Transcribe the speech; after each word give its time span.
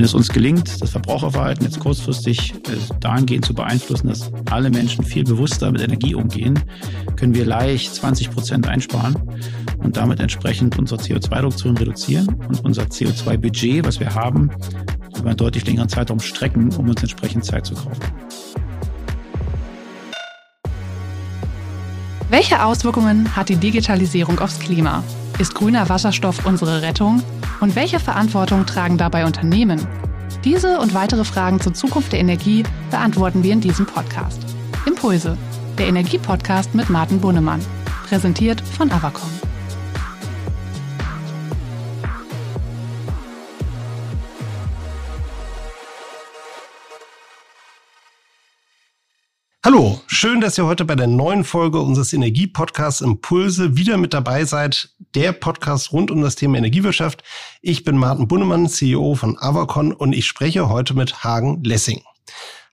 Wenn 0.00 0.06
es 0.06 0.14
uns 0.14 0.30
gelingt, 0.30 0.80
das 0.80 0.92
Verbraucherverhalten 0.92 1.66
jetzt 1.66 1.78
kurzfristig 1.78 2.54
äh, 2.54 2.58
dahingehend 3.00 3.44
zu 3.44 3.52
beeinflussen, 3.52 4.08
dass 4.08 4.32
alle 4.50 4.70
Menschen 4.70 5.04
viel 5.04 5.24
bewusster 5.24 5.70
mit 5.70 5.82
Energie 5.82 6.14
umgehen, 6.14 6.58
können 7.16 7.34
wir 7.34 7.44
leicht 7.44 7.94
20 7.96 8.30
Prozent 8.30 8.66
einsparen 8.66 9.14
und 9.76 9.98
damit 9.98 10.18
entsprechend 10.20 10.78
unsere 10.78 10.98
CO2-Reduktion 11.02 11.76
reduzieren 11.76 12.28
und 12.48 12.64
unser 12.64 12.84
CO2-Budget, 12.84 13.84
was 13.84 14.00
wir 14.00 14.14
haben, 14.14 14.48
über 15.18 15.28
einen 15.28 15.36
deutlich 15.36 15.66
längeren 15.66 15.90
Zeitraum 15.90 16.20
strecken, 16.20 16.74
um 16.78 16.88
uns 16.88 17.02
entsprechend 17.02 17.44
Zeit 17.44 17.66
zu 17.66 17.74
kaufen. 17.74 18.00
Welche 22.30 22.64
Auswirkungen 22.64 23.36
hat 23.36 23.50
die 23.50 23.56
Digitalisierung 23.56 24.38
aufs 24.38 24.60
Klima? 24.60 25.04
Ist 25.38 25.54
grüner 25.54 25.90
Wasserstoff 25.90 26.46
unsere 26.46 26.80
Rettung? 26.80 27.22
Und 27.60 27.76
welche 27.76 28.00
Verantwortung 28.00 28.64
tragen 28.66 28.96
dabei 28.96 29.26
Unternehmen? 29.26 29.86
Diese 30.44 30.78
und 30.80 30.94
weitere 30.94 31.24
Fragen 31.24 31.60
zur 31.60 31.74
Zukunft 31.74 32.12
der 32.12 32.20
Energie 32.20 32.62
beantworten 32.90 33.42
wir 33.42 33.52
in 33.52 33.60
diesem 33.60 33.84
Podcast. 33.86 34.40
Impulse, 34.86 35.36
der 35.76 35.88
Energiepodcast 35.88 36.74
mit 36.74 36.88
Martin 36.88 37.20
Bunnemann. 37.20 37.60
Präsentiert 38.08 38.60
von 38.60 38.90
Avacom. 38.90 39.49
Hallo, 49.62 50.00
schön, 50.06 50.40
dass 50.40 50.56
ihr 50.56 50.64
heute 50.64 50.86
bei 50.86 50.94
der 50.94 51.06
neuen 51.06 51.44
Folge 51.44 51.80
unseres 51.80 52.14
Energiepodcasts 52.14 53.02
Impulse 53.02 53.76
wieder 53.76 53.98
mit 53.98 54.14
dabei 54.14 54.46
seid. 54.46 54.88
Der 55.14 55.32
Podcast 55.32 55.92
rund 55.92 56.10
um 56.10 56.22
das 56.22 56.34
Thema 56.34 56.56
Energiewirtschaft. 56.56 57.22
Ich 57.60 57.84
bin 57.84 57.98
Martin 57.98 58.26
Bunnemann, 58.26 58.70
CEO 58.70 59.16
von 59.16 59.36
Avacon 59.38 59.92
und 59.92 60.14
ich 60.14 60.24
spreche 60.24 60.70
heute 60.70 60.94
mit 60.94 61.24
Hagen 61.24 61.62
Lessing. 61.62 62.00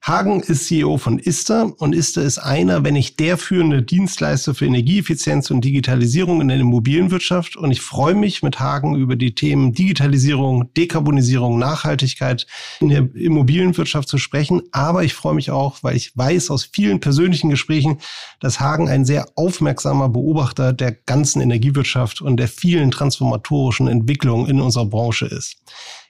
Hagen 0.01 0.41
ist 0.41 0.67
CEO 0.67 0.97
von 0.97 1.19
Ista 1.19 1.63
und 1.63 1.93
Ista 1.93 2.21
ist 2.21 2.37
einer, 2.37 2.85
wenn 2.85 2.93
nicht 2.93 3.19
der 3.19 3.37
führende 3.37 3.83
Dienstleister 3.83 4.55
für 4.55 4.65
Energieeffizienz 4.65 5.51
und 5.51 5.65
Digitalisierung 5.65 6.39
in 6.39 6.47
der 6.47 6.57
Immobilienwirtschaft. 6.57 7.57
Und 7.57 7.71
ich 7.71 7.81
freue 7.81 8.15
mich 8.15 8.41
mit 8.41 8.59
Hagen 8.59 8.95
über 8.95 9.17
die 9.17 9.35
Themen 9.35 9.73
Digitalisierung, 9.73 10.73
Dekarbonisierung, 10.75 11.59
Nachhaltigkeit 11.59 12.47
in 12.79 12.87
der 12.87 13.13
Immobilienwirtschaft 13.15 14.07
zu 14.07 14.17
sprechen. 14.17 14.61
Aber 14.71 15.03
ich 15.03 15.13
freue 15.13 15.35
mich 15.35 15.51
auch, 15.51 15.83
weil 15.83 15.97
ich 15.97 16.15
weiß 16.15 16.51
aus 16.51 16.69
vielen 16.71 17.01
persönlichen 17.01 17.49
Gesprächen, 17.49 17.97
dass 18.39 18.61
Hagen 18.61 18.87
ein 18.87 19.03
sehr 19.03 19.27
aufmerksamer 19.35 20.07
Beobachter 20.07 20.71
der 20.71 20.93
ganzen 20.93 21.41
Energiewirtschaft 21.41 22.21
und 22.21 22.37
der 22.37 22.47
vielen 22.47 22.91
transformatorischen 22.91 23.89
Entwicklungen 23.89 24.47
in 24.47 24.61
unserer 24.61 24.85
Branche 24.85 25.25
ist. 25.25 25.57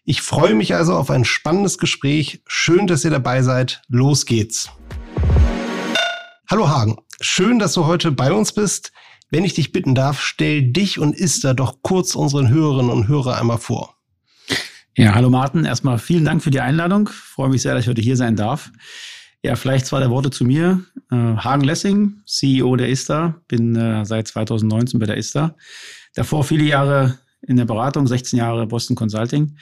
Ich 0.10 0.22
freue 0.22 0.56
mich 0.56 0.74
also 0.74 0.94
auf 0.94 1.10
ein 1.10 1.26
spannendes 1.26 1.78
Gespräch. 1.78 2.42
Schön, 2.48 2.88
dass 2.88 3.04
ihr 3.04 3.12
dabei 3.12 3.42
seid. 3.42 3.82
Los 3.90 4.26
geht's. 4.26 4.70
Hallo 6.50 6.70
Hagen, 6.70 6.96
schön, 7.20 7.60
dass 7.60 7.74
du 7.74 7.88
heute 7.88 8.14
bei 8.14 8.32
uns 8.32 8.54
bist. 8.54 8.94
Wenn 9.32 9.44
ich 9.44 9.54
dich 9.54 9.74
bitten 9.74 9.96
darf, 9.96 10.22
stell 10.22 10.72
dich 10.72 10.98
und 10.98 11.14
Ista 11.14 11.54
doch 11.54 11.82
kurz 11.82 12.16
unseren 12.16 12.48
Hörerinnen 12.48 12.90
und 12.90 13.10
Hörer 13.10 13.38
einmal 13.38 13.58
vor. 13.58 13.98
Ja, 14.96 15.14
hallo 15.14 15.30
Martin. 15.30 15.66
Erstmal 15.66 16.00
vielen 16.00 16.24
Dank 16.24 16.42
für 16.42 16.52
die 16.52 16.62
Einladung. 16.62 17.10
Freue 17.10 17.50
mich 17.50 17.64
sehr, 17.64 17.74
dass 17.74 17.84
ich 17.84 17.90
heute 17.90 18.02
hier 18.02 18.16
sein 18.16 18.38
darf. 18.38 18.72
Ja, 19.44 19.58
vielleicht 19.58 19.88
zwei 19.88 20.00
der 20.00 20.10
Worte 20.10 20.30
zu 20.30 20.46
mir. 20.46 20.86
Äh, 21.12 21.16
Hagen 21.18 21.66
Lessing, 21.66 22.22
CEO 22.26 22.78
der 22.78 22.88
ISTA, 22.88 23.42
bin 23.50 23.76
äh, 23.76 24.06
seit 24.06 24.30
2019 24.30 25.02
bei 25.02 25.06
der 25.06 25.18
ISTA. 25.18 25.58
Davor 26.16 26.46
viele 26.46 26.64
Jahre 26.64 27.20
in 27.42 27.58
der 27.58 27.66
Beratung, 27.66 28.08
16 28.08 28.40
Jahre 28.40 28.68
Boston 28.68 28.96
Consulting 28.96 29.58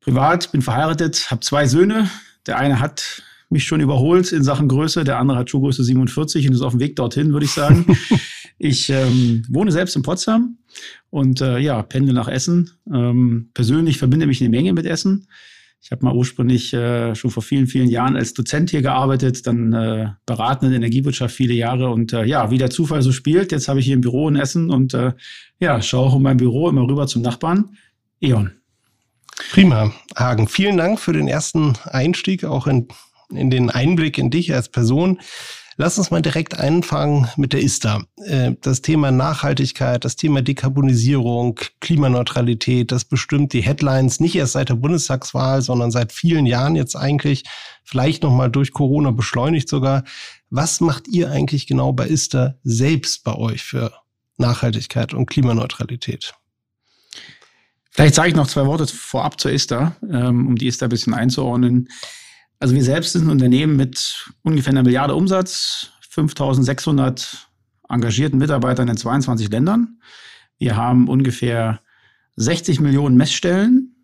privat, 0.00 0.52
bin 0.52 0.62
verheiratet, 0.62 1.30
habe 1.30 1.40
zwei 1.40 1.66
Söhne. 1.66 2.10
Der 2.46 2.58
eine 2.58 2.80
hat 2.80 3.22
mich 3.50 3.64
schon 3.64 3.80
überholt 3.80 4.32
in 4.32 4.42
Sachen 4.42 4.68
Größe, 4.68 5.04
der 5.04 5.18
andere 5.18 5.38
hat 5.38 5.50
Schuhgröße 5.50 5.82
47 5.82 6.48
und 6.48 6.54
ist 6.54 6.62
auf 6.62 6.72
dem 6.72 6.80
Weg 6.80 6.96
dorthin, 6.96 7.32
würde 7.32 7.46
ich 7.46 7.52
sagen. 7.52 7.86
ich 8.58 8.90
ähm, 8.90 9.44
wohne 9.48 9.72
selbst 9.72 9.96
in 9.96 10.02
Potsdam 10.02 10.58
und 11.10 11.40
äh, 11.40 11.58
ja, 11.58 11.82
pendle 11.82 12.12
nach 12.12 12.28
Essen. 12.28 12.70
Ähm, 12.92 13.50
persönlich 13.54 13.98
verbinde 13.98 14.26
mich 14.26 14.40
eine 14.40 14.50
Menge 14.50 14.72
mit 14.72 14.86
Essen. 14.86 15.26
Ich 15.80 15.92
habe 15.92 16.04
mal 16.04 16.14
ursprünglich 16.14 16.74
äh, 16.74 17.14
schon 17.14 17.30
vor 17.30 17.42
vielen, 17.42 17.68
vielen 17.68 17.88
Jahren 17.88 18.16
als 18.16 18.34
Dozent 18.34 18.70
hier 18.70 18.82
gearbeitet, 18.82 19.46
dann 19.46 19.72
äh, 19.72 20.08
beraten 20.26 20.66
in 20.66 20.72
Energiewirtschaft 20.72 21.34
viele 21.34 21.54
Jahre 21.54 21.90
und 21.90 22.12
äh, 22.12 22.24
ja, 22.24 22.50
wie 22.50 22.58
der 22.58 22.70
Zufall 22.70 23.00
so 23.00 23.12
spielt, 23.12 23.52
jetzt 23.52 23.68
habe 23.68 23.78
ich 23.78 23.86
hier 23.86 23.96
ein 23.96 24.00
Büro 24.00 24.28
in 24.28 24.36
Essen 24.36 24.70
und 24.70 24.92
äh, 24.94 25.12
ja, 25.60 25.80
schaue 25.80 26.08
auch 26.08 26.16
in 26.16 26.22
meinem 26.22 26.38
Büro 26.38 26.68
immer 26.68 26.82
rüber 26.82 27.06
zum 27.06 27.22
Nachbarn, 27.22 27.76
E.ON. 28.20 28.57
Prima. 29.50 29.92
Hagen, 30.16 30.48
vielen 30.48 30.76
Dank 30.76 31.00
für 31.00 31.12
den 31.12 31.28
ersten 31.28 31.74
Einstieg, 31.84 32.44
auch 32.44 32.66
in, 32.66 32.88
in 33.30 33.50
den 33.50 33.70
Einblick 33.70 34.18
in 34.18 34.30
dich 34.30 34.52
als 34.54 34.68
Person. 34.68 35.20
Lass 35.80 35.96
uns 35.96 36.10
mal 36.10 36.20
direkt 36.20 36.58
anfangen 36.58 37.28
mit 37.36 37.52
der 37.52 37.62
ISTA. 37.62 38.02
Äh, 38.24 38.56
das 38.62 38.82
Thema 38.82 39.12
Nachhaltigkeit, 39.12 40.04
das 40.04 40.16
Thema 40.16 40.42
Dekarbonisierung, 40.42 41.60
Klimaneutralität, 41.80 42.90
das 42.90 43.04
bestimmt 43.04 43.52
die 43.52 43.60
Headlines 43.60 44.18
nicht 44.18 44.34
erst 44.34 44.54
seit 44.54 44.70
der 44.70 44.74
Bundestagswahl, 44.74 45.62
sondern 45.62 45.92
seit 45.92 46.12
vielen 46.12 46.46
Jahren 46.46 46.74
jetzt 46.74 46.96
eigentlich, 46.96 47.44
vielleicht 47.84 48.24
nochmal 48.24 48.50
durch 48.50 48.72
Corona 48.72 49.12
beschleunigt 49.12 49.68
sogar. 49.68 50.02
Was 50.50 50.80
macht 50.80 51.06
ihr 51.06 51.30
eigentlich 51.30 51.68
genau 51.68 51.92
bei 51.92 52.08
ISTA 52.08 52.56
selbst 52.64 53.22
bei 53.22 53.36
euch 53.36 53.62
für 53.62 53.92
Nachhaltigkeit 54.36 55.14
und 55.14 55.26
Klimaneutralität? 55.26 56.34
Vielleicht 57.98 58.14
sage 58.14 58.28
ich 58.28 58.36
noch 58.36 58.46
zwei 58.46 58.64
Worte 58.64 58.86
vorab 58.86 59.40
zur 59.40 59.50
ISTA, 59.50 59.96
ähm, 60.08 60.46
um 60.46 60.54
die 60.54 60.68
ISTA 60.68 60.86
ein 60.86 60.88
bisschen 60.88 61.14
einzuordnen. 61.14 61.88
Also 62.60 62.76
wir 62.76 62.84
selbst 62.84 63.14
sind 63.14 63.26
ein 63.26 63.30
Unternehmen 63.30 63.74
mit 63.74 64.30
ungefähr 64.42 64.70
einer 64.70 64.84
Milliarde 64.84 65.16
Umsatz, 65.16 65.90
5600 66.08 67.48
engagierten 67.88 68.38
Mitarbeitern 68.38 68.86
in 68.86 68.96
22 68.96 69.50
Ländern. 69.50 69.98
Wir 70.58 70.76
haben 70.76 71.08
ungefähr 71.08 71.80
60 72.36 72.78
Millionen 72.78 73.16
Messstellen, 73.16 73.96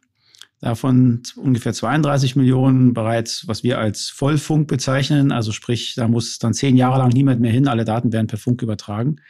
davon 0.61 1.23
ungefähr 1.37 1.73
32 1.73 2.35
Millionen 2.35 2.95
bereits, 2.95 3.47
was 3.47 3.63
wir 3.63 3.79
als 3.79 4.09
Vollfunk 4.09 4.67
bezeichnen. 4.67 5.31
Also 5.31 5.53
sprich, 5.53 5.95
da 5.95 6.09
muss 6.09 6.41
dann 6.41 6.53
zehn 6.53 6.77
Jahre 6.77 6.99
lang 6.99 7.11
niemand 7.11 7.41
mehr 7.41 7.53
hin, 7.53 7.69
alle 7.69 7.85
Daten 7.85 8.13
werden 8.13 8.27
per 8.27 8.39
Funk 8.39 8.61
übertragen. 8.61 9.21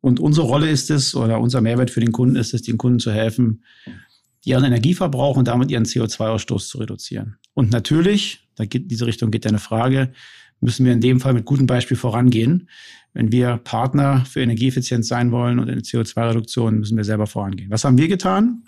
Und 0.00 0.20
unsere 0.20 0.46
Rolle 0.46 0.70
ist 0.70 0.90
es, 0.90 1.14
oder 1.14 1.40
unser 1.40 1.60
Mehrwert 1.60 1.90
für 1.90 2.00
den 2.00 2.12
Kunden 2.12 2.36
ist 2.36 2.54
es, 2.54 2.62
den 2.62 2.78
Kunden 2.78 2.98
zu 2.98 3.12
helfen, 3.12 3.64
ihren 4.44 4.64
Energieverbrauch 4.64 5.36
und 5.36 5.48
damit 5.48 5.70
ihren 5.70 5.84
CO2-Ausstoß 5.84 6.68
zu 6.68 6.78
reduzieren. 6.78 7.36
Und 7.54 7.70
natürlich, 7.70 8.48
da 8.56 8.64
geht, 8.64 8.90
diese 8.90 9.06
Richtung 9.06 9.30
geht 9.30 9.46
eine 9.46 9.58
Frage, 9.58 10.12
müssen 10.60 10.84
wir 10.86 10.92
in 10.92 11.00
dem 11.00 11.20
Fall 11.20 11.34
mit 11.34 11.44
gutem 11.44 11.66
Beispiel 11.66 11.96
vorangehen. 11.96 12.68
Wenn 13.12 13.32
wir 13.32 13.56
Partner 13.58 14.24
für 14.24 14.40
Energieeffizienz 14.40 15.08
sein 15.08 15.32
wollen 15.32 15.58
und 15.58 15.68
eine 15.68 15.80
CO2-Reduktion, 15.80 16.78
müssen 16.78 16.96
wir 16.96 17.04
selber 17.04 17.26
vorangehen. 17.26 17.70
Was 17.70 17.84
haben 17.84 17.98
wir 17.98 18.08
getan? 18.08 18.64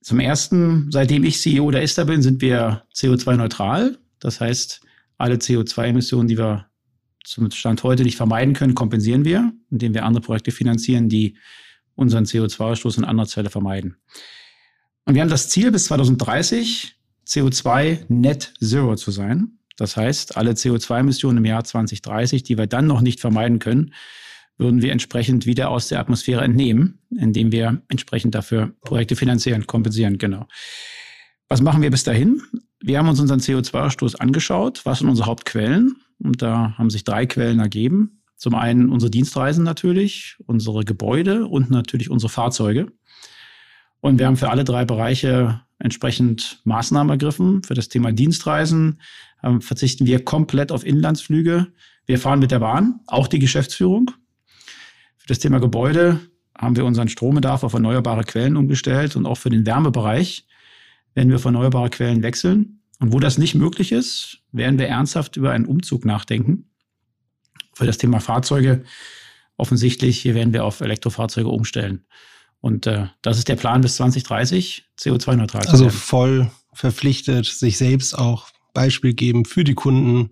Zum 0.00 0.20
ersten, 0.20 0.90
seitdem 0.90 1.24
ich 1.24 1.40
CEO 1.40 1.70
der 1.70 1.82
ISTA 1.82 2.04
bin, 2.04 2.22
sind 2.22 2.40
wir 2.40 2.84
CO2-neutral. 2.94 3.98
Das 4.20 4.40
heißt, 4.40 4.80
alle 5.18 5.36
CO2-Emissionen, 5.36 6.28
die 6.28 6.38
wir 6.38 6.66
zum 7.24 7.50
Stand 7.50 7.82
heute 7.82 8.02
nicht 8.02 8.16
vermeiden 8.16 8.54
können, 8.54 8.74
kompensieren 8.74 9.24
wir, 9.24 9.52
indem 9.70 9.94
wir 9.94 10.04
andere 10.04 10.22
Projekte 10.22 10.52
finanzieren, 10.52 11.08
die 11.08 11.36
unseren 11.94 12.24
CO2-Ausstoß 12.24 12.98
an 12.98 13.04
anderer 13.04 13.26
Stelle 13.26 13.50
vermeiden. 13.50 13.96
Und 15.04 15.14
wir 15.14 15.22
haben 15.22 15.30
das 15.30 15.48
Ziel, 15.48 15.70
bis 15.70 15.86
2030 15.86 16.96
CO2 17.26 18.04
Net 18.08 18.52
Zero 18.60 18.96
zu 18.96 19.10
sein. 19.10 19.58
Das 19.76 19.96
heißt, 19.96 20.36
alle 20.36 20.52
CO2-Emissionen 20.52 21.38
im 21.38 21.44
Jahr 21.44 21.64
2030, 21.64 22.42
die 22.42 22.56
wir 22.56 22.66
dann 22.66 22.86
noch 22.86 23.00
nicht 23.00 23.20
vermeiden 23.20 23.58
können, 23.58 23.92
würden 24.56 24.82
wir 24.82 24.92
entsprechend 24.92 25.46
wieder 25.46 25.70
aus 25.70 25.88
der 25.88 25.98
Atmosphäre 25.98 26.42
entnehmen, 26.42 27.00
indem 27.10 27.50
wir 27.50 27.82
entsprechend 27.88 28.34
dafür 28.34 28.72
Projekte 28.82 29.16
finanzieren, 29.16 29.66
kompensieren, 29.66 30.18
genau. 30.18 30.46
Was 31.48 31.60
machen 31.60 31.82
wir 31.82 31.90
bis 31.90 32.04
dahin? 32.04 32.40
Wir 32.80 32.98
haben 32.98 33.08
uns 33.08 33.20
unseren 33.20 33.40
CO2-Ausstoß 33.40 34.16
angeschaut. 34.16 34.82
Was 34.84 35.00
sind 35.00 35.08
unsere 35.08 35.26
Hauptquellen? 35.26 35.96
Und 36.18 36.42
da 36.42 36.74
haben 36.78 36.90
sich 36.90 37.04
drei 37.04 37.26
Quellen 37.26 37.60
ergeben. 37.60 38.22
Zum 38.36 38.54
einen 38.54 38.90
unsere 38.90 39.10
Dienstreisen 39.10 39.64
natürlich, 39.64 40.36
unsere 40.46 40.84
Gebäude 40.84 41.46
und 41.46 41.70
natürlich 41.70 42.10
unsere 42.10 42.30
Fahrzeuge. 42.30 42.92
Und 44.00 44.18
wir 44.18 44.26
haben 44.26 44.36
für 44.36 44.50
alle 44.50 44.64
drei 44.64 44.84
Bereiche 44.84 45.62
entsprechend 45.78 46.60
Maßnahmen 46.64 47.10
ergriffen. 47.10 47.62
Für 47.62 47.74
das 47.74 47.88
Thema 47.88 48.12
Dienstreisen 48.12 49.00
ähm, 49.42 49.60
verzichten 49.60 50.06
wir 50.06 50.24
komplett 50.24 50.72
auf 50.72 50.84
Inlandsflüge. 50.84 51.68
Wir 52.06 52.18
fahren 52.18 52.38
mit 52.38 52.50
der 52.50 52.58
Bahn, 52.58 53.00
auch 53.06 53.28
die 53.28 53.38
Geschäftsführung. 53.38 54.10
Für 55.16 55.28
das 55.28 55.38
Thema 55.38 55.58
Gebäude 55.58 56.20
haben 56.56 56.76
wir 56.76 56.84
unseren 56.84 57.08
Strombedarf 57.08 57.64
auf 57.64 57.72
erneuerbare 57.72 58.24
Quellen 58.24 58.56
umgestellt 58.56 59.16
und 59.16 59.26
auch 59.26 59.36
für 59.36 59.50
den 59.50 59.64
Wärmebereich 59.66 60.46
werden 61.14 61.28
wir 61.30 61.36
auf 61.36 61.44
erneuerbare 61.44 61.90
Quellen 61.90 62.22
wechseln. 62.22 62.80
Und 63.04 63.12
wo 63.12 63.20
das 63.20 63.36
nicht 63.36 63.54
möglich 63.54 63.92
ist, 63.92 64.38
werden 64.50 64.78
wir 64.78 64.88
ernsthaft 64.88 65.36
über 65.36 65.50
einen 65.50 65.66
Umzug 65.66 66.06
nachdenken. 66.06 66.70
Für 67.74 67.84
das 67.84 67.98
Thema 67.98 68.18
Fahrzeuge 68.18 68.84
offensichtlich, 69.58 70.18
hier 70.22 70.34
werden 70.34 70.54
wir 70.54 70.64
auf 70.64 70.80
Elektrofahrzeuge 70.80 71.50
umstellen. 71.50 72.06
Und 72.62 72.86
äh, 72.86 73.08
das 73.20 73.36
ist 73.36 73.48
der 73.48 73.56
Plan 73.56 73.82
bis 73.82 73.96
2030, 73.96 74.86
CO2-neutral. 74.98 75.66
Also 75.66 75.90
voll 75.90 76.50
verpflichtet, 76.72 77.44
sich 77.44 77.76
selbst 77.76 78.14
auch 78.18 78.48
Beispiel 78.72 79.12
geben 79.12 79.44
für 79.44 79.64
die 79.64 79.74
Kunden, 79.74 80.30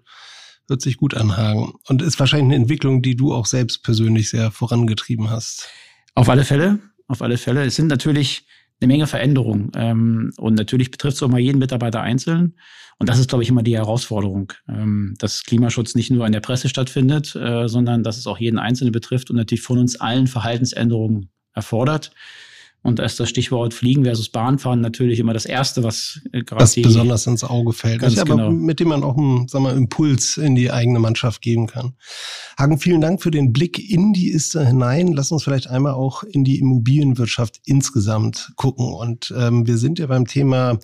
wird 0.67 0.81
sich 0.81 0.97
gut 0.97 1.13
anhaken. 1.13 1.75
Und 1.89 2.01
ist 2.01 2.19
wahrscheinlich 2.19 2.55
eine 2.55 2.63
Entwicklung, 2.63 3.03
die 3.03 3.17
du 3.17 3.35
auch 3.35 3.45
selbst 3.45 3.83
persönlich 3.83 4.31
sehr 4.31 4.51
vorangetrieben 4.51 5.29
hast. 5.29 5.69
Auf 6.15 6.31
alle 6.31 6.47
Fälle, 6.47 6.79
auf 7.07 7.21
alle 7.21 7.37
Fälle. 7.37 7.67
Es 7.67 7.77
sind 7.77 7.89
natürlich 7.89 8.47
eine 8.83 8.93
Menge 8.93 9.07
Veränderungen. 9.07 9.71
Ähm, 9.75 10.33
und 10.37 10.55
natürlich 10.55 10.91
betrifft 10.91 11.17
es 11.17 11.23
auch 11.23 11.29
mal 11.29 11.41
jeden 11.41 11.59
Mitarbeiter 11.59 12.03
einzeln. 12.03 12.55
Und 12.99 13.09
das 13.09 13.19
ist, 13.19 13.29
glaube 13.29 13.43
ich, 13.43 13.49
immer 13.49 13.63
die 13.63 13.77
Herausforderung, 13.77 14.53
ähm, 14.69 15.15
dass 15.19 15.43
Klimaschutz 15.45 15.95
nicht 15.95 16.11
nur 16.11 16.27
in 16.27 16.33
der 16.33 16.41
Presse 16.41 16.69
stattfindet, 16.69 17.35
äh, 17.35 17.69
sondern 17.69 18.03
dass 18.03 18.17
es 18.17 18.27
auch 18.27 18.39
jeden 18.39 18.59
Einzelnen 18.59 18.93
betrifft 18.93 19.31
und 19.31 19.37
natürlich 19.37 19.63
von 19.63 19.79
uns 19.79 20.01
allen 20.01 20.27
Verhaltensänderungen 20.27 21.31
erfordert. 21.55 22.13
Und 22.83 22.99
da 22.99 23.05
ist 23.05 23.21
das 23.21 23.29
Stichwort 23.29 23.75
Fliegen 23.75 24.05
versus 24.05 24.29
Bahnfahren 24.29 24.81
natürlich 24.81 25.21
immer 25.21 25.33
das 25.33 25.45
Erste, 25.45 25.85
was 25.85 26.21
äh, 26.33 26.43
gerade 26.43 26.63
das 26.63 26.75
besonders 26.75 27.27
ins 27.29 27.45
Auge 27.45 27.73
fällt. 27.73 28.03
Aber 28.03 28.25
genau. 28.25 28.51
mit 28.51 28.81
dem 28.81 28.89
man 28.89 29.05
auch 29.05 29.17
einen 29.17 29.47
sagen 29.47 29.65
wir, 29.65 29.73
Impuls 29.73 30.37
in 30.37 30.57
die 30.57 30.73
eigene 30.73 30.99
Mannschaft 30.99 31.43
geben 31.43 31.69
kann. 31.69 31.95
Hagen, 32.59 32.79
vielen 32.79 33.01
Dank 33.01 33.23
für 33.23 33.31
den 33.31 33.53
Blick 33.53 33.79
in 33.79 34.13
die 34.13 34.33
Iste 34.33 34.67
hinein. 34.67 35.13
Lass 35.13 35.31
uns 35.31 35.45
vielleicht 35.45 35.69
einmal 35.69 35.93
auch 35.93 36.25
in 36.25 36.43
die 36.43 36.59
Immobilienwirtschaft 36.59 37.61
insgesamt 37.67 38.53
gucken. 38.57 38.93
Und 38.93 39.33
ähm, 39.37 39.65
wir 39.67 39.79
sind 39.79 40.01
ja 40.01 40.09
beim 40.09 40.27
Thema 40.27 40.79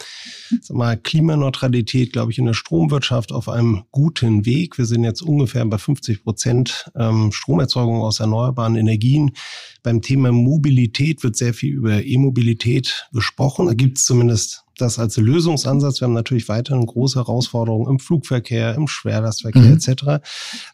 sag 0.60 0.76
mal, 0.76 0.96
Klimaneutralität, 0.96 2.12
glaube 2.12 2.30
ich, 2.30 2.38
in 2.38 2.46
der 2.46 2.54
Stromwirtschaft 2.54 3.32
auf 3.32 3.48
einem 3.48 3.82
guten 3.90 4.46
Weg. 4.46 4.78
Wir 4.78 4.86
sind 4.86 5.02
jetzt 5.02 5.22
ungefähr 5.22 5.64
bei 5.64 5.78
50 5.78 6.22
Prozent 6.22 6.90
ähm, 6.94 7.32
Stromerzeugung 7.32 8.02
aus 8.02 8.20
erneuerbaren 8.20 8.76
Energien. 8.76 9.32
Beim 9.82 10.00
Thema 10.00 10.30
Mobilität 10.32 11.22
wird 11.22 11.36
sehr 11.36 11.54
viel 11.54 11.74
über 11.74 11.87
E-Mobilität 11.90 13.08
gesprochen. 13.12 13.66
Da 13.66 13.74
gibt 13.74 13.98
es 13.98 14.04
zumindest 14.04 14.64
das 14.76 14.98
als 14.98 15.16
Lösungsansatz. 15.16 16.00
Wir 16.00 16.06
haben 16.06 16.14
natürlich 16.14 16.48
weiterhin 16.48 16.86
große 16.86 17.18
Herausforderungen 17.18 17.88
im 17.88 17.98
Flugverkehr, 17.98 18.74
im 18.74 18.86
Schwerlastverkehr 18.86 19.62
mhm. 19.62 19.74
etc. 19.74 20.02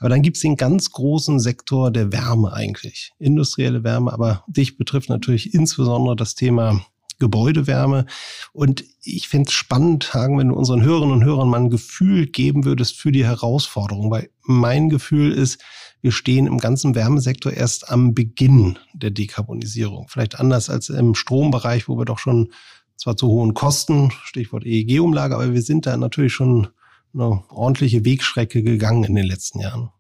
Aber 0.01 0.09
dann 0.09 0.23
gibt 0.23 0.37
es 0.37 0.43
den 0.43 0.57
ganz 0.57 0.91
großen 0.91 1.41
Sektor 1.41 1.91
der 1.91 2.13
Wärme 2.13 2.53
eigentlich. 2.53 3.13
Industrielle 3.19 3.85
Wärme, 3.85 4.13
aber 4.13 4.45
dich 4.47 4.77
betrifft 4.77 5.09
natürlich 5.09 5.55
insbesondere 5.55 6.17
das 6.17 6.35
Thema 6.35 6.85
Gebäudewärme. 7.19 8.07
Und 8.53 8.85
ich 9.03 9.29
finde 9.29 9.49
es 9.49 9.55
spannend, 9.55 10.15
Hagen, 10.15 10.39
wenn 10.39 10.49
du 10.49 10.55
unseren 10.55 10.83
Hörerinnen 10.83 11.17
und 11.17 11.25
Hörern 11.25 11.49
mal 11.49 11.61
ein 11.61 11.71
Gefühl 11.71 12.27
geben 12.27 12.65
würdest 12.65 12.97
für 12.99 13.13
die 13.13 13.25
Herausforderung, 13.25 14.11
weil 14.11 14.31
mein 14.43 14.89
Gefühl 14.89 15.33
ist, 15.33 15.63
wir 16.01 16.13
stehen 16.13 16.47
im 16.47 16.59
ganzen 16.59 16.95
Wärmesektor 16.95 17.53
erst 17.53 17.91
am 17.91 18.15
Beginn 18.15 18.79
der 18.93 19.11
Dekarbonisierung. 19.11 20.09
Vielleicht 20.09 20.39
anders 20.39 20.69
als 20.69 20.91
im 20.91 21.15
Strombereich, 21.15 21.89
wo 21.89 21.97
wir 21.97 22.05
doch 22.05 22.19
schon 22.19 22.53
zwar 22.97 23.17
zu 23.17 23.29
hohen 23.29 23.55
Kosten, 23.55 24.13
Stichwort 24.25 24.67
EEG-Umlage, 24.67 25.35
aber 25.35 25.53
wir 25.53 25.63
sind 25.63 25.87
da 25.87 25.97
natürlich 25.97 26.35
schon 26.35 26.69
eine 27.15 27.43
ordentliche 27.49 28.05
Wegstrecke 28.05 28.63
gegangen 28.63 29.05
in 29.05 29.15
den 29.15 29.27
letzten 29.27 29.61
Jahren. 29.61 29.91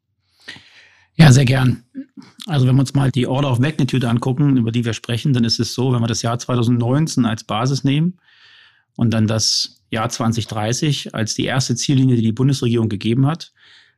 Ja, 1.16 1.30
sehr 1.32 1.44
gern. 1.44 1.84
Also 2.46 2.66
wenn 2.66 2.74
wir 2.74 2.80
uns 2.80 2.94
mal 2.94 3.10
die 3.10 3.26
Order 3.26 3.50
of 3.50 3.58
Magnitude 3.58 4.08
angucken, 4.08 4.56
über 4.56 4.72
die 4.72 4.84
wir 4.84 4.92
sprechen, 4.92 5.32
dann 5.32 5.44
ist 5.44 5.60
es 5.60 5.74
so, 5.74 5.92
wenn 5.92 6.00
wir 6.00 6.06
das 6.06 6.22
Jahr 6.22 6.38
2019 6.38 7.24
als 7.24 7.44
Basis 7.44 7.84
nehmen 7.84 8.18
und 8.96 9.12
dann 9.12 9.26
das 9.26 9.82
Jahr 9.90 10.08
2030 10.08 11.14
als 11.14 11.34
die 11.34 11.44
erste 11.44 11.76
Ziellinie, 11.76 12.16
die 12.16 12.22
die 12.22 12.32
Bundesregierung 12.32 12.88
gegeben 12.88 13.26
hat, 13.26 13.52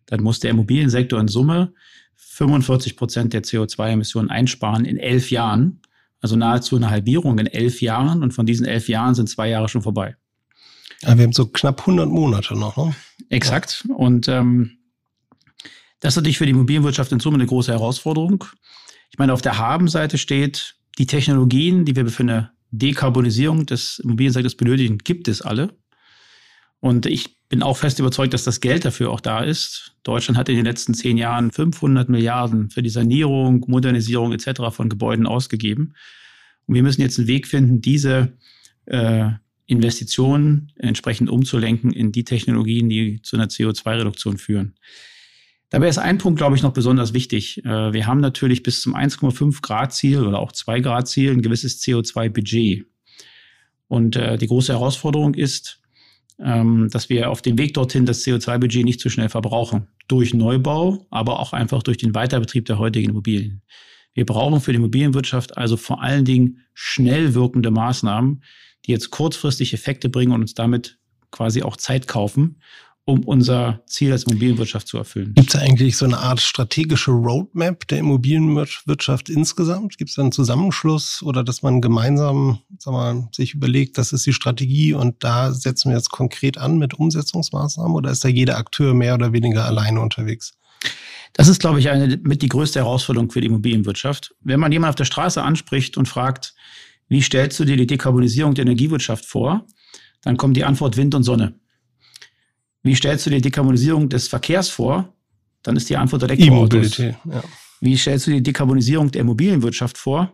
dann 0.06 0.22
muss 0.22 0.40
der 0.40 0.50
Immobiliensektor 0.50 1.18
in 1.18 1.28
Summe 1.28 1.72
45 2.14 2.96
Prozent 2.96 3.32
der 3.32 3.42
CO2-Emissionen 3.42 4.30
einsparen 4.30 4.84
in 4.84 4.98
elf 4.98 5.30
Jahren. 5.30 5.80
Also 6.20 6.36
nahezu 6.36 6.76
eine 6.76 6.90
Halbierung 6.90 7.38
in 7.38 7.46
elf 7.46 7.80
Jahren. 7.80 8.22
Und 8.22 8.32
von 8.32 8.46
diesen 8.46 8.66
elf 8.66 8.88
Jahren 8.88 9.14
sind 9.14 9.28
zwei 9.28 9.48
Jahre 9.48 9.68
schon 9.68 9.82
vorbei. 9.82 10.16
Ja, 11.02 11.16
wir 11.16 11.24
haben 11.24 11.32
so 11.32 11.46
knapp 11.46 11.80
100 11.80 12.08
Monate 12.08 12.54
noch, 12.58 12.76
ne? 12.76 12.94
Exakt. 13.28 13.86
Und 13.94 14.28
ähm, 14.28 14.75
das 16.00 16.12
ist 16.12 16.16
natürlich 16.16 16.38
für 16.38 16.46
die 16.46 16.52
Immobilienwirtschaft 16.52 17.12
in 17.12 17.20
Summe 17.20 17.36
eine 17.36 17.46
große 17.46 17.72
Herausforderung. 17.72 18.44
Ich 19.10 19.18
meine, 19.18 19.32
auf 19.32 19.42
der 19.42 19.58
Habenseite 19.58 20.18
steht, 20.18 20.76
die 20.98 21.06
Technologien, 21.06 21.84
die 21.84 21.96
wir 21.96 22.06
für 22.08 22.22
eine 22.22 22.50
Dekarbonisierung 22.70 23.66
des 23.66 23.98
Immobiliensektors 24.00 24.56
benötigen, 24.56 24.98
gibt 24.98 25.28
es 25.28 25.42
alle. 25.42 25.76
Und 26.80 27.06
ich 27.06 27.36
bin 27.48 27.62
auch 27.62 27.76
fest 27.76 27.98
überzeugt, 27.98 28.34
dass 28.34 28.44
das 28.44 28.60
Geld 28.60 28.84
dafür 28.84 29.10
auch 29.10 29.20
da 29.20 29.40
ist. 29.40 29.96
Deutschland 30.02 30.36
hat 30.36 30.48
in 30.48 30.56
den 30.56 30.64
letzten 30.64 30.94
zehn 30.94 31.16
Jahren 31.16 31.52
500 31.52 32.08
Milliarden 32.08 32.70
für 32.70 32.82
die 32.82 32.90
Sanierung, 32.90 33.64
Modernisierung 33.68 34.32
etc. 34.32 34.62
von 34.70 34.88
Gebäuden 34.88 35.26
ausgegeben. 35.26 35.94
Und 36.66 36.74
wir 36.74 36.82
müssen 36.82 37.00
jetzt 37.00 37.18
einen 37.18 37.28
Weg 37.28 37.46
finden, 37.46 37.80
diese 37.80 38.32
äh, 38.86 39.30
Investitionen 39.66 40.72
entsprechend 40.76 41.30
umzulenken 41.30 41.92
in 41.92 42.12
die 42.12 42.24
Technologien, 42.24 42.88
die 42.88 43.20
zu 43.22 43.36
einer 43.36 43.46
CO2-Reduktion 43.46 44.38
führen. 44.38 44.74
Dabei 45.70 45.88
ist 45.88 45.98
ein 45.98 46.18
Punkt, 46.18 46.38
glaube 46.38 46.54
ich, 46.54 46.62
noch 46.62 46.72
besonders 46.72 47.12
wichtig. 47.12 47.64
Äh, 47.64 47.92
wir 47.92 48.06
haben 48.06 48.20
natürlich 48.20 48.62
bis 48.62 48.80
zum 48.82 48.94
1,5 48.94 49.62
Grad 49.62 49.92
Ziel 49.92 50.24
oder 50.24 50.38
auch 50.38 50.52
2 50.52 50.80
Grad 50.80 51.08
Ziel 51.08 51.32
ein 51.32 51.42
gewisses 51.42 51.82
CO2-Budget. 51.82 52.86
Und 53.88 54.16
äh, 54.16 54.38
die 54.38 54.46
große 54.46 54.72
Herausforderung 54.72 55.34
ist, 55.34 55.80
ähm, 56.38 56.88
dass 56.90 57.08
wir 57.08 57.30
auf 57.30 57.42
dem 57.42 57.58
Weg 57.58 57.74
dorthin 57.74 58.06
das 58.06 58.24
CO2-Budget 58.24 58.84
nicht 58.84 59.00
zu 59.00 59.10
schnell 59.10 59.28
verbrauchen. 59.28 59.88
Durch 60.08 60.34
Neubau, 60.34 61.06
aber 61.10 61.40
auch 61.40 61.52
einfach 61.52 61.82
durch 61.82 61.96
den 61.96 62.14
Weiterbetrieb 62.14 62.66
der 62.66 62.78
heutigen 62.78 63.10
Immobilien. 63.10 63.62
Wir 64.14 64.24
brauchen 64.24 64.60
für 64.60 64.72
die 64.72 64.78
Immobilienwirtschaft 64.78 65.58
also 65.58 65.76
vor 65.76 66.02
allen 66.02 66.24
Dingen 66.24 66.60
schnell 66.74 67.34
wirkende 67.34 67.70
Maßnahmen, 67.70 68.42
die 68.86 68.92
jetzt 68.92 69.10
kurzfristig 69.10 69.74
Effekte 69.74 70.08
bringen 70.08 70.32
und 70.32 70.42
uns 70.42 70.54
damit 70.54 70.98
quasi 71.30 71.62
auch 71.62 71.76
Zeit 71.76 72.06
kaufen 72.06 72.60
um 73.06 73.22
unser 73.22 73.82
Ziel 73.86 74.10
als 74.10 74.24
Immobilienwirtschaft 74.24 74.88
zu 74.88 74.98
erfüllen. 74.98 75.32
Gibt 75.34 75.54
es 75.54 75.60
eigentlich 75.60 75.96
so 75.96 76.04
eine 76.04 76.18
Art 76.18 76.40
strategische 76.40 77.12
Roadmap 77.12 77.86
der 77.86 77.98
Immobilienwirtschaft 77.98 79.30
insgesamt? 79.30 79.96
Gibt 79.96 80.10
es 80.10 80.18
einen 80.18 80.32
Zusammenschluss 80.32 81.22
oder 81.22 81.44
dass 81.44 81.62
man 81.62 81.80
gemeinsam 81.80 82.58
sag 82.78 82.92
mal, 82.92 83.28
sich 83.30 83.54
überlegt, 83.54 83.96
das 83.96 84.12
ist 84.12 84.26
die 84.26 84.32
Strategie 84.32 84.92
und 84.92 85.22
da 85.22 85.52
setzen 85.52 85.90
wir 85.90 85.96
jetzt 85.96 86.10
konkret 86.10 86.58
an 86.58 86.78
mit 86.78 86.94
Umsetzungsmaßnahmen 86.94 87.94
oder 87.94 88.10
ist 88.10 88.24
da 88.24 88.28
jeder 88.28 88.58
Akteur 88.58 88.92
mehr 88.92 89.14
oder 89.14 89.32
weniger 89.32 89.64
alleine 89.64 90.00
unterwegs? 90.00 90.54
Das 91.32 91.46
ist, 91.46 91.60
glaube 91.60 91.78
ich, 91.78 91.90
eine 91.90 92.16
mit 92.24 92.42
die 92.42 92.48
größte 92.48 92.80
Herausforderung 92.80 93.30
für 93.30 93.40
die 93.40 93.46
Immobilienwirtschaft. 93.46 94.34
Wenn 94.40 94.58
man 94.58 94.72
jemanden 94.72 94.90
auf 94.90 94.96
der 94.96 95.04
Straße 95.04 95.40
anspricht 95.40 95.96
und 95.96 96.08
fragt, 96.08 96.54
wie 97.08 97.22
stellst 97.22 97.60
du 97.60 97.64
dir 97.64 97.76
die 97.76 97.86
Dekarbonisierung 97.86 98.54
der 98.54 98.64
Energiewirtschaft 98.64 99.26
vor, 99.26 99.64
dann 100.22 100.36
kommt 100.36 100.56
die 100.56 100.64
Antwort 100.64 100.96
Wind 100.96 101.14
und 101.14 101.22
Sonne. 101.22 101.54
Wie 102.86 102.94
stellst 102.94 103.26
du 103.26 103.30
die 103.30 103.40
Dekarbonisierung 103.40 104.08
des 104.08 104.28
Verkehrs 104.28 104.68
vor? 104.68 105.12
Dann 105.62 105.76
ist 105.76 105.90
die 105.90 105.96
Antwort 105.96 106.22
Elektroautos. 106.22 106.98
Ja. 106.98 107.14
Wie 107.80 107.96
stellst 107.96 108.28
du 108.28 108.30
die 108.30 108.42
Dekarbonisierung 108.42 109.10
der 109.10 109.22
Immobilienwirtschaft 109.22 109.98
vor? 109.98 110.32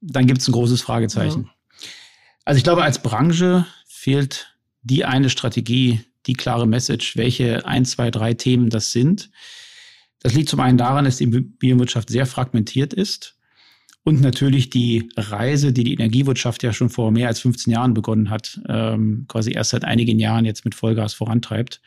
Dann 0.00 0.26
gibt 0.26 0.40
es 0.40 0.48
ein 0.48 0.52
großes 0.52 0.80
Fragezeichen. 0.80 1.44
Ja. 1.44 1.86
Also 2.46 2.56
ich 2.56 2.64
glaube, 2.64 2.82
als 2.82 3.02
Branche 3.02 3.66
fehlt 3.86 4.56
die 4.82 5.04
eine 5.04 5.28
Strategie, 5.28 6.00
die 6.26 6.32
klare 6.32 6.66
Message, 6.66 7.16
welche 7.16 7.66
ein, 7.66 7.84
zwei, 7.84 8.10
drei 8.10 8.32
Themen 8.32 8.70
das 8.70 8.90
sind. 8.90 9.30
Das 10.20 10.32
liegt 10.32 10.48
zum 10.48 10.60
einen 10.60 10.78
daran, 10.78 11.04
dass 11.04 11.18
die 11.18 11.24
Immobilienwirtschaft 11.24 12.08
sehr 12.08 12.26
fragmentiert 12.26 12.94
ist 12.94 13.36
und 14.04 14.20
natürlich 14.20 14.70
die 14.70 15.08
Reise, 15.16 15.72
die 15.72 15.84
die 15.84 15.94
Energiewirtschaft 15.94 16.62
ja 16.62 16.72
schon 16.72 16.88
vor 16.88 17.12
mehr 17.12 17.28
als 17.28 17.40
15 17.40 17.72
Jahren 17.72 17.94
begonnen 17.94 18.30
hat, 18.30 18.60
ähm, 18.68 19.26
quasi 19.28 19.52
erst 19.52 19.70
seit 19.70 19.84
einigen 19.84 20.18
Jahren 20.18 20.44
jetzt 20.44 20.64
mit 20.64 20.74
Vollgas 20.74 21.14
vorantreibt. 21.14 21.80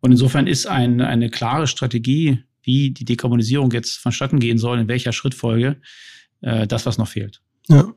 Und 0.00 0.10
insofern 0.12 0.46
ist 0.46 0.66
ein, 0.66 1.00
eine 1.02 1.28
klare 1.28 1.66
Strategie, 1.66 2.42
wie 2.62 2.90
die 2.90 3.04
Dekarbonisierung 3.04 3.70
jetzt 3.72 3.98
vonstatten 3.98 4.40
gehen 4.40 4.58
soll, 4.58 4.78
in 4.78 4.88
welcher 4.88 5.12
Schrittfolge, 5.12 5.80
äh, 6.40 6.66
das, 6.66 6.86
was 6.86 6.96
noch 6.96 7.08
fehlt. 7.08 7.42
Ja. 7.68 7.92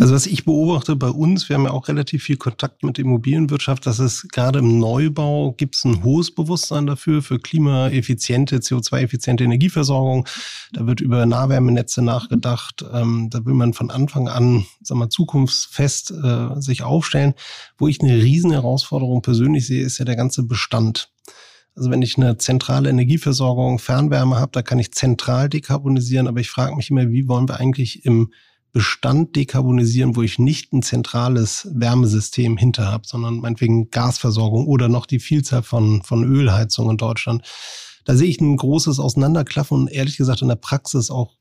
Also 0.00 0.14
was 0.14 0.26
ich 0.26 0.46
beobachte 0.46 0.96
bei 0.96 1.10
uns, 1.10 1.50
wir 1.50 1.56
haben 1.56 1.64
ja 1.64 1.72
auch 1.72 1.86
relativ 1.88 2.22
viel 2.22 2.38
Kontakt 2.38 2.82
mit 2.82 2.96
der 2.96 3.04
Immobilienwirtschaft, 3.04 3.84
dass 3.84 3.98
es 3.98 4.26
gerade 4.28 4.60
im 4.60 4.78
Neubau 4.78 5.52
gibt 5.52 5.76
es 5.76 5.84
ein 5.84 6.02
hohes 6.02 6.34
Bewusstsein 6.34 6.86
dafür, 6.86 7.20
für 7.20 7.38
klimaeffiziente, 7.38 8.60
CO2-effiziente 8.60 9.44
Energieversorgung. 9.44 10.26
Da 10.72 10.86
wird 10.86 11.02
über 11.02 11.26
Nahwärmenetze 11.26 12.00
nachgedacht. 12.00 12.82
Ähm, 12.94 13.28
da 13.28 13.44
will 13.44 13.52
man 13.52 13.74
von 13.74 13.90
Anfang 13.90 14.26
an, 14.28 14.64
sag 14.80 14.96
mal, 14.96 15.10
zukunftsfest 15.10 16.12
äh, 16.12 16.58
sich 16.62 16.82
aufstellen. 16.82 17.34
Wo 17.76 17.86
ich 17.86 18.00
eine 18.00 18.14
riesen 18.14 18.52
Herausforderung 18.52 19.20
persönlich 19.20 19.66
sehe, 19.66 19.84
ist 19.84 19.98
ja 19.98 20.06
der 20.06 20.16
ganze 20.16 20.44
Bestand. 20.44 21.10
Also 21.76 21.90
wenn 21.90 22.00
ich 22.00 22.16
eine 22.16 22.38
zentrale 22.38 22.88
Energieversorgung, 22.88 23.78
Fernwärme 23.78 24.36
habe, 24.36 24.52
da 24.52 24.62
kann 24.62 24.78
ich 24.78 24.92
zentral 24.92 25.50
dekarbonisieren, 25.50 26.26
aber 26.26 26.40
ich 26.40 26.48
frage 26.48 26.74
mich 26.74 26.88
immer, 26.88 27.10
wie 27.10 27.28
wollen 27.28 27.48
wir 27.48 27.60
eigentlich 27.60 28.06
im 28.06 28.30
Bestand 28.72 29.34
dekarbonisieren, 29.36 30.16
wo 30.16 30.22
ich 30.22 30.38
nicht 30.38 30.72
ein 30.72 30.82
zentrales 30.82 31.68
Wärmesystem 31.72 32.56
hinter 32.56 32.86
habe, 32.86 33.06
sondern 33.06 33.40
meinetwegen 33.40 33.90
Gasversorgung 33.90 34.66
oder 34.66 34.88
noch 34.88 35.06
die 35.06 35.20
Vielzahl 35.20 35.62
von, 35.62 36.02
von 36.02 36.24
Ölheizungen 36.24 36.92
in 36.92 36.96
Deutschland. 36.96 37.42
Da 38.04 38.16
sehe 38.16 38.28
ich 38.28 38.40
ein 38.40 38.56
großes 38.56 39.00
Auseinanderklaffen 39.00 39.76
und 39.76 39.88
ehrlich 39.88 40.16
gesagt 40.16 40.42
in 40.42 40.48
der 40.48 40.56
Praxis 40.56 41.10
auch 41.10 41.34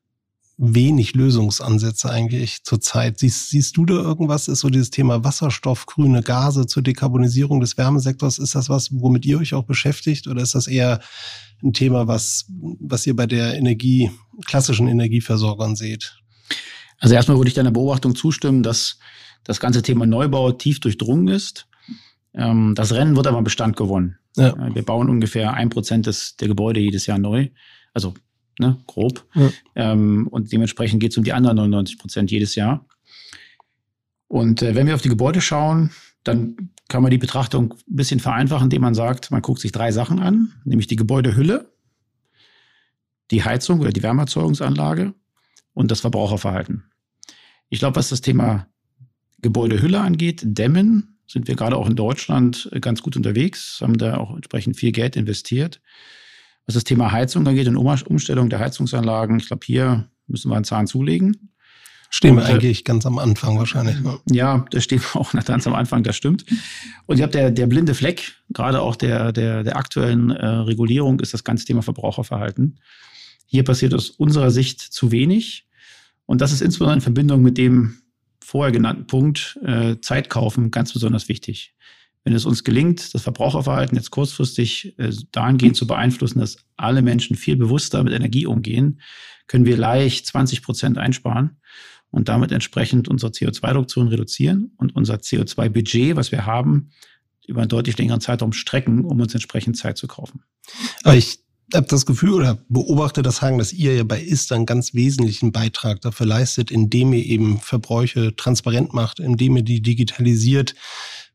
wenig 0.62 1.15
Lösungsansätze 1.15 2.09
eigentlich 2.09 2.63
zurzeit. 2.63 3.17
Siehst, 3.17 3.50
siehst 3.50 3.77
du 3.77 3.86
da 3.86 3.93
irgendwas? 3.93 4.50
Ist 4.50 4.59
so 4.59 4.69
dieses 4.69 4.89
Thema 4.89 5.24
Wasserstoff, 5.24 5.86
grüne 5.86 6.21
Gase 6.21 6.67
zur 6.67 6.83
Dekarbonisierung 6.83 7.62
des 7.62 7.77
Wärmesektors? 7.77 8.39
Ist 8.39 8.55
das 8.55 8.67
was, 8.67 8.89
womit 8.91 9.25
ihr 9.25 9.39
euch 9.39 9.53
auch 9.53 9.63
beschäftigt? 9.63 10.27
Oder 10.27 10.41
ist 10.41 10.55
das 10.55 10.67
eher 10.67 11.00
ein 11.63 11.71
Thema, 11.71 12.07
was, 12.07 12.45
was 12.81 13.07
ihr 13.07 13.15
bei 13.15 13.25
der 13.25 13.55
Energie, 13.55 14.12
klassischen 14.45 14.89
Energieversorgern 14.89 15.77
seht? 15.77 16.19
Also 17.00 17.15
erstmal 17.15 17.38
würde 17.38 17.50
ich 17.50 17.53
deiner 17.53 17.72
Beobachtung 17.72 18.15
zustimmen, 18.15 18.63
dass 18.63 19.00
das 19.44 19.60
ganze 19.60 19.82
Thema 19.82 20.06
Neubau 20.06 20.51
tief 20.51 20.79
durchdrungen 20.79 21.27
ist. 21.27 21.68
Ähm, 22.34 22.74
das 22.75 22.94
Rennen 22.94 23.15
wird 23.15 23.27
aber 23.27 23.41
Bestand 23.41 23.75
gewonnen. 23.75 24.18
Ja. 24.36 24.56
Wir 24.74 24.84
bauen 24.84 25.10
ungefähr 25.10 25.53
ein 25.53 25.70
Prozent 25.70 26.06
der 26.39 26.48
Gebäude 26.48 26.79
jedes 26.79 27.06
Jahr 27.06 27.18
neu. 27.18 27.50
Also 27.94 28.13
ne, 28.60 28.77
grob. 28.86 29.25
Ja. 29.34 29.50
Ähm, 29.75 30.27
und 30.29 30.51
dementsprechend 30.51 31.00
geht 31.00 31.12
es 31.12 31.18
um 31.18 31.24
die 31.24 31.34
anderen 31.34 31.58
99 31.58 31.98
Prozent 31.98 32.32
jedes 32.32 32.56
Jahr. 32.56 32.86
Und 34.27 34.62
äh, 34.62 34.75
wenn 34.75 34.86
wir 34.86 34.96
auf 34.96 35.01
die 35.01 35.10
Gebäude 35.10 35.41
schauen, 35.41 35.91
dann 36.24 36.72
kann 36.88 37.01
man 37.01 37.12
die 37.12 37.18
Betrachtung 37.18 37.74
ein 37.74 37.96
bisschen 37.96 38.20
vereinfachen, 38.20 38.65
indem 38.65 38.82
man 38.82 38.94
sagt, 38.94 39.32
man 39.32 39.41
guckt 39.41 39.62
sich 39.62 39.72
drei 39.72 39.91
Sachen 39.91 40.20
an, 40.20 40.53
nämlich 40.65 40.88
die 40.88 40.96
Gebäudehülle, 40.96 41.72
die 43.32 43.44
Heizung 43.44 43.79
oder 43.79 43.91
die 43.91 44.03
Wärmeerzeugungsanlage 44.03 45.13
und 45.74 45.91
das 45.91 46.01
Verbraucherverhalten. 46.01 46.84
Ich 47.70 47.80
glaube, 47.80 47.96
was 47.96 48.10
das 48.10 48.22
Thema 48.22 48.68
Gebäudehülle 49.42 50.00
angeht, 50.00 50.42
Dämmen, 50.44 51.20
sind 51.28 51.48
wir 51.48 51.56
gerade 51.56 51.78
auch 51.78 51.88
in 51.88 51.96
Deutschland 51.96 52.70
ganz 52.82 53.02
gut 53.02 53.16
unterwegs, 53.16 53.80
haben 53.82 53.98
da 53.98 54.18
auch 54.18 54.36
entsprechend 54.36 54.78
viel 54.78 54.92
Geld 54.92 55.16
investiert. 55.16 55.80
Was 56.66 56.76
das 56.76 56.84
Thema 56.84 57.12
Heizung 57.12 57.48
angeht 57.48 57.68
und 57.68 57.78
Umstellung 57.78 58.50
der 58.50 58.60
Heizungsanlagen, 58.60 59.40
ich 59.40 59.48
glaube, 59.48 59.66
hier 59.66 60.10
müssen 60.28 60.50
wir 60.50 60.56
einen 60.56 60.66
Zahn 60.66 60.88
zulegen. 60.88 61.50
Stehen 62.12 62.36
wir 62.36 62.44
äh, 62.44 62.54
eigentlich 62.54 62.84
ganz 62.86 63.06
am 63.06 63.20
Anfang 63.20 63.58
wahrscheinlich. 63.60 64.00
Ne? 64.02 64.20
Ja, 64.32 64.66
da 64.72 64.82
stehen 64.82 65.00
wir 65.02 65.22
auch 65.22 65.32
ganz 65.34 65.68
am 65.68 65.76
Anfang, 65.76 66.04
das 66.04 66.16
stimmt. 66.16 66.46
Und 67.06 67.18
ich 67.18 67.22
habe 67.22 67.32
der, 67.32 67.52
der 67.52 67.68
blinde 67.68 67.94
Fleck, 67.94 68.34
gerade 68.50 68.82
auch 68.82 68.96
der, 68.96 69.32
der, 69.32 69.64
der 69.64 69.78
aktuellen 69.78 70.32
äh, 70.32 70.46
Regulierung, 70.46 71.20
ist 71.20 71.34
das 71.34 71.44
ganze 71.44 71.66
Thema 71.66 71.84
Verbraucherverhalten. 71.84 72.80
Hier 73.46 73.64
passiert 73.64 73.94
aus 73.94 74.10
unserer 74.10 74.50
Sicht 74.50 74.80
zu 74.80 75.12
wenig. 75.12 75.68
Und 76.29 76.41
das 76.41 76.51
ist 76.51 76.62
insbesondere 76.62 76.95
in 76.98 77.01
Verbindung 77.01 77.41
mit 77.41 77.57
dem 77.57 77.98
vorher 78.39 78.71
genannten 78.71 79.07
Punkt 79.07 79.59
äh, 79.63 79.98
Zeit 80.01 80.29
kaufen 80.29 80.71
ganz 80.71 80.93
besonders 80.93 81.27
wichtig 81.27 81.75
wenn 82.24 82.33
es 82.33 82.45
uns 82.45 82.63
gelingt, 82.63 83.13
das 83.13 83.21
Verbraucherverhalten 83.24 83.98
jetzt 83.98 84.12
kurzfristig 84.12 84.98
äh, 85.00 85.12
dahingehend 85.31 85.75
zu 85.75 85.88
beeinflussen, 85.88 86.39
dass 86.39 86.57
alle 86.77 87.01
Menschen 87.01 87.36
viel 87.36 87.55
bewusster 87.55 88.03
mit 88.03 88.13
Energie 88.13 88.45
umgehen, 88.45 89.01
können 89.48 89.65
wir 89.65 89.77
leicht 89.77 90.25
20 90.27 90.62
Prozent 90.62 90.98
einsparen 90.98 91.57
und 92.12 92.29
damit 92.29 92.51
entsprechend 92.51 93.07
unsere 93.07 93.31
CO2-Reduktion 93.31 94.09
reduzieren 94.09 94.74
und 94.77 94.95
unser 94.95 95.15
CO2-Budget, 95.15 96.15
was 96.15 96.31
wir 96.31 96.45
haben, 96.45 96.91
über 97.48 97.62
einen 97.62 97.69
deutlich 97.69 97.98
längeren 97.98 98.21
Zeitraum 98.21 98.53
strecken, 98.53 99.05
um 99.05 99.19
uns 99.19 99.33
entsprechend 99.33 99.77
Zeit 99.77 99.98
zu 99.98 100.07
kaufen. 100.07 100.43
Aber 101.03 101.15
ich 101.15 101.39
habe 101.74 101.88
das 101.88 102.06
Gefühl 102.06 102.34
oder 102.34 102.58
beobachte 102.70 103.22
das 103.22 103.42
Hagen, 103.42 103.58
dass 103.58 103.74
ihr 103.74 103.96
ja 103.96 104.04
bei 104.04 104.22
ISTA 104.22 104.56
einen 104.56 104.66
ganz 104.66 104.94
wesentlichen 104.94 105.52
Beitrag 105.52 106.02
dafür 106.02 106.26
leistet, 106.26 106.72
indem 106.72 107.14
ihr 107.14 107.26
eben 107.26 107.60
Verbräuche 107.60 108.36
transparent 108.36 108.94
macht, 108.94 109.20
indem 109.20 109.58
ihr 109.58 109.64
die 109.64 109.82
digitalisiert, 109.82 110.76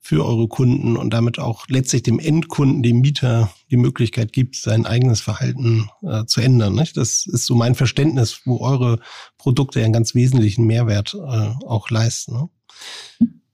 für 0.04 0.22
eure 0.22 0.48
Kunden 0.48 0.98
und 0.98 1.14
damit 1.14 1.38
auch 1.38 1.64
letztlich 1.68 2.02
dem 2.02 2.18
Endkunden, 2.18 2.82
dem 2.82 3.00
Mieter 3.00 3.50
die 3.70 3.78
Möglichkeit 3.78 4.34
gibt, 4.34 4.54
sein 4.54 4.84
eigenes 4.84 5.22
Verhalten 5.22 5.88
äh, 6.02 6.26
zu 6.26 6.42
ändern. 6.42 6.74
Nicht? 6.74 6.98
Das 6.98 7.24
ist 7.24 7.46
so 7.46 7.54
mein 7.54 7.74
Verständnis, 7.74 8.42
wo 8.44 8.60
eure 8.60 8.98
Produkte 9.38 9.82
einen 9.82 9.94
ganz 9.94 10.14
wesentlichen 10.14 10.66
Mehrwert 10.66 11.14
äh, 11.14 11.18
auch 11.66 11.88
leisten. 11.88 12.34
Ne? 12.34 12.48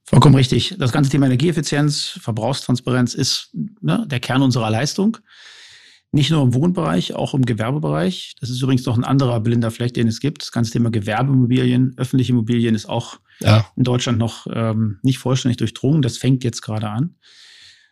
Vollkommen 0.03 0.35
richtig. 0.35 0.75
Das 0.77 0.91
ganze 0.91 1.09
Thema 1.09 1.27
Energieeffizienz, 1.27 2.19
Verbrauchstransparenz 2.21 3.13
ist 3.13 3.55
ne, 3.79 4.05
der 4.11 4.19
Kern 4.19 4.41
unserer 4.41 4.69
Leistung. 4.69 5.19
Nicht 6.13 6.29
nur 6.29 6.43
im 6.43 6.53
Wohnbereich, 6.53 7.13
auch 7.13 7.33
im 7.33 7.45
Gewerbebereich. 7.45 8.35
Das 8.39 8.49
ist 8.49 8.61
übrigens 8.61 8.85
noch 8.85 8.97
ein 8.97 9.05
anderer 9.05 9.39
blinder 9.39 9.71
Fleck, 9.71 9.93
den 9.93 10.07
es 10.07 10.19
gibt. 10.19 10.41
Das 10.41 10.51
ganze 10.51 10.71
Thema 10.71 10.91
Gewerbeimmobilien, 10.91 11.93
öffentliche 11.97 12.33
Immobilien 12.33 12.75
ist 12.75 12.87
auch 12.87 13.19
ja. 13.39 13.65
in 13.77 13.83
Deutschland 13.83 14.17
noch 14.17 14.45
ähm, 14.51 14.99
nicht 15.03 15.19
vollständig 15.19 15.57
durchdrungen. 15.57 16.01
Das 16.01 16.17
fängt 16.17 16.43
jetzt 16.43 16.61
gerade 16.61 16.89
an. 16.89 17.15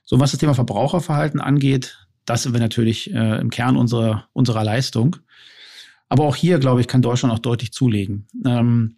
So, 0.04 0.20
was 0.20 0.32
das 0.32 0.40
Thema 0.40 0.54
Verbraucherverhalten 0.54 1.40
angeht, 1.40 2.08
das 2.26 2.44
sind 2.44 2.54
wir 2.54 2.60
natürlich 2.60 3.14
äh, 3.14 3.40
im 3.40 3.50
Kern 3.50 3.78
unserer, 3.78 4.28
unserer 4.34 4.64
Leistung. 4.64 5.16
Aber 6.10 6.26
auch 6.26 6.36
hier, 6.36 6.60
glaube 6.60 6.82
ich, 6.82 6.88
kann 6.88 7.02
Deutschland 7.02 7.34
auch 7.34 7.40
deutlich 7.40 7.72
zulegen. 7.72 8.28
Ähm, 8.46 8.96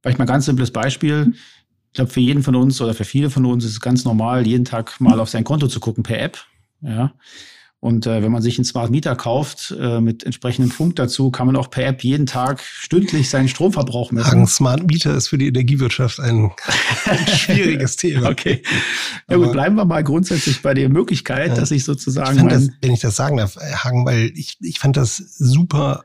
vielleicht 0.00 0.18
mal 0.18 0.24
ganz 0.24 0.46
simples 0.46 0.70
Beispiel. 0.70 1.34
Ich 1.88 1.94
glaube, 1.94 2.10
für 2.10 2.20
jeden 2.20 2.42
von 2.42 2.54
uns 2.54 2.80
oder 2.80 2.94
für 2.94 3.04
viele 3.04 3.30
von 3.30 3.44
uns 3.44 3.64
ist 3.64 3.72
es 3.72 3.80
ganz 3.80 4.04
normal, 4.04 4.46
jeden 4.46 4.64
Tag 4.64 5.00
mal 5.00 5.20
auf 5.20 5.28
sein 5.28 5.44
Konto 5.44 5.66
zu 5.66 5.80
gucken 5.80 6.02
per 6.02 6.20
App. 6.20 6.38
Ja. 6.80 7.12
Und 7.80 8.06
äh, 8.06 8.22
wenn 8.22 8.32
man 8.32 8.42
sich 8.42 8.58
einen 8.58 8.64
Smart 8.64 8.90
Meter 8.90 9.14
kauft 9.14 9.72
äh, 9.78 10.00
mit 10.00 10.24
entsprechendem 10.24 10.72
Funk 10.72 10.96
dazu, 10.96 11.30
kann 11.30 11.46
man 11.46 11.54
auch 11.54 11.70
per 11.70 11.86
App 11.86 12.02
jeden 12.02 12.26
Tag 12.26 12.60
stündlich 12.60 13.30
seinen 13.30 13.48
Stromverbrauch 13.48 14.10
messen. 14.10 14.40
Ein 14.40 14.46
Smart 14.48 14.84
Meter 14.84 15.14
ist 15.14 15.28
für 15.28 15.38
die 15.38 15.46
Energiewirtschaft 15.46 16.18
ein, 16.18 16.50
schwieriges 17.36 17.94
Thema. 17.94 18.30
Okay. 18.30 18.62
Ja 19.30 19.36
gut, 19.36 19.52
bleiben 19.52 19.76
wir 19.76 19.84
mal 19.84 20.02
grundsätzlich 20.02 20.60
bei 20.60 20.74
der 20.74 20.88
Möglichkeit, 20.88 21.50
ja. 21.50 21.54
dass 21.54 21.70
ich 21.70 21.84
sozusagen. 21.84 22.38
Ich 22.38 22.52
das, 22.52 22.68
wenn 22.80 22.92
ich 22.92 23.00
das 23.00 23.14
sagen 23.14 23.36
darf, 23.36 23.54
Hagen, 23.56 24.04
weil 24.04 24.32
ich, 24.34 24.56
ich 24.60 24.80
fand 24.80 24.96
das 24.96 25.16
super 25.16 26.04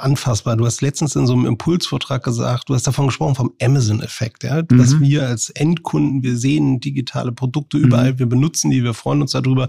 anfassbar. 0.00 0.56
Du 0.56 0.66
hast 0.66 0.82
letztens 0.82 1.14
in 1.14 1.28
so 1.28 1.34
einem 1.34 1.46
Impulsvortrag 1.46 2.24
gesagt, 2.24 2.68
du 2.68 2.74
hast 2.74 2.86
davon 2.86 3.06
gesprochen 3.06 3.36
vom 3.36 3.52
Amazon-Effekt, 3.62 4.42
ja, 4.42 4.62
mhm. 4.62 4.76
dass 4.76 4.98
wir 4.98 5.28
als 5.28 5.50
Endkunden, 5.50 6.24
wir 6.24 6.36
sehen 6.36 6.80
digitale 6.80 7.30
Produkte 7.30 7.78
überall, 7.78 8.14
mhm. 8.14 8.18
wir 8.18 8.26
benutzen 8.26 8.72
die, 8.72 8.82
wir 8.82 8.94
freuen 8.94 9.22
uns 9.22 9.32
darüber. 9.32 9.68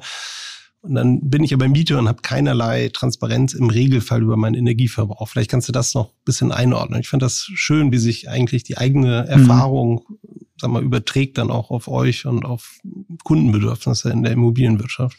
Und 0.83 0.95
dann 0.95 1.29
bin 1.29 1.45
ich 1.45 1.53
aber 1.53 1.69
Mieter 1.69 1.97
und 1.97 2.09
habe 2.09 2.21
keinerlei 2.21 2.89
Transparenz 2.91 3.53
im 3.53 3.69
Regelfall 3.69 4.21
über 4.21 4.35
meinen 4.35 4.55
Energieverbrauch. 4.55 5.29
Vielleicht 5.29 5.49
kannst 5.49 5.69
du 5.69 5.71
das 5.71 5.93
noch 5.93 6.09
ein 6.09 6.25
bisschen 6.25 6.51
einordnen. 6.51 6.99
Ich 6.99 7.07
finde 7.07 7.25
das 7.25 7.49
schön, 7.53 7.93
wie 7.93 7.97
sich 7.97 8.29
eigentlich 8.29 8.63
die 8.63 8.77
eigene 8.77 9.23
mhm. 9.23 9.29
Erfahrung, 9.29 10.03
mhm. 10.09 10.45
sag 10.57 10.71
mal, 10.71 10.83
überträgt 10.83 11.37
dann 11.37 11.51
auch 11.51 11.71
auf 11.71 11.87
euch 11.87 12.25
und 12.25 12.43
auf 12.43 12.81
Kundenbedürfnisse 13.23 14.09
in 14.09 14.23
der 14.23 14.33
Immobilienwirtschaft. 14.33 15.17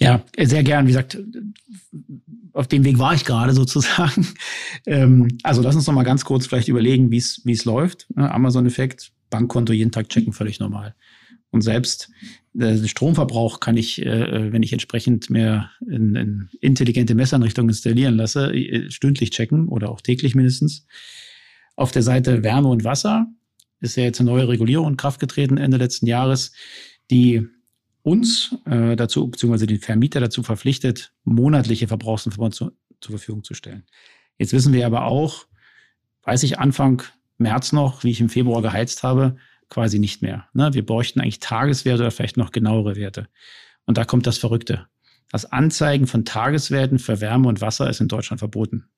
Ja, 0.00 0.24
sehr 0.36 0.64
gern. 0.64 0.86
Wie 0.86 0.90
gesagt, 0.90 1.16
auf 2.52 2.66
dem 2.66 2.82
Weg 2.82 2.98
war 2.98 3.14
ich 3.14 3.24
gerade 3.24 3.52
sozusagen. 3.54 4.26
Ähm, 4.84 5.28
also 5.44 5.62
lass 5.62 5.76
uns 5.76 5.86
noch 5.86 5.94
mal 5.94 6.02
ganz 6.02 6.24
kurz 6.24 6.48
vielleicht 6.48 6.66
überlegen, 6.66 7.12
wie 7.12 7.18
es 7.18 7.40
wie 7.44 7.52
es 7.52 7.64
läuft. 7.64 8.08
Amazon-Effekt, 8.16 9.12
Bankkonto 9.30 9.72
jeden 9.72 9.92
Tag 9.92 10.08
checken, 10.08 10.32
völlig 10.32 10.58
normal. 10.58 10.96
Und 11.50 11.62
selbst 11.62 12.10
den 12.58 12.88
Stromverbrauch 12.88 13.60
kann 13.60 13.76
ich, 13.76 14.04
äh, 14.04 14.52
wenn 14.52 14.62
ich 14.62 14.72
entsprechend 14.72 15.30
mehr 15.30 15.70
in, 15.86 16.14
in 16.16 16.48
intelligente 16.60 17.14
Messeinrichtungen 17.14 17.70
installieren 17.70 18.16
lasse, 18.16 18.52
äh, 18.52 18.90
stündlich 18.90 19.30
checken 19.30 19.68
oder 19.68 19.90
auch 19.90 20.00
täglich 20.00 20.34
mindestens. 20.34 20.86
Auf 21.76 21.92
der 21.92 22.02
Seite 22.02 22.42
Wärme 22.42 22.68
und 22.68 22.84
Wasser 22.84 23.26
ist 23.80 23.96
ja 23.96 24.02
jetzt 24.02 24.20
eine 24.20 24.30
neue 24.30 24.48
Regulierung 24.48 24.88
in 24.88 24.96
Kraft 24.96 25.20
getreten 25.20 25.56
Ende 25.56 25.76
letzten 25.76 26.06
Jahres, 26.06 26.52
die 27.10 27.46
uns 28.02 28.56
äh, 28.64 28.96
dazu, 28.96 29.28
beziehungsweise 29.28 29.66
den 29.66 29.78
Vermieter 29.78 30.20
dazu 30.20 30.42
verpflichtet, 30.42 31.12
monatliche 31.24 31.86
Verbrauchsinformationen 31.86 32.74
zur 33.00 33.16
Verfügung 33.16 33.44
zu 33.44 33.54
stellen. 33.54 33.84
Jetzt 34.36 34.52
wissen 34.52 34.72
wir 34.72 34.84
aber 34.86 35.04
auch, 35.04 35.46
weiß 36.24 36.42
ich 36.42 36.58
Anfang 36.58 37.02
März 37.36 37.72
noch, 37.72 38.02
wie 38.02 38.10
ich 38.10 38.20
im 38.20 38.28
Februar 38.28 38.62
geheizt 38.62 39.04
habe, 39.04 39.36
quasi 39.68 39.98
nicht 39.98 40.22
mehr. 40.22 40.48
Ne? 40.52 40.72
Wir 40.74 40.84
bräuchten 40.84 41.20
eigentlich 41.20 41.40
Tageswerte 41.40 42.02
oder 42.02 42.10
vielleicht 42.10 42.36
noch 42.36 42.52
genauere 42.52 42.96
Werte. 42.96 43.28
Und 43.86 43.98
da 43.98 44.04
kommt 44.04 44.26
das 44.26 44.38
Verrückte. 44.38 44.86
Das 45.30 45.44
Anzeigen 45.50 46.06
von 46.06 46.24
Tageswerten 46.24 46.98
für 46.98 47.20
Wärme 47.20 47.48
und 47.48 47.60
Wasser 47.60 47.88
ist 47.88 48.00
in 48.00 48.08
Deutschland 48.08 48.38
verboten. 48.38 48.88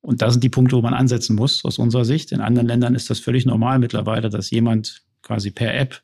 Und 0.00 0.20
das 0.20 0.34
sind 0.34 0.42
die 0.42 0.48
Punkte, 0.48 0.76
wo 0.76 0.82
man 0.82 0.94
ansetzen 0.94 1.36
muss, 1.36 1.64
aus 1.64 1.78
unserer 1.78 2.04
Sicht. 2.04 2.32
In 2.32 2.40
anderen 2.40 2.66
Ländern 2.66 2.94
ist 2.94 3.08
das 3.08 3.20
völlig 3.20 3.46
normal 3.46 3.78
mittlerweile, 3.78 4.30
dass 4.30 4.50
jemand 4.50 5.02
quasi 5.22 5.50
per 5.50 5.74
App 5.74 6.02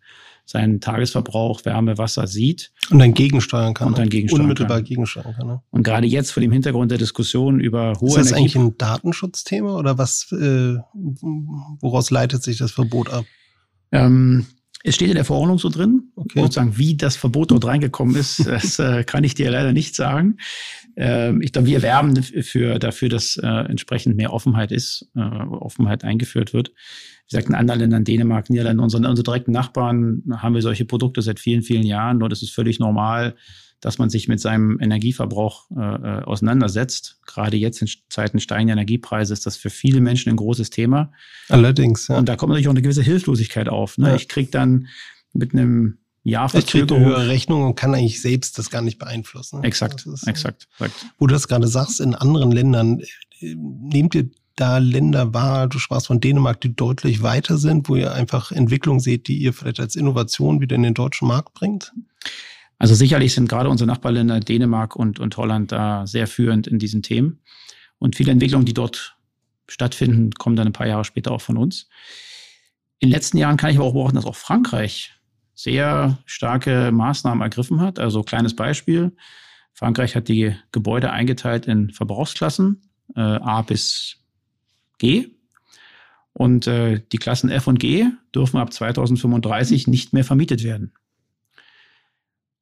seinen 0.49 0.81
Tagesverbrauch, 0.81 1.67
Wärme, 1.67 1.99
Wasser 1.99 2.26
sieht. 2.26 2.73
Und 2.90 3.00
dann 3.00 3.12
gegensteuern 3.12 3.75
kann. 3.75 3.88
Und 3.88 3.99
dann 3.99 4.09
gegensteuern 4.09 4.45
Unmittelbar 4.45 4.78
kann. 4.78 4.85
gegensteuern 4.85 5.35
kann. 5.37 5.47
Ne? 5.47 5.61
Und 5.69 5.83
gerade 5.83 6.07
jetzt 6.07 6.31
vor 6.31 6.40
dem 6.40 6.52
Hintergrund 6.52 6.90
der 6.90 6.97
Diskussion 6.97 7.61
über 7.61 7.93
hohe 8.00 8.09
Ist 8.09 8.17
das 8.17 8.26
Energie 8.28 8.40
eigentlich 8.40 8.57
ein 8.57 8.78
Datenschutzthema 8.78 9.76
oder 9.76 9.99
was, 9.99 10.33
äh, 10.33 10.76
woraus 10.95 12.11
leitet 12.11 12.43
sich 12.43 12.57
das 12.57 12.73
Verbot 12.73 13.11
ab? 13.11 13.26
Ähm, 13.93 14.47
es 14.85 14.94
steht 14.94 15.08
in 15.08 15.14
der 15.14 15.25
Verordnung 15.25 15.58
so 15.58 15.68
drin. 15.68 16.12
Okay. 16.14 16.40
Sozusagen, 16.40 16.78
wie 16.78 16.97
das 16.97 17.16
Verbot 17.16 17.50
dort 17.50 17.64
reingekommen 17.64 18.16
ist, 18.16 18.47
das 18.47 18.78
äh, 18.78 19.04
kann 19.04 19.25
ich 19.25 19.35
dir 19.35 19.50
leider 19.50 19.73
nicht 19.73 19.94
sagen. 19.94 20.38
Ähm, 20.97 21.40
ich 21.42 21.52
glaube, 21.52 21.68
wir 21.68 21.82
werben 21.82 22.23
für, 22.23 22.78
dafür, 22.78 23.08
dass 23.08 23.37
äh, 23.37 23.47
entsprechend 23.47 24.16
mehr 24.16 24.32
Offenheit 24.32 24.73
ist, 24.73 25.11
äh, 25.16 25.20
Offenheit 25.20 26.04
eingeführt 26.04 26.52
wird. 26.52 26.68
Wie 26.68 27.30
gesagt, 27.30 27.49
in 27.49 27.54
anderen 27.54 27.80
Ländern, 27.80 28.04
Dänemark, 28.04 28.50
Niederlande, 28.50 28.82
unsere, 28.82 29.06
unsere 29.06 29.25
direkten 29.25 29.52
Nachbarn, 29.52 30.23
haben 30.38 30.54
wir 30.54 30.62
solche 30.62 30.85
Produkte 30.85 31.23
seit 31.23 31.40
vielen, 31.40 31.62
vielen 31.62 31.85
Jahren. 31.85 32.20
Dort 32.20 32.32
ist 32.32 32.42
es 32.42 32.50
völlig 32.50 32.78
normal, 32.78 33.37
dass 33.80 33.99
man 33.99 34.11
sich 34.11 34.28
mit 34.28 34.40
seinem 34.40 34.78
Energieverbrauch 34.80 35.70
äh, 35.70 35.80
äh, 35.80 36.23
auseinandersetzt. 36.25 37.20
Gerade 37.26 37.56
jetzt 37.56 37.80
in 37.80 37.88
Zeiten 38.08 38.40
steigender 38.40 38.73
Energiepreise 38.73 39.32
ist 39.32 39.47
das 39.47 39.56
für 39.56 39.70
viele 39.70 40.00
Menschen 40.00 40.30
ein 40.30 40.37
großes 40.37 40.70
Thema. 40.70 41.12
Allerdings, 41.49 42.08
ja. 42.08 42.18
Und 42.18 42.28
da 42.28 42.37
kommt 42.37 42.50
natürlich 42.50 42.68
auch 42.68 42.73
eine 42.73 42.82
gewisse 42.82 43.02
Hilflosigkeit 43.02 43.68
auf. 43.68 43.99
Ne? 43.99 44.08
Ja. 44.08 44.16
Ich 44.16 44.28
kriege 44.28 44.50
dann 44.50 44.88
mit 45.32 45.52
einem 45.52 45.99
Jahr 46.25 46.49
Verzögerung. 46.49 47.02
Ich 47.02 47.04
kriege 47.04 47.16
höhere 47.16 47.28
Rechnung 47.28 47.64
und 47.64 47.75
kann 47.76 47.94
eigentlich 47.94 48.20
selbst 48.20 48.58
das 48.58 48.70
gar 48.70 48.82
nicht 48.82 48.99
beeinflussen. 48.99 49.62
Exakt, 49.62 50.06
ist, 50.06 50.26
exakt, 50.26 50.68
exakt. 50.78 51.06
Wo 51.18 51.26
du 51.26 51.35
das 51.35 51.47
gerade 51.49 51.68
sagst, 51.68 52.00
in 52.00 52.14
anderen 52.14 52.50
Ländern, 52.50 53.00
äh, 53.40 53.54
nehmt 53.54 54.14
ihr 54.14 54.28
da 54.56 54.78
Länder 54.78 55.32
wahr, 55.35 55.68
du 55.68 55.78
sprachst 55.78 56.08
von 56.08 56.20
Dänemark, 56.20 56.61
die 56.61 56.75
deutlich 56.75 57.23
weiter 57.23 57.58
sind, 57.58 57.88
wo 57.88 57.94
ihr 57.94 58.12
einfach 58.12 58.50
Entwicklung 58.50 58.99
seht, 58.99 59.28
die 59.28 59.38
ihr 59.38 59.52
vielleicht 59.52 59.78
als 59.78 59.94
Innovation 59.94 60.61
wieder 60.61 60.75
in 60.75 60.82
den 60.82 60.94
deutschen 60.94 61.28
Markt 61.28 61.54
bringt? 61.54 61.92
Also 62.78 62.94
sicherlich 62.94 63.35
sind 63.35 63.49
gerade 63.49 63.68
unsere 63.68 63.88
Nachbarländer 63.88 64.40
Dänemark 64.40 64.94
und, 64.94 65.18
und 65.18 65.37
Holland 65.37 65.73
da 65.73 66.06
sehr 66.06 66.26
führend 66.26 66.66
in 66.66 66.78
diesen 66.78 67.02
Themen. 67.02 67.40
Und 67.99 68.16
viele 68.16 68.30
Entwicklungen, 68.30 68.66
die 68.66 68.75
dort 68.75 69.16
stattfinden, 69.66 70.30
kommen 70.32 70.56
dann 70.56 70.68
ein 70.68 70.73
paar 70.73 70.87
Jahre 70.87 71.04
später 71.04 71.32
auch 71.32 71.40
von 71.40 71.56
uns. 71.56 71.88
In 73.00 73.08
den 73.08 73.14
letzten 73.14 73.37
Jahren 73.37 73.56
kann 73.56 73.70
ich 73.70 73.76
aber 73.76 73.87
auch 73.87 73.92
beobachten, 73.92 74.16
dass 74.16 74.26
auch 74.26 74.37
Frankreich 74.37 75.12
sehr 75.54 76.18
starke 76.25 76.92
Maßnahmen 76.92 77.42
ergriffen 77.42 77.80
hat. 77.80 77.99
Also 77.99 78.23
kleines 78.23 78.54
Beispiel. 78.54 79.16
Frankreich 79.73 80.14
hat 80.14 80.28
die 80.28 80.54
Gebäude 80.73 81.11
eingeteilt 81.11 81.66
in 81.66 81.90
Verbrauchsklassen, 81.90 82.82
äh, 83.16 83.20
A 83.20 83.62
bis 83.62 84.16
G. 84.99 85.28
Und 86.32 86.68
äh, 86.68 87.02
die 87.11 87.18
Klassen 87.18 87.50
F 87.50 87.66
und 87.66 87.80
G 87.80 88.06
dürfen 88.32 88.58
ab 88.58 88.73
2035 88.73 89.88
nicht 89.88 90.12
mehr 90.12 90.25
vermietet 90.25 90.62
werden. 90.62 90.92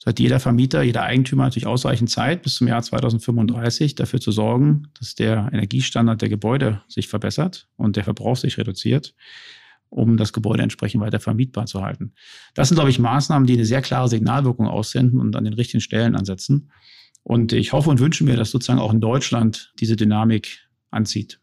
Hat 0.06 0.20
jeder 0.20 0.38
Vermieter, 0.38 0.82
jeder 0.82 1.02
Eigentümer 1.02 1.44
natürlich 1.44 1.66
ausreichend 1.66 2.10
Zeit, 2.10 2.42
bis 2.42 2.54
zum 2.54 2.68
Jahr 2.68 2.80
2035 2.80 3.96
dafür 3.96 4.20
zu 4.20 4.30
sorgen, 4.30 4.84
dass 4.98 5.16
der 5.16 5.50
Energiestandard 5.52 6.22
der 6.22 6.28
Gebäude 6.28 6.80
sich 6.86 7.08
verbessert 7.08 7.68
und 7.76 7.96
der 7.96 8.04
Verbrauch 8.04 8.36
sich 8.36 8.56
reduziert, 8.56 9.16
um 9.88 10.16
das 10.16 10.32
Gebäude 10.32 10.62
entsprechend 10.62 11.00
weiter 11.00 11.18
vermietbar 11.18 11.66
zu 11.66 11.82
halten. 11.82 12.12
Das 12.54 12.68
sind, 12.68 12.76
glaube 12.76 12.90
ich, 12.90 13.00
Maßnahmen, 13.00 13.48
die 13.48 13.54
eine 13.54 13.64
sehr 13.64 13.82
klare 13.82 14.08
Signalwirkung 14.08 14.68
aussenden 14.68 15.18
und 15.18 15.34
an 15.34 15.42
den 15.42 15.54
richtigen 15.54 15.80
Stellen 15.80 16.14
ansetzen. 16.14 16.70
Und 17.24 17.52
ich 17.52 17.72
hoffe 17.72 17.90
und 17.90 17.98
wünsche 17.98 18.22
mir, 18.22 18.36
dass 18.36 18.52
sozusagen 18.52 18.78
auch 18.78 18.92
in 18.92 19.00
Deutschland 19.00 19.72
diese 19.80 19.96
Dynamik 19.96 20.68
anzieht. 20.92 21.40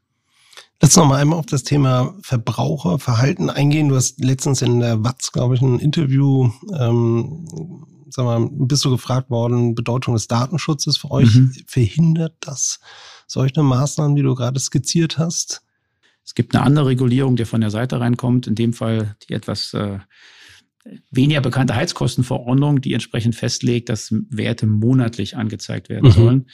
Lass 0.81 0.95
noch 0.95 1.05
mal 1.05 1.21
einmal 1.21 1.37
auf 1.37 1.45
das 1.47 1.63
Thema 1.63 2.15
Verbraucherverhalten 2.21 3.49
eingehen. 3.49 3.89
Du 3.89 3.95
hast 3.95 4.23
letztens 4.23 4.61
in 4.61 4.79
der 4.79 5.03
Watz, 5.03 5.33
glaube 5.33 5.55
ich, 5.55 5.61
ein 5.61 5.79
Interview, 5.79 6.49
ähm, 6.77 7.45
sag 8.13 8.25
mal, 8.25 8.47
bist 8.51 8.85
du 8.85 8.91
gefragt 8.91 9.29
worden, 9.29 9.75
Bedeutung 9.75 10.13
des 10.13 10.27
Datenschutzes 10.27 10.97
für 10.97 11.11
euch. 11.11 11.33
Mhm. 11.33 11.53
Verhindert 11.65 12.35
das 12.41 12.79
solche 13.27 13.63
Maßnahmen, 13.63 14.15
die 14.15 14.21
du 14.21 14.35
gerade 14.35 14.59
skizziert 14.59 15.17
hast? 15.17 15.63
Es 16.25 16.35
gibt 16.35 16.55
eine 16.55 16.63
andere 16.63 16.87
Regulierung, 16.87 17.35
die 17.35 17.45
von 17.45 17.61
der 17.61 17.71
Seite 17.71 17.99
reinkommt, 17.99 18.47
in 18.47 18.55
dem 18.55 18.73
Fall 18.73 19.17
die 19.27 19.33
etwas 19.33 19.73
äh, 19.73 19.99
weniger 21.11 21.41
bekannte 21.41 21.75
Heizkostenverordnung, 21.75 22.81
die 22.81 22.93
entsprechend 22.93 23.35
festlegt, 23.35 23.89
dass 23.89 24.13
Werte 24.29 24.67
monatlich 24.67 25.35
angezeigt 25.35 25.89
werden 25.89 26.09
mhm. 26.09 26.13
sollen. 26.13 26.49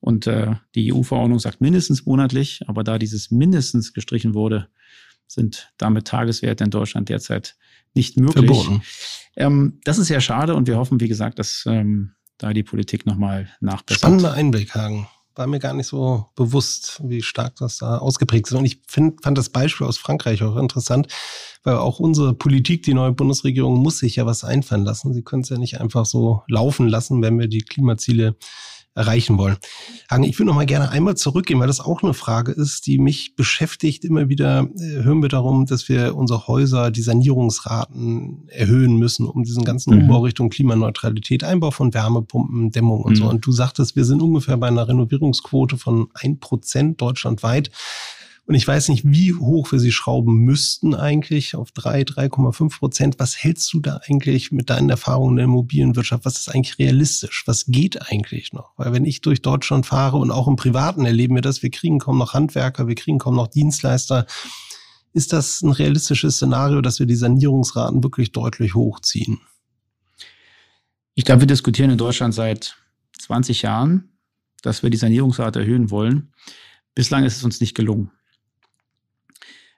Und 0.00 0.26
äh, 0.26 0.56
die 0.74 0.92
EU-Verordnung 0.92 1.38
sagt 1.38 1.60
mindestens 1.60 2.06
monatlich, 2.06 2.62
aber 2.66 2.82
da 2.82 2.98
dieses 2.98 3.30
mindestens 3.30 3.92
gestrichen 3.92 4.34
wurde, 4.34 4.68
sind 5.28 5.72
damit 5.78 6.08
Tageswerte 6.08 6.64
in 6.64 6.70
Deutschland 6.70 7.08
derzeit 7.08 7.56
nicht 7.94 8.16
möglich. 8.16 8.46
Verboten. 8.46 8.82
Ähm, 9.36 9.80
das 9.84 9.98
ist 9.98 10.08
sehr 10.08 10.20
schade 10.20 10.54
und 10.54 10.66
wir 10.66 10.76
hoffen, 10.76 11.00
wie 11.00 11.08
gesagt, 11.08 11.38
dass 11.38 11.64
ähm, 11.66 12.12
da 12.38 12.52
die 12.52 12.62
Politik 12.62 13.06
nochmal 13.06 13.48
nachbessert. 13.60 14.00
Spannender 14.00 14.32
Einblick, 14.32 14.74
Hagen. 14.74 15.08
War 15.34 15.46
mir 15.46 15.60
gar 15.60 15.72
nicht 15.72 15.86
so 15.86 16.26
bewusst, 16.34 17.00
wie 17.04 17.22
stark 17.22 17.56
das 17.56 17.78
da 17.78 17.98
ausgeprägt 17.98 18.48
ist. 18.48 18.52
Und 18.52 18.66
ich 18.66 18.80
find, 18.86 19.22
fand 19.22 19.38
das 19.38 19.48
Beispiel 19.48 19.86
aus 19.86 19.96
Frankreich 19.96 20.42
auch 20.42 20.56
interessant, 20.56 21.06
weil 21.62 21.76
auch 21.76 22.00
unsere 22.00 22.34
Politik, 22.34 22.82
die 22.82 22.92
neue 22.92 23.12
Bundesregierung, 23.12 23.78
muss 23.78 23.98
sich 23.98 24.16
ja 24.16 24.26
was 24.26 24.44
einfallen 24.44 24.84
lassen. 24.84 25.14
Sie 25.14 25.22
können 25.22 25.42
es 25.42 25.48
ja 25.48 25.56
nicht 25.56 25.80
einfach 25.80 26.04
so 26.04 26.42
laufen 26.48 26.86
lassen, 26.86 27.22
wenn 27.22 27.38
wir 27.38 27.48
die 27.48 27.62
Klimaziele 27.62 28.36
erreichen 28.94 29.38
wollen. 29.38 29.56
Hagen, 30.10 30.24
ich 30.24 30.38
würde 30.38 30.48
noch 30.48 30.54
mal 30.54 30.66
gerne 30.66 30.90
einmal 30.90 31.16
zurückgehen, 31.16 31.58
weil 31.60 31.66
das 31.66 31.80
auch 31.80 32.02
eine 32.02 32.14
Frage 32.14 32.52
ist, 32.52 32.86
die 32.86 32.98
mich 32.98 33.34
beschäftigt. 33.36 34.04
Immer 34.04 34.28
wieder 34.28 34.68
äh, 34.78 35.02
hören 35.02 35.22
wir 35.22 35.28
darum, 35.28 35.66
dass 35.66 35.88
wir 35.88 36.14
unsere 36.14 36.46
Häuser, 36.46 36.90
die 36.90 37.02
Sanierungsraten 37.02 38.48
erhöhen 38.48 38.96
müssen, 38.96 39.26
um 39.26 39.44
diesen 39.44 39.64
ganzen 39.64 39.94
mhm. 39.94 40.02
Umbau 40.02 40.20
Richtung 40.20 40.50
Klimaneutralität, 40.50 41.42
Einbau 41.44 41.70
von 41.70 41.94
Wärmepumpen, 41.94 42.70
Dämmung 42.70 43.02
und 43.02 43.12
mhm. 43.12 43.16
so. 43.16 43.28
Und 43.28 43.46
du 43.46 43.52
sagtest, 43.52 43.96
wir 43.96 44.04
sind 44.04 44.20
ungefähr 44.20 44.56
bei 44.56 44.68
einer 44.68 44.86
Renovierungsquote 44.86 45.78
von 45.78 46.08
ein 46.14 46.38
Prozent 46.38 47.00
deutschlandweit. 47.00 47.70
Und 48.44 48.56
ich 48.56 48.66
weiß 48.66 48.88
nicht, 48.88 49.04
wie 49.04 49.34
hoch 49.34 49.70
wir 49.70 49.78
sie 49.78 49.92
schrauben 49.92 50.38
müssten 50.38 50.94
eigentlich 50.94 51.54
auf 51.54 51.70
drei, 51.70 52.02
3,5 52.02 52.78
Prozent. 52.78 53.14
Was 53.18 53.36
hältst 53.36 53.72
du 53.72 53.78
da 53.78 54.00
eigentlich 54.08 54.50
mit 54.50 54.68
deinen 54.68 54.90
Erfahrungen 54.90 55.32
in 55.32 55.36
der 55.36 55.44
Immobilienwirtschaft? 55.44 56.24
Was 56.24 56.38
ist 56.38 56.48
eigentlich 56.48 56.78
realistisch? 56.78 57.44
Was 57.46 57.66
geht 57.66 58.02
eigentlich 58.10 58.52
noch? 58.52 58.72
Weil 58.76 58.92
wenn 58.92 59.04
ich 59.04 59.20
durch 59.20 59.42
Deutschland 59.42 59.86
fahre 59.86 60.16
und 60.16 60.32
auch 60.32 60.48
im 60.48 60.56
Privaten 60.56 61.06
erleben 61.06 61.36
wir 61.36 61.42
das, 61.42 61.62
wir 61.62 61.70
kriegen 61.70 62.00
kaum 62.00 62.18
noch 62.18 62.34
Handwerker, 62.34 62.88
wir 62.88 62.96
kriegen 62.96 63.18
kaum 63.18 63.36
noch 63.36 63.46
Dienstleister. 63.46 64.26
Ist 65.12 65.32
das 65.32 65.62
ein 65.62 65.70
realistisches 65.70 66.36
Szenario, 66.36 66.80
dass 66.80 66.98
wir 66.98 67.06
die 67.06 67.14
Sanierungsraten 67.14 68.02
wirklich 68.02 68.32
deutlich 68.32 68.74
hochziehen? 68.74 69.40
Ich 71.14 71.24
glaube, 71.24 71.42
wir 71.42 71.46
diskutieren 71.46 71.90
in 71.90 71.98
Deutschland 71.98 72.34
seit 72.34 72.76
20 73.20 73.62
Jahren, 73.62 74.18
dass 74.62 74.82
wir 74.82 74.90
die 74.90 74.96
Sanierungsrate 74.96 75.60
erhöhen 75.60 75.90
wollen. 75.90 76.32
Bislang 76.94 77.24
ist 77.24 77.36
es 77.36 77.44
uns 77.44 77.60
nicht 77.60 77.74
gelungen. 77.74 78.10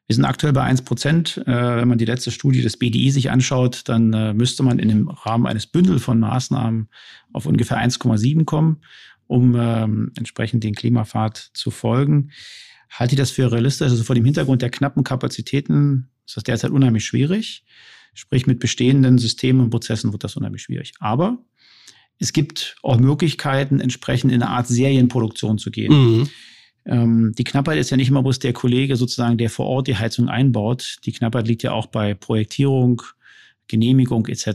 Wir 0.06 0.14
sind 0.14 0.24
aktuell 0.24 0.52
bei 0.52 0.62
1 0.62 0.82
Prozent. 0.82 1.42
Äh, 1.46 1.76
wenn 1.76 1.88
man 1.88 1.98
die 1.98 2.04
letzte 2.04 2.30
Studie 2.30 2.60
des 2.60 2.76
BDI 2.76 3.10
sich 3.10 3.30
anschaut, 3.30 3.82
dann 3.86 4.12
äh, 4.12 4.34
müsste 4.34 4.62
man 4.62 4.78
in 4.78 4.88
dem 4.88 5.08
Rahmen 5.08 5.46
eines 5.46 5.66
Bündel 5.66 5.98
von 5.98 6.20
Maßnahmen 6.20 6.88
auf 7.32 7.46
ungefähr 7.46 7.78
1,7 7.78 8.44
kommen, 8.44 8.82
um 9.26 9.56
ähm, 9.58 10.12
entsprechend 10.16 10.62
den 10.62 10.74
Klimapfad 10.74 11.50
zu 11.54 11.70
folgen. 11.70 12.30
Halte 12.90 13.14
ich 13.14 13.18
das 13.18 13.30
für 13.30 13.50
realistisch? 13.50 13.90
Also 13.90 14.04
vor 14.04 14.14
dem 14.14 14.24
Hintergrund 14.24 14.60
der 14.62 14.70
knappen 14.70 15.04
Kapazitäten 15.04 16.10
ist 16.26 16.36
das 16.36 16.44
derzeit 16.44 16.70
unheimlich 16.70 17.04
schwierig. 17.04 17.64
Sprich, 18.12 18.46
mit 18.46 18.60
bestehenden 18.60 19.18
Systemen 19.18 19.62
und 19.62 19.70
Prozessen 19.70 20.12
wird 20.12 20.22
das 20.22 20.36
unheimlich 20.36 20.62
schwierig. 20.62 20.92
Aber 21.00 21.38
es 22.18 22.32
gibt 22.32 22.76
auch 22.82 22.98
Möglichkeiten, 22.98 23.80
entsprechend 23.80 24.32
in 24.32 24.42
eine 24.42 24.50
Art 24.52 24.68
Serienproduktion 24.68 25.58
zu 25.58 25.70
gehen. 25.70 25.92
Mhm. 25.92 26.28
Ähm, 26.86 27.32
die 27.36 27.44
Knappheit 27.44 27.78
ist 27.78 27.90
ja 27.90 27.96
nicht 27.96 28.08
immer 28.08 28.22
bloß 28.22 28.38
der 28.38 28.52
Kollege 28.52 28.96
sozusagen, 28.96 29.38
der 29.38 29.50
vor 29.50 29.66
Ort 29.66 29.86
die 29.86 29.96
Heizung 29.96 30.28
einbaut. 30.28 30.96
Die 31.04 31.12
Knappheit 31.12 31.48
liegt 31.48 31.62
ja 31.62 31.72
auch 31.72 31.86
bei 31.86 32.14
Projektierung, 32.14 33.02
Genehmigung 33.68 34.26
etc. 34.26 34.46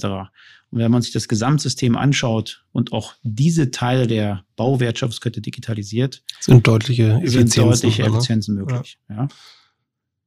Und 0.71 0.79
wenn 0.79 0.91
man 0.91 1.01
sich 1.01 1.11
das 1.11 1.27
Gesamtsystem 1.27 1.97
anschaut 1.97 2.63
und 2.71 2.93
auch 2.93 3.15
diese 3.23 3.71
Teile 3.71 4.05
der 4.05 4.43
Bauwirtschaftskette 4.55 5.41
digitalisiert, 5.41 6.21
sind 6.39 6.67
deutliche 6.67 7.13
Effizienzen, 7.23 7.55
sind 7.55 7.57
deutliche 7.57 8.03
Effizienzen 8.03 8.55
möglich. 8.55 8.99
Ja. 9.09 9.15
ja 9.15 9.27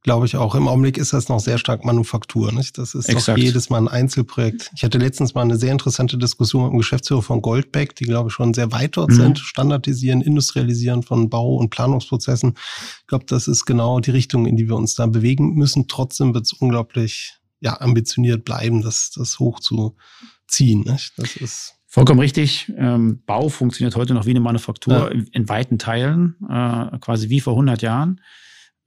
glaube 0.02 0.26
ich 0.26 0.36
auch. 0.36 0.54
Im 0.54 0.68
Augenblick 0.68 0.98
ist 0.98 1.12
das 1.12 1.28
noch 1.28 1.40
sehr 1.40 1.58
stark 1.58 1.84
Manufaktur. 1.84 2.52
Nicht? 2.52 2.78
Das 2.78 2.94
ist 2.94 3.08
Exakt. 3.08 3.38
doch 3.38 3.42
jedes 3.42 3.70
Mal 3.70 3.78
ein 3.78 3.88
Einzelprojekt. 3.88 4.70
Ich 4.74 4.82
hatte 4.82 4.98
letztens 4.98 5.34
mal 5.34 5.42
eine 5.42 5.56
sehr 5.56 5.72
interessante 5.72 6.18
Diskussion 6.18 6.64
mit 6.64 6.72
dem 6.72 6.78
Geschäftsführer 6.78 7.22
von 7.22 7.40
Goldbeck, 7.40 7.94
die, 7.96 8.04
glaube 8.04 8.28
ich, 8.28 8.34
schon 8.34 8.52
sehr 8.54 8.72
weit 8.72 8.96
dort 8.96 9.10
mhm. 9.10 9.16
sind. 9.16 9.38
Standardisieren, 9.38 10.20
Industrialisieren 10.20 11.02
von 11.02 11.30
Bau- 11.30 11.56
und 11.56 11.70
Planungsprozessen. 11.70 12.54
Ich 13.00 13.06
glaube, 13.06 13.26
das 13.26 13.48
ist 13.48 13.64
genau 13.64 14.00
die 14.00 14.10
Richtung, 14.10 14.46
in 14.46 14.56
die 14.56 14.68
wir 14.68 14.76
uns 14.76 14.94
da 14.94 15.06
bewegen 15.06 15.54
müssen. 15.54 15.86
Trotzdem 15.88 16.34
wird 16.34 16.46
es 16.46 16.52
unglaublich 16.52 17.38
ja, 17.60 17.80
ambitioniert 17.80 18.44
bleiben, 18.44 18.82
das, 18.82 19.12
das 19.14 19.38
hochzuziehen. 19.38 20.80
Nicht? 20.80 21.12
Das 21.16 21.36
ist 21.36 21.74
Vollkommen 21.86 22.20
richtig. 22.20 22.72
Ähm, 22.78 23.20
Bau 23.26 23.50
funktioniert 23.50 23.96
heute 23.96 24.14
noch 24.14 24.24
wie 24.24 24.30
eine 24.30 24.40
Manufaktur 24.40 24.94
ja. 24.94 25.08
in, 25.08 25.26
in, 25.26 25.48
weiten 25.50 25.78
Teilen, 25.78 26.36
äh, 26.48 26.98
quasi 27.00 27.28
wie 27.28 27.40
vor 27.40 27.52
100 27.52 27.82
Jahren. 27.82 28.22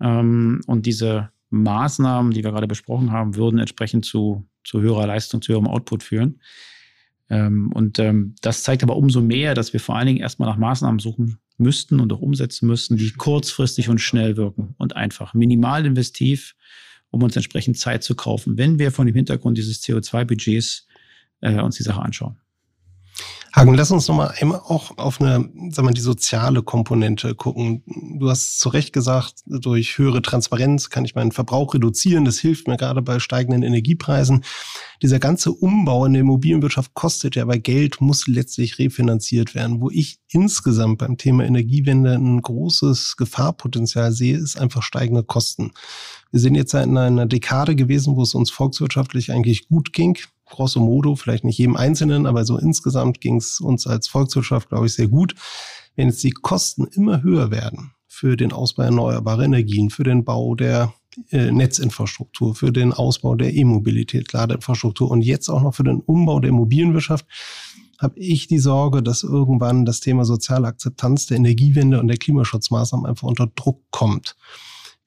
Ähm, 0.01 0.61
und 0.67 0.85
diese 0.85 1.29
Maßnahmen, 1.49 2.31
die 2.31 2.43
wir 2.43 2.51
gerade 2.51 2.67
besprochen 2.67 3.11
haben, 3.11 3.35
würden 3.35 3.59
entsprechend 3.59 4.05
zu, 4.05 4.47
zu 4.63 4.81
höherer 4.81 5.07
Leistung, 5.07 5.41
zu 5.41 5.53
höherem 5.53 5.67
Output 5.67 6.03
führen. 6.03 6.41
Ähm, 7.29 7.71
und 7.73 7.99
ähm, 7.99 8.35
das 8.41 8.63
zeigt 8.63 8.83
aber 8.83 8.97
umso 8.97 9.21
mehr, 9.21 9.55
dass 9.55 9.73
wir 9.73 9.79
vor 9.79 9.95
allen 9.95 10.07
Dingen 10.07 10.19
erstmal 10.19 10.49
nach 10.49 10.57
Maßnahmen 10.57 10.99
suchen 10.99 11.37
müssten 11.57 11.99
und 11.99 12.11
auch 12.11 12.21
umsetzen 12.21 12.67
müssten, 12.67 12.97
die 12.97 13.11
kurzfristig 13.11 13.89
und 13.89 13.99
schnell 13.99 14.37
wirken 14.37 14.75
und 14.77 14.95
einfach 14.95 15.33
minimal 15.33 15.85
investiv, 15.85 16.55
um 17.09 17.23
uns 17.23 17.35
entsprechend 17.35 17.77
Zeit 17.77 18.03
zu 18.03 18.15
kaufen, 18.15 18.57
wenn 18.57 18.77
wir 18.77 18.91
von 18.91 19.07
dem 19.07 19.15
Hintergrund 19.15 19.57
dieses 19.57 19.81
CO2-Budgets 19.81 20.87
äh, 21.41 21.61
uns 21.61 21.77
die 21.77 21.83
Sache 21.83 22.01
anschauen. 22.01 22.37
Hagen, 23.55 23.73
lass 23.73 23.89
uns 23.89 24.09
nochmal 24.09 24.33
einmal 24.37 24.59
auch 24.59 24.97
auf 24.97 25.21
eine, 25.21 25.49
sagen 25.69 25.87
wir, 25.87 25.93
die 25.93 26.01
soziale 26.01 26.61
Komponente 26.61 27.35
gucken. 27.35 27.83
Du 28.19 28.29
hast 28.29 28.59
zu 28.59 28.67
Recht 28.67 28.91
gesagt, 28.91 29.35
durch 29.45 29.97
höhere 29.97 30.21
Transparenz 30.21 30.89
kann 30.89 31.05
ich 31.05 31.15
meinen 31.15 31.31
Verbrauch 31.31 31.73
reduzieren. 31.73 32.25
Das 32.25 32.37
hilft 32.37 32.67
mir 32.67 32.75
gerade 32.75 33.01
bei 33.01 33.19
steigenden 33.19 33.63
Energiepreisen. 33.63 34.43
Dieser 35.01 35.19
ganze 35.19 35.53
Umbau 35.53 36.03
in 36.03 36.11
der 36.11 36.23
Immobilienwirtschaft 36.23 36.95
kostet 36.95 37.37
ja 37.37 37.43
aber 37.43 37.57
Geld, 37.57 38.01
muss 38.01 38.27
letztlich 38.27 38.77
refinanziert 38.77 39.55
werden. 39.55 39.79
Wo 39.79 39.89
ich 39.89 40.19
insgesamt 40.27 40.97
beim 40.97 41.15
Thema 41.15 41.45
Energiewende 41.45 42.13
ein 42.13 42.41
großes 42.41 43.15
Gefahrpotenzial 43.15 44.11
sehe, 44.11 44.37
ist 44.37 44.59
einfach 44.59 44.83
steigende 44.83 45.23
Kosten. 45.23 45.71
Wir 46.29 46.41
sind 46.41 46.55
jetzt 46.55 46.73
in 46.73 46.97
einer 46.97 47.25
Dekade 47.25 47.77
gewesen, 47.77 48.17
wo 48.17 48.23
es 48.23 48.35
uns 48.35 48.51
volkswirtschaftlich 48.51 49.31
eigentlich 49.31 49.69
gut 49.69 49.93
ging 49.93 50.17
grosso 50.45 50.79
modo, 50.79 51.15
vielleicht 51.15 51.43
nicht 51.43 51.57
jedem 51.57 51.75
Einzelnen, 51.75 52.25
aber 52.25 52.45
so 52.45 52.57
insgesamt 52.57 53.21
ging 53.21 53.37
es 53.37 53.59
uns 53.59 53.87
als 53.87 54.07
Volkswirtschaft, 54.07 54.69
glaube 54.69 54.85
ich, 54.85 54.93
sehr 54.93 55.07
gut. 55.07 55.35
Wenn 55.95 56.09
jetzt 56.09 56.23
die 56.23 56.31
Kosten 56.31 56.85
immer 56.87 57.23
höher 57.23 57.51
werden 57.51 57.91
für 58.07 58.37
den 58.37 58.53
Ausbau 58.53 58.83
erneuerbarer 58.83 59.43
Energien, 59.43 59.89
für 59.89 60.03
den 60.03 60.23
Bau 60.23 60.55
der 60.55 60.93
äh, 61.31 61.51
Netzinfrastruktur, 61.51 62.55
für 62.55 62.71
den 62.71 62.93
Ausbau 62.93 63.35
der 63.35 63.53
E-Mobilität, 63.53 64.33
Ladeinfrastruktur 64.33 65.09
und 65.09 65.21
jetzt 65.21 65.49
auch 65.49 65.61
noch 65.61 65.75
für 65.75 65.83
den 65.83 65.99
Umbau 65.99 66.39
der 66.39 66.49
Immobilienwirtschaft, 66.49 67.25
habe 67.99 68.19
ich 68.19 68.47
die 68.47 68.59
Sorge, 68.59 69.01
dass 69.01 69.23
irgendwann 69.23 69.85
das 69.85 70.01
Thema 70.01 70.25
soziale 70.25 70.67
Akzeptanz 70.67 71.27
der 71.27 71.37
Energiewende 71.37 71.99
und 71.99 72.07
der 72.07 72.17
Klimaschutzmaßnahmen 72.17 73.05
einfach 73.05 73.27
unter 73.27 73.47
Druck 73.47 73.81
kommt. 73.91 74.35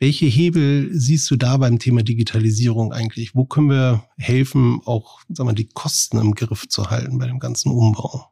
Welche 0.00 0.26
Hebel 0.26 0.90
siehst 0.92 1.28
du 1.30 1.36
da 1.36 1.56
beim 1.56 1.80
Thema 1.80 2.02
Digitalisierung 2.04 2.92
eigentlich? 2.92 3.34
Wo 3.34 3.44
können 3.44 3.70
wir 3.70 4.04
helfen, 4.16 4.80
auch 4.84 5.20
sagen 5.28 5.48
wir, 5.48 5.54
die 5.54 5.68
Kosten 5.68 6.18
im 6.18 6.34
Griff 6.34 6.68
zu 6.68 6.90
halten 6.90 7.18
bei 7.18 7.26
dem 7.26 7.40
ganzen 7.40 7.72
Umbau? 7.72 8.30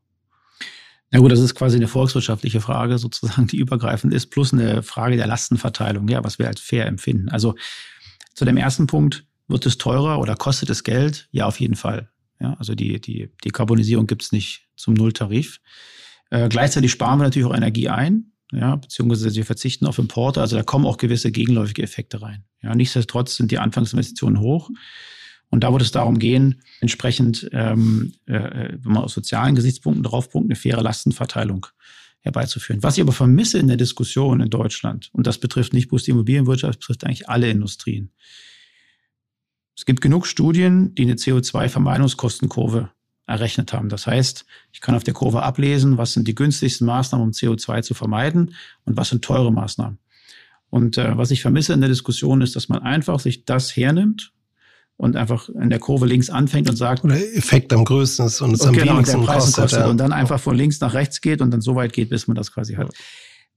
Na 1.10 1.18
gut, 1.18 1.32
das 1.32 1.40
ist 1.40 1.56
quasi 1.56 1.76
eine 1.76 1.88
volkswirtschaftliche 1.88 2.60
Frage 2.60 2.98
sozusagen, 2.98 3.48
die 3.48 3.56
übergreifend 3.56 4.14
ist, 4.14 4.26
plus 4.26 4.52
eine 4.52 4.82
Frage 4.84 5.16
der 5.16 5.26
Lastenverteilung, 5.26 6.06
ja, 6.08 6.22
was 6.22 6.38
wir 6.38 6.46
als 6.46 6.60
fair 6.60 6.86
empfinden. 6.86 7.28
Also 7.30 7.56
zu 8.34 8.44
dem 8.44 8.56
ersten 8.56 8.86
Punkt, 8.86 9.24
wird 9.48 9.66
es 9.66 9.78
teurer 9.78 10.18
oder 10.18 10.34
kostet 10.36 10.70
es 10.70 10.84
Geld? 10.84 11.28
Ja, 11.30 11.46
auf 11.46 11.60
jeden 11.60 11.76
Fall. 11.76 12.10
Ja, 12.40 12.54
also 12.54 12.74
die, 12.74 13.00
die, 13.00 13.30
die 13.44 13.50
Karbonisierung 13.50 14.06
gibt 14.06 14.22
es 14.22 14.32
nicht 14.32 14.68
zum 14.76 14.94
Nulltarif. 14.94 15.60
Äh, 16.30 16.48
gleichzeitig 16.48 16.90
sparen 16.90 17.18
wir 17.18 17.24
natürlich 17.24 17.48
auch 17.48 17.54
Energie 17.54 17.88
ein 17.88 18.32
ja, 18.52 18.76
beziehungsweise 18.76 19.30
sie 19.30 19.42
verzichten 19.42 19.86
auf 19.86 19.98
Importe. 19.98 20.40
Also 20.40 20.56
da 20.56 20.62
kommen 20.62 20.86
auch 20.86 20.98
gewisse 20.98 21.32
gegenläufige 21.32 21.82
Effekte 21.82 22.22
rein. 22.22 22.44
Ja, 22.62 22.74
nichtsdestotrotz 22.74 23.36
sind 23.36 23.50
die 23.50 23.58
Anfangsinvestitionen 23.58 24.40
hoch. 24.40 24.70
Und 25.48 25.62
da 25.62 25.72
wird 25.72 25.82
es 25.82 25.92
darum 25.92 26.18
gehen, 26.18 26.62
entsprechend, 26.80 27.48
ähm, 27.52 28.14
äh, 28.26 28.70
wenn 28.80 28.92
man 28.92 29.04
aus 29.04 29.14
sozialen 29.14 29.54
Gesichtspunkten 29.54 30.02
draufpunkt, 30.02 30.48
eine 30.48 30.56
faire 30.56 30.82
Lastenverteilung 30.82 31.66
herbeizuführen. 32.20 32.82
Was 32.82 32.96
ich 32.96 33.02
aber 33.02 33.12
vermisse 33.12 33.58
in 33.58 33.68
der 33.68 33.76
Diskussion 33.76 34.40
in 34.40 34.50
Deutschland, 34.50 35.10
und 35.12 35.26
das 35.26 35.38
betrifft 35.38 35.72
nicht 35.72 35.88
bloß 35.88 36.02
die 36.02 36.10
Immobilienwirtschaft, 36.10 36.74
das 36.74 36.80
betrifft 36.80 37.04
eigentlich 37.04 37.28
alle 37.28 37.48
Industrien. 37.48 38.10
Es 39.76 39.84
gibt 39.84 40.00
genug 40.00 40.26
Studien, 40.26 40.94
die 40.94 41.02
eine 41.02 41.14
CO2-Vermeidungskostenkurve 41.14 42.90
errechnet 43.26 43.72
haben. 43.72 43.88
Das 43.88 44.06
heißt, 44.06 44.46
ich 44.72 44.80
kann 44.80 44.94
auf 44.94 45.04
der 45.04 45.14
Kurve 45.14 45.42
ablesen, 45.42 45.98
was 45.98 46.12
sind 46.12 46.28
die 46.28 46.34
günstigsten 46.34 46.86
Maßnahmen, 46.86 47.26
um 47.26 47.32
CO2 47.32 47.82
zu 47.82 47.94
vermeiden 47.94 48.54
und 48.84 48.96
was 48.96 49.08
sind 49.08 49.24
teure 49.24 49.52
Maßnahmen. 49.52 49.98
Und 50.70 50.98
äh, 50.98 51.16
was 51.16 51.30
ich 51.30 51.42
vermisse 51.42 51.72
in 51.72 51.80
der 51.80 51.88
Diskussion 51.88 52.40
ist, 52.40 52.56
dass 52.56 52.68
man 52.68 52.82
einfach 52.82 53.20
sich 53.20 53.44
das 53.44 53.76
hernimmt 53.76 54.32
und 54.96 55.16
einfach 55.16 55.48
in 55.48 55.70
der 55.70 55.78
Kurve 55.78 56.06
links 56.06 56.30
anfängt 56.30 56.70
und 56.70 56.76
sagt. 56.76 57.04
Oder 57.04 57.16
Effekt 57.16 57.72
am 57.72 57.84
größten 57.84 58.26
ist 58.26 58.40
und 58.40 58.54
es 58.54 58.62
am 58.62 58.74
genau, 58.74 58.94
wenigsten 58.94 59.24
kostet. 59.24 59.86
Und 59.86 59.98
dann 59.98 60.12
einfach 60.12 60.40
von 60.40 60.56
links 60.56 60.80
nach 60.80 60.94
rechts 60.94 61.20
geht 61.20 61.40
und 61.40 61.50
dann 61.50 61.60
so 61.60 61.74
weit 61.74 61.92
geht, 61.92 62.08
bis 62.08 62.26
man 62.26 62.34
das 62.34 62.52
quasi 62.52 62.74
hat. 62.74 62.92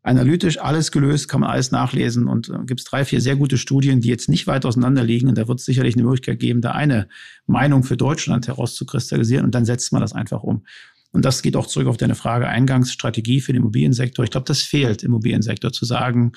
Analytisch 0.01 0.59
alles 0.59 0.91
gelöst, 0.91 1.27
kann 1.27 1.41
man 1.41 1.49
alles 1.49 1.71
nachlesen 1.71 2.27
und 2.27 2.49
äh, 2.49 2.59
gibt 2.65 2.79
es 2.79 2.85
drei, 2.85 3.03
vier 3.03 3.19
sehr 3.19 3.35
gute 3.35 3.57
Studien, 3.57 3.99
die 3.99 4.07
jetzt 4.07 4.29
nicht 4.29 4.47
weit 4.47 4.65
auseinander 4.65 5.03
liegen. 5.03 5.27
Und 5.27 5.37
da 5.37 5.47
wird 5.47 5.59
es 5.59 5.65
sicherlich 5.65 5.95
eine 5.95 6.03
Möglichkeit 6.03 6.39
geben, 6.39 6.61
da 6.61 6.71
eine 6.71 7.09
Meinung 7.47 7.83
für 7.83 7.97
Deutschland 7.97 8.47
herauszukristallisieren 8.47 9.45
und 9.45 9.55
dann 9.55 9.65
setzt 9.65 9.91
man 9.91 10.01
das 10.01 10.13
einfach 10.13 10.41
um. 10.41 10.63
Und 11.11 11.25
das 11.25 11.41
geht 11.41 11.55
auch 11.55 11.67
zurück 11.67 11.87
auf 11.87 11.97
deine 11.97 12.15
Frage 12.15 12.47
Eingangsstrategie 12.47 13.41
für 13.41 13.51
den 13.51 13.61
Immobiliensektor. 13.61 14.23
Ich 14.23 14.31
glaube, 14.31 14.45
das 14.45 14.61
fehlt 14.61 15.03
im 15.03 15.09
Immobiliensektor 15.09 15.71
zu 15.71 15.85
sagen, 15.85 16.33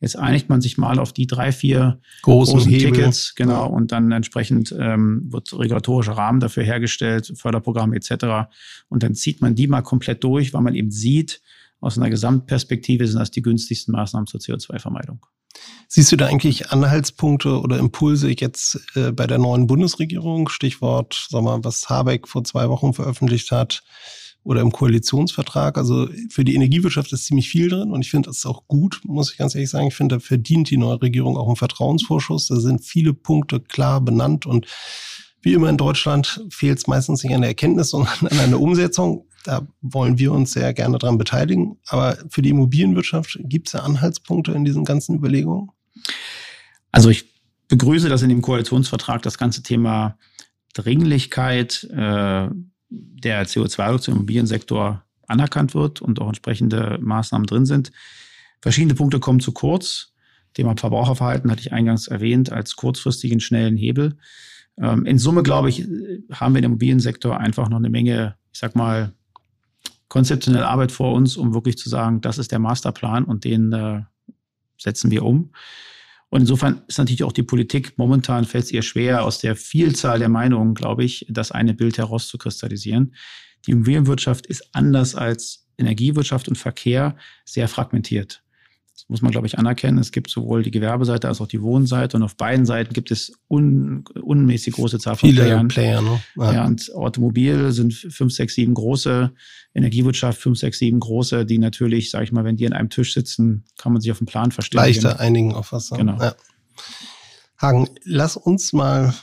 jetzt 0.00 0.16
einigt 0.16 0.48
man 0.48 0.60
sich 0.60 0.78
mal 0.78 0.98
auf 0.98 1.12
die 1.12 1.26
drei, 1.26 1.52
vier 1.52 2.00
großen, 2.22 2.54
großen 2.54 2.72
Tickets, 2.72 3.34
genau, 3.34 3.68
und 3.68 3.92
dann 3.92 4.12
entsprechend 4.12 4.74
ähm, 4.78 5.26
wird 5.30 5.52
regulatorischer 5.58 6.12
Rahmen 6.12 6.40
dafür 6.40 6.62
hergestellt, 6.62 7.32
Förderprogramme 7.34 7.96
etc. 7.96 8.50
Und 8.88 9.02
dann 9.02 9.14
zieht 9.14 9.40
man 9.40 9.54
die 9.54 9.66
mal 9.66 9.82
komplett 9.82 10.22
durch, 10.22 10.52
weil 10.52 10.62
man 10.62 10.74
eben 10.74 10.90
sieht, 10.90 11.40
aus 11.80 11.96
einer 11.96 12.10
Gesamtperspektive 12.10 13.06
sind 13.06 13.18
das 13.18 13.30
die 13.30 13.42
günstigsten 13.42 13.92
Maßnahmen 13.92 14.26
zur 14.26 14.40
CO2-Vermeidung. 14.40 15.24
Siehst 15.88 16.12
du 16.12 16.16
da 16.16 16.26
eigentlich 16.26 16.70
Anhaltspunkte 16.70 17.60
oder 17.60 17.78
Impulse 17.78 18.30
jetzt 18.30 18.80
äh, 18.94 19.10
bei 19.10 19.26
der 19.26 19.38
neuen 19.38 19.66
Bundesregierung? 19.66 20.48
Stichwort, 20.48 21.26
sag 21.28 21.42
mal, 21.42 21.64
was 21.64 21.88
Habeck 21.88 22.28
vor 22.28 22.44
zwei 22.44 22.68
Wochen 22.68 22.94
veröffentlicht 22.94 23.50
hat 23.50 23.82
oder 24.42 24.60
im 24.60 24.72
Koalitionsvertrag. 24.72 25.76
Also 25.76 26.08
für 26.30 26.44
die 26.44 26.54
Energiewirtschaft 26.54 27.12
ist 27.12 27.26
ziemlich 27.26 27.50
viel 27.50 27.68
drin 27.68 27.90
und 27.90 28.02
ich 28.02 28.10
finde 28.10 28.28
das 28.28 28.38
ist 28.38 28.46
auch 28.46 28.66
gut, 28.68 29.00
muss 29.04 29.32
ich 29.32 29.38
ganz 29.38 29.54
ehrlich 29.54 29.70
sagen. 29.70 29.88
Ich 29.88 29.94
finde, 29.94 30.16
da 30.16 30.20
verdient 30.20 30.70
die 30.70 30.76
neue 30.76 31.02
Regierung 31.02 31.36
auch 31.36 31.46
einen 31.46 31.56
Vertrauensvorschuss. 31.56 32.46
Da 32.46 32.56
sind 32.56 32.84
viele 32.84 33.12
Punkte 33.12 33.60
klar 33.60 34.00
benannt 34.00 34.46
und 34.46 34.66
wie 35.42 35.54
immer 35.54 35.68
in 35.68 35.78
Deutschland 35.78 36.44
fehlt 36.50 36.78
es 36.78 36.86
meistens 36.86 37.24
nicht 37.24 37.34
an 37.34 37.40
der 37.40 37.50
Erkenntnis, 37.50 37.90
sondern 37.90 38.28
an 38.28 38.38
einer 38.38 38.60
Umsetzung. 38.60 39.26
Da 39.44 39.66
wollen 39.80 40.18
wir 40.18 40.32
uns 40.32 40.52
sehr 40.52 40.72
gerne 40.74 40.98
dran 40.98 41.18
beteiligen. 41.18 41.78
Aber 41.86 42.18
für 42.28 42.42
die 42.42 42.50
Immobilienwirtschaft 42.50 43.38
gibt 43.44 43.68
es 43.68 43.72
ja 43.72 43.80
Anhaltspunkte 43.80 44.52
in 44.52 44.64
diesen 44.64 44.84
ganzen 44.84 45.16
Überlegungen? 45.16 45.70
Also 46.92 47.08
ich 47.08 47.24
begrüße, 47.68 48.08
dass 48.08 48.22
in 48.22 48.28
dem 48.28 48.42
Koalitionsvertrag 48.42 49.22
das 49.22 49.38
ganze 49.38 49.62
Thema 49.62 50.18
Dringlichkeit 50.74 51.84
äh, 51.90 52.48
der 52.90 53.46
CO2-Reduktion 53.46 54.14
im 54.14 54.20
Immobiliensektor 54.20 55.04
anerkannt 55.26 55.74
wird 55.74 56.02
und 56.02 56.20
auch 56.20 56.28
entsprechende 56.28 56.98
Maßnahmen 57.00 57.46
drin 57.46 57.66
sind. 57.66 57.92
Verschiedene 58.60 58.94
Punkte 58.94 59.20
kommen 59.20 59.40
zu 59.40 59.52
kurz. 59.52 60.12
Thema 60.54 60.76
Verbraucherverhalten 60.76 61.50
hatte 61.50 61.60
ich 61.60 61.72
eingangs 61.72 62.08
erwähnt 62.08 62.50
als 62.50 62.74
kurzfristigen, 62.74 63.40
schnellen 63.40 63.76
Hebel. 63.76 64.18
Ähm, 64.78 65.06
in 65.06 65.18
Summe, 65.18 65.42
glaube 65.42 65.68
ich, 65.68 65.86
haben 66.32 66.54
wir 66.54 66.58
im 66.58 66.64
Immobiliensektor 66.64 67.38
einfach 67.38 67.68
noch 67.68 67.78
eine 67.78 67.90
Menge, 67.90 68.36
ich 68.52 68.58
sag 68.58 68.74
mal, 68.74 69.12
konzeptionelle 70.10 70.66
Arbeit 70.66 70.92
vor 70.92 71.14
uns, 71.14 71.38
um 71.38 71.54
wirklich 71.54 71.78
zu 71.78 71.88
sagen, 71.88 72.20
das 72.20 72.36
ist 72.36 72.52
der 72.52 72.58
Masterplan 72.58 73.24
und 73.24 73.44
den 73.44 73.72
äh, 73.72 74.02
setzen 74.76 75.10
wir 75.10 75.24
um. 75.24 75.52
Und 76.28 76.42
insofern 76.42 76.82
ist 76.86 76.98
natürlich 76.98 77.24
auch 77.24 77.32
die 77.32 77.42
Politik 77.42 77.94
momentan 77.96 78.44
fällt 78.44 78.64
es 78.64 78.72
ihr 78.72 78.82
schwer, 78.82 79.24
aus 79.24 79.38
der 79.38 79.56
Vielzahl 79.56 80.18
der 80.18 80.28
Meinungen, 80.28 80.74
glaube 80.74 81.04
ich, 81.04 81.26
das 81.30 81.50
eine 81.50 81.74
Bild 81.74 81.96
herauszukristallisieren. 81.96 83.14
Die 83.66 83.70
Immobilienwirtschaft 83.70 84.46
ist 84.46 84.74
anders 84.74 85.14
als 85.14 85.68
Energiewirtschaft 85.78 86.48
und 86.48 86.56
Verkehr 86.56 87.16
sehr 87.44 87.68
fragmentiert 87.68 88.42
muss 89.08 89.22
man, 89.22 89.30
glaube 89.30 89.46
ich, 89.46 89.58
anerkennen. 89.58 89.98
Es 89.98 90.12
gibt 90.12 90.30
sowohl 90.30 90.62
die 90.62 90.70
Gewerbeseite 90.70 91.28
als 91.28 91.40
auch 91.40 91.46
die 91.46 91.62
Wohnseite 91.62 92.16
und 92.16 92.22
auf 92.22 92.36
beiden 92.36 92.66
Seiten 92.66 92.92
gibt 92.92 93.10
es 93.10 93.32
un, 93.48 94.04
unmäßig 94.20 94.74
große 94.74 94.98
Zahl 94.98 95.16
von 95.16 95.28
Viele 95.28 95.42
Playern. 95.42 95.68
Player, 95.68 96.02
ne? 96.02 96.20
ja. 96.36 96.52
ja. 96.52 96.66
und 96.66 96.94
Automobil 96.94 97.72
sind 97.72 97.92
fünf, 97.94 98.32
sechs, 98.32 98.54
sieben 98.54 98.74
große, 98.74 99.32
Energiewirtschaft 99.74 100.40
fünf, 100.40 100.58
sechs, 100.58 100.78
sieben 100.78 101.00
große, 101.00 101.46
die 101.46 101.58
natürlich, 101.58 102.10
sage 102.10 102.24
ich 102.24 102.32
mal, 102.32 102.44
wenn 102.44 102.56
die 102.56 102.66
an 102.66 102.72
einem 102.72 102.90
Tisch 102.90 103.14
sitzen, 103.14 103.64
kann 103.78 103.92
man 103.92 104.00
sich 104.00 104.10
auf 104.10 104.18
den 104.18 104.26
Plan 104.26 104.52
verständigen. 104.52 105.02
Leichter 105.02 105.20
einigen 105.20 105.54
auf 105.54 105.72
was. 105.72 105.90
Genau. 105.90 106.18
Ja. 106.18 106.34
Hagen, 107.58 107.88
lass 108.04 108.36
uns 108.36 108.72
mal 108.72 109.14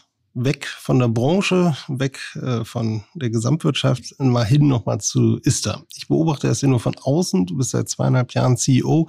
weg 0.43 0.67
von 0.67 0.99
der 0.99 1.07
Branche, 1.07 1.75
weg 1.87 2.19
äh, 2.35 2.63
von 2.63 3.03
der 3.15 3.29
Gesamtwirtschaft, 3.29 4.19
mal 4.19 4.45
hin 4.45 4.67
nochmal 4.67 4.99
zu 5.01 5.39
ISTA. 5.43 5.83
Ich 5.95 6.07
beobachte 6.07 6.47
das 6.47 6.61
ja 6.61 6.67
nur 6.67 6.79
von 6.79 6.95
außen. 6.95 7.45
Du 7.45 7.57
bist 7.57 7.71
seit 7.71 7.89
zweieinhalb 7.89 8.33
Jahren 8.33 8.57
CEO. 8.57 9.07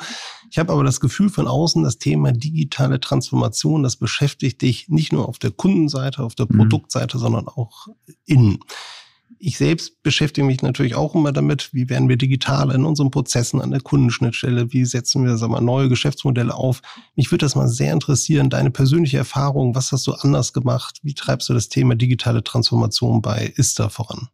Ich 0.50 0.58
habe 0.58 0.72
aber 0.72 0.84
das 0.84 1.00
Gefühl 1.00 1.28
von 1.28 1.46
außen, 1.46 1.82
das 1.82 1.98
Thema 1.98 2.32
digitale 2.32 3.00
Transformation, 3.00 3.82
das 3.82 3.96
beschäftigt 3.96 4.62
dich 4.62 4.88
nicht 4.88 5.12
nur 5.12 5.28
auf 5.28 5.38
der 5.38 5.50
Kundenseite, 5.50 6.22
auf 6.22 6.34
der 6.34 6.46
mhm. 6.48 6.58
Produktseite, 6.58 7.18
sondern 7.18 7.48
auch 7.48 7.88
innen 8.24 8.60
ich 9.38 9.58
selbst 9.58 10.02
beschäftige 10.02 10.46
mich 10.46 10.62
natürlich 10.62 10.94
auch 10.94 11.14
immer 11.14 11.32
damit, 11.32 11.72
wie 11.72 11.88
werden 11.88 12.08
wir 12.08 12.16
digital 12.16 12.70
in 12.72 12.84
unseren 12.84 13.10
Prozessen 13.10 13.60
an 13.60 13.70
der 13.70 13.80
Kundenschnittstelle, 13.80 14.72
wie 14.72 14.84
setzen 14.84 15.24
wir 15.24 15.36
sagen 15.36 15.52
wir, 15.52 15.60
neue 15.60 15.88
Geschäftsmodelle 15.88 16.54
auf. 16.54 16.82
Mich 17.14 17.30
würde 17.30 17.44
das 17.44 17.54
mal 17.54 17.68
sehr 17.68 17.92
interessieren, 17.92 18.50
deine 18.50 18.70
persönliche 18.70 19.18
Erfahrung, 19.18 19.74
was 19.74 19.92
hast 19.92 20.06
du 20.06 20.12
anders 20.12 20.52
gemacht, 20.52 20.98
wie 21.02 21.14
treibst 21.14 21.48
du 21.48 21.54
das 21.54 21.68
Thema 21.68 21.94
digitale 21.94 22.42
Transformation 22.42 23.22
bei 23.22 23.52
ISTA 23.56 23.88
voran? 23.88 24.28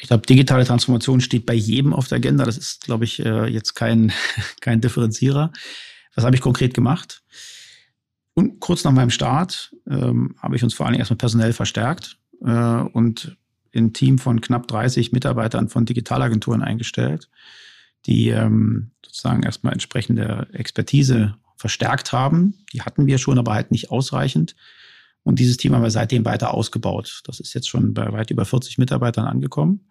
Ich 0.00 0.08
glaube, 0.08 0.26
digitale 0.26 0.64
Transformation 0.64 1.20
steht 1.20 1.46
bei 1.46 1.54
jedem 1.54 1.92
auf 1.92 2.08
der 2.08 2.16
Agenda. 2.16 2.44
Das 2.44 2.56
ist, 2.56 2.82
glaube 2.82 3.04
ich, 3.04 3.24
äh, 3.24 3.46
jetzt 3.46 3.74
kein, 3.74 4.12
kein 4.60 4.80
Differenzierer. 4.80 5.52
Was 6.16 6.24
habe 6.24 6.34
ich 6.34 6.42
konkret 6.42 6.74
gemacht? 6.74 7.22
Und 8.34 8.60
kurz 8.60 8.82
nach 8.82 8.92
meinem 8.92 9.10
Start 9.10 9.72
ähm, 9.88 10.34
habe 10.40 10.56
ich 10.56 10.64
uns 10.64 10.74
vor 10.74 10.86
allen 10.86 10.94
Dingen 10.94 11.00
erstmal 11.00 11.18
personell 11.18 11.52
verstärkt. 11.52 12.18
Äh, 12.44 12.82
und 12.92 13.36
ein 13.74 13.92
Team 13.92 14.18
von 14.18 14.40
knapp 14.40 14.68
30 14.68 15.12
Mitarbeitern 15.12 15.68
von 15.68 15.86
Digitalagenturen 15.86 16.62
eingestellt, 16.62 17.30
die 18.06 18.28
ähm, 18.28 18.90
sozusagen 19.04 19.42
erstmal 19.42 19.72
entsprechende 19.72 20.48
Expertise 20.52 21.36
verstärkt 21.56 22.12
haben. 22.12 22.54
Die 22.72 22.82
hatten 22.82 23.06
wir 23.06 23.18
schon, 23.18 23.38
aber 23.38 23.54
halt 23.54 23.70
nicht 23.70 23.90
ausreichend. 23.90 24.56
Und 25.22 25.38
dieses 25.38 25.56
Team 25.56 25.74
haben 25.74 25.82
wir 25.82 25.90
seitdem 25.90 26.24
weiter 26.24 26.52
ausgebaut. 26.52 27.22
Das 27.24 27.38
ist 27.38 27.54
jetzt 27.54 27.68
schon 27.68 27.94
bei 27.94 28.12
weit 28.12 28.30
über 28.30 28.44
40 28.44 28.78
Mitarbeitern 28.78 29.26
angekommen. 29.26 29.88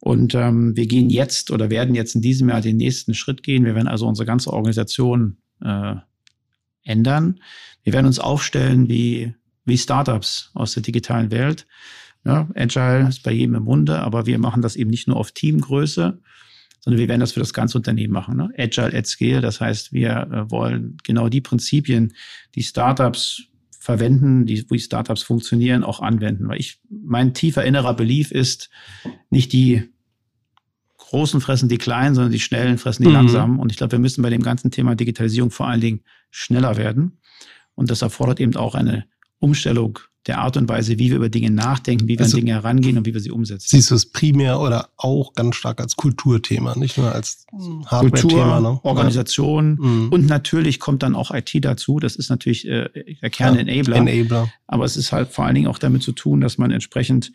Und 0.00 0.34
ähm, 0.34 0.76
wir 0.76 0.86
gehen 0.86 1.10
jetzt 1.10 1.50
oder 1.50 1.70
werden 1.70 1.94
jetzt 1.94 2.14
in 2.14 2.22
diesem 2.22 2.48
Jahr 2.48 2.60
den 2.60 2.76
nächsten 2.76 3.14
Schritt 3.14 3.42
gehen. 3.42 3.64
Wir 3.64 3.74
werden 3.74 3.86
also 3.86 4.08
unsere 4.08 4.26
ganze 4.26 4.52
Organisation 4.52 5.36
äh, 5.62 5.94
ändern. 6.82 7.40
Wir 7.84 7.92
werden 7.92 8.06
uns 8.06 8.18
aufstellen 8.18 8.88
wie, 8.88 9.34
wie 9.64 9.78
Startups 9.78 10.50
aus 10.54 10.74
der 10.74 10.82
digitalen 10.82 11.30
Welt. 11.30 11.66
Ja, 12.24 12.48
Agile 12.54 13.08
ist 13.08 13.22
bei 13.22 13.32
jedem 13.32 13.54
im 13.54 13.64
Munde, 13.64 14.00
aber 14.00 14.26
wir 14.26 14.38
machen 14.38 14.62
das 14.62 14.76
eben 14.76 14.90
nicht 14.90 15.08
nur 15.08 15.16
auf 15.16 15.32
Teamgröße, 15.32 16.20
sondern 16.80 17.00
wir 17.00 17.08
werden 17.08 17.20
das 17.20 17.32
für 17.32 17.40
das 17.40 17.54
ganze 17.54 17.78
Unternehmen 17.78 18.12
machen. 18.12 18.36
Ne? 18.36 18.50
Agile 18.58 18.96
at 18.96 19.06
Scale, 19.06 19.40
das 19.40 19.60
heißt, 19.60 19.92
wir 19.92 20.28
äh, 20.30 20.50
wollen 20.50 20.96
genau 21.02 21.28
die 21.28 21.40
Prinzipien, 21.40 22.14
die 22.54 22.62
Startups 22.62 23.44
verwenden, 23.78 24.44
die, 24.44 24.64
wie 24.70 24.78
Startups 24.78 25.22
funktionieren, 25.22 25.84
auch 25.84 26.00
anwenden. 26.00 26.48
Weil 26.48 26.60
ich, 26.60 26.80
mein 26.90 27.32
tiefer 27.32 27.64
innerer 27.64 27.94
Belief 27.94 28.30
ist, 28.30 28.70
nicht 29.30 29.52
die 29.52 29.88
Großen 30.98 31.40
fressen 31.40 31.68
die 31.68 31.78
Kleinen, 31.78 32.14
sondern 32.14 32.32
die 32.32 32.40
Schnellen 32.40 32.78
fressen 32.78 33.02
die 33.02 33.08
mhm. 33.08 33.14
Langsamen. 33.14 33.58
Und 33.58 33.72
ich 33.72 33.78
glaube, 33.78 33.92
wir 33.92 33.98
müssen 33.98 34.22
bei 34.22 34.30
dem 34.30 34.42
ganzen 34.42 34.70
Thema 34.70 34.94
Digitalisierung 34.94 35.50
vor 35.50 35.66
allen 35.66 35.80
Dingen 35.80 36.02
schneller 36.30 36.76
werden. 36.76 37.18
Und 37.74 37.90
das 37.90 38.02
erfordert 38.02 38.38
eben 38.38 38.54
auch 38.56 38.74
eine 38.74 39.06
Umstellung 39.40 39.98
der 40.26 40.38
Art 40.38 40.56
und 40.58 40.68
Weise, 40.68 40.98
wie 40.98 41.10
wir 41.10 41.16
über 41.16 41.30
Dinge 41.30 41.50
nachdenken, 41.50 42.06
wie 42.06 42.18
wir 42.18 42.24
also, 42.24 42.36
an 42.36 42.44
Dinge 42.44 42.52
herangehen 42.52 42.98
und 42.98 43.06
wie 43.06 43.14
wir 43.14 43.20
sie 43.20 43.30
umsetzen. 43.30 43.66
Siehst 43.68 43.90
du 43.90 43.94
es 43.94 44.04
primär 44.04 44.60
oder 44.60 44.90
auch 44.98 45.32
ganz 45.32 45.56
stark 45.56 45.80
als 45.80 45.96
Kulturthema, 45.96 46.76
nicht 46.76 46.98
nur 46.98 47.12
als 47.12 47.46
Hardware-Thema? 47.86 48.60
Ne? 48.60 48.80
Organisation 48.82 49.78
mhm. 49.80 50.08
und 50.10 50.26
natürlich 50.26 50.78
kommt 50.78 51.02
dann 51.02 51.14
auch 51.14 51.30
IT 51.30 51.52
dazu. 51.64 52.00
Das 52.00 52.16
ist 52.16 52.28
natürlich 52.28 52.68
äh, 52.68 52.88
der 53.22 53.30
Kern-Enabler. 53.30 53.96
Ja, 53.96 54.02
Enabler. 54.02 54.52
Aber 54.66 54.84
es 54.84 54.98
ist 54.98 55.10
halt 55.10 55.30
vor 55.30 55.46
allen 55.46 55.54
Dingen 55.54 55.68
auch 55.68 55.78
damit 55.78 56.02
zu 56.02 56.12
tun, 56.12 56.42
dass 56.42 56.58
man 56.58 56.70
entsprechend 56.70 57.32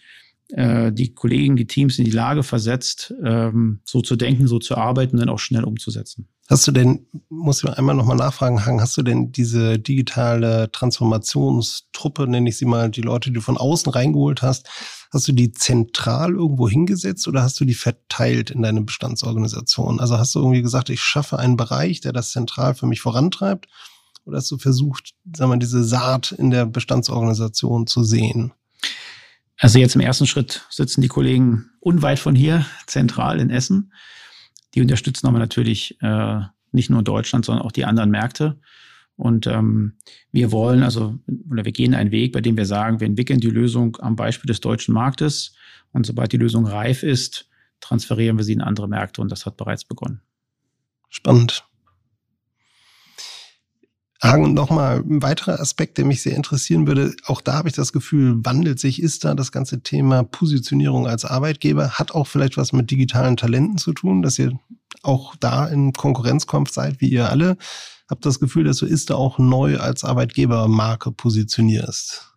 äh, 0.50 0.92
die 0.92 1.14
Kollegen, 1.14 1.56
die 1.56 1.68
Teams 1.68 1.98
in 1.98 2.06
die 2.06 2.12
Lage 2.12 2.44
versetzt, 2.44 3.14
ähm, 3.24 3.82
so 3.84 4.02
zu 4.02 4.16
denken, 4.16 4.48
so 4.48 4.60
zu 4.60 4.76
arbeiten 4.76 5.18
dann 5.18 5.30
auch 5.30 5.40
schnell 5.40 5.64
umzusetzen. 5.64 6.28
Hast 6.48 6.68
du 6.68 6.72
denn, 6.72 7.08
muss 7.30 7.64
ich 7.64 7.70
einmal 7.72 7.96
nochmal 7.96 8.18
nachfragen, 8.18 8.66
Hang, 8.66 8.80
hast 8.80 8.96
du 8.98 9.02
denn 9.02 9.32
diese 9.32 9.80
digitale 9.80 10.72
Transformationstruppe, 10.72 12.28
nenne 12.28 12.50
ich 12.50 12.58
sie 12.58 12.66
mal, 12.66 12.92
die 12.92 13.02
Leute, 13.02 13.32
die 13.32 13.34
du 13.34 13.42
von 13.42 13.58
außen 13.58 13.92
reingeholt 13.92 14.44
hast, 14.44 14.70
hast 15.12 15.28
du 15.28 15.32
die 15.32 15.52
zentral 15.52 16.34
irgendwo 16.34 16.70
hingesetzt 16.70 17.28
oder 17.28 17.42
hast 17.42 17.60
du 17.60 17.66
die 17.66 17.74
verteilt 17.74 18.52
in 18.52 18.62
deine 18.62 18.82
Bestandsorganisation? 18.82 20.00
Also 20.00 20.20
hast 20.20 20.36
du 20.36 20.40
irgendwie 20.40 20.62
gesagt, 20.62 20.92
ich 20.92 21.02
schaffe 21.02 21.40
einen 21.40 21.58
Bereich, 21.58 22.02
der 22.02 22.14
das 22.14 22.32
zentral 22.32 22.76
für 22.76 22.86
mich 22.86 23.02
vorantreibt? 23.02 23.68
Oder 24.26 24.38
hast 24.38 24.52
du 24.52 24.60
versucht, 24.60 25.14
sagen 25.36 25.52
wir, 25.52 25.58
diese 25.58 25.84
Saat 25.84 26.32
in 26.32 26.52
der 26.52 26.68
Bestandsorganisation 26.68 27.88
zu 27.88 28.04
sehen? 28.04 28.54
Also 29.58 29.80
jetzt 29.80 29.96
im 29.96 30.02
ersten 30.02 30.28
Schritt 30.28 30.66
sitzen 30.70 31.02
die 31.02 31.08
Kollegen 31.08 31.70
unweit 31.80 32.20
von 32.20 32.36
hier, 32.36 32.66
zentral 32.88 33.40
in 33.40 33.50
Essen. 33.50 33.94
Die 34.74 34.82
unterstützen 34.82 35.28
aber 35.28 35.40
natürlich 35.40 35.98
äh, 36.02 36.42
nicht 36.72 36.90
nur 36.90 37.04
Deutschland, 37.04 37.46
sondern 37.46 37.66
auch 37.66 37.72
die 37.72 37.86
anderen 37.86 38.12
Märkte. 38.12 38.60
Und 39.16 39.48
ähm, 39.48 39.94
wir 40.34 40.52
wollen 40.52 40.84
also, 40.84 41.18
oder 41.50 41.64
wir 41.64 41.72
gehen 41.72 41.94
einen 41.94 42.12
Weg, 42.12 42.34
bei 42.34 42.42
dem 42.42 42.58
wir 42.58 42.66
sagen, 42.66 43.00
wir 43.00 43.08
entwickeln 43.08 43.40
die 43.40 43.50
Lösung 43.50 43.98
am 44.02 44.18
Beispiel 44.18 44.48
des 44.48 44.60
deutschen 44.60 44.94
Marktes. 44.94 45.56
Und 45.94 46.06
sobald 46.06 46.34
die 46.34 46.38
Lösung 46.38 46.66
reif 46.66 47.02
ist, 47.02 47.50
transferieren 47.80 48.38
wir 48.38 48.44
sie 48.44 48.54
in 48.54 48.62
andere 48.62 48.90
Märkte. 48.90 49.22
Und 49.22 49.32
das 49.32 49.46
hat 49.46 49.56
bereits 49.56 49.86
begonnen. 49.86 50.22
Spannend. 51.10 51.66
Hagen, 54.28 54.54
nochmal 54.54 55.00
ein 55.00 55.22
weiterer 55.22 55.60
Aspekt, 55.60 55.98
der 55.98 56.06
mich 56.06 56.22
sehr 56.22 56.36
interessieren 56.36 56.88
würde. 56.88 57.16
Auch 57.26 57.42
da 57.42 57.54
habe 57.54 57.70
ich 57.70 57.76
das 57.76 57.94
Gefühl, 57.94 58.36
wandelt 58.44 58.80
sich 58.80 59.02
ist 59.02 59.24
da 59.24 59.34
das 59.36 59.52
ganze 59.52 59.82
Thema 59.82 60.24
Positionierung 60.24 61.08
als 61.08 61.26
Arbeitgeber, 61.26 61.92
hat 61.92 62.12
auch 62.12 62.28
vielleicht 62.28 62.58
was 62.58 62.74
mit 62.74 62.92
digitalen 62.92 63.38
Talenten 63.38 63.78
zu 63.78 63.94
tun, 63.94 64.22
dass 64.22 64.40
ihr 64.40 64.58
auch 65.04 65.36
da 65.36 65.68
in 65.68 65.94
Konkurrenzkampf 65.94 66.72
seid, 66.72 67.02
wie 67.02 67.10
ihr 67.10 67.30
alle. 67.30 67.58
Habt 68.10 68.26
das 68.26 68.40
Gefühl, 68.40 68.64
dass 68.64 68.78
du 68.78 68.86
ist 68.86 69.10
da 69.10 69.16
auch 69.16 69.40
neu 69.40 69.78
als 69.78 70.04
Arbeitgebermarke 70.04 71.12
positionierst? 71.12 72.34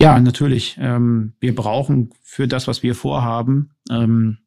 Ja, 0.00 0.18
natürlich. 0.18 0.76
Ähm, 0.80 1.34
wir 1.38 1.54
brauchen 1.54 2.10
für 2.22 2.48
das, 2.48 2.66
was 2.66 2.82
wir 2.82 2.94
vorhaben, 2.94 3.70
ähm, 3.90 4.38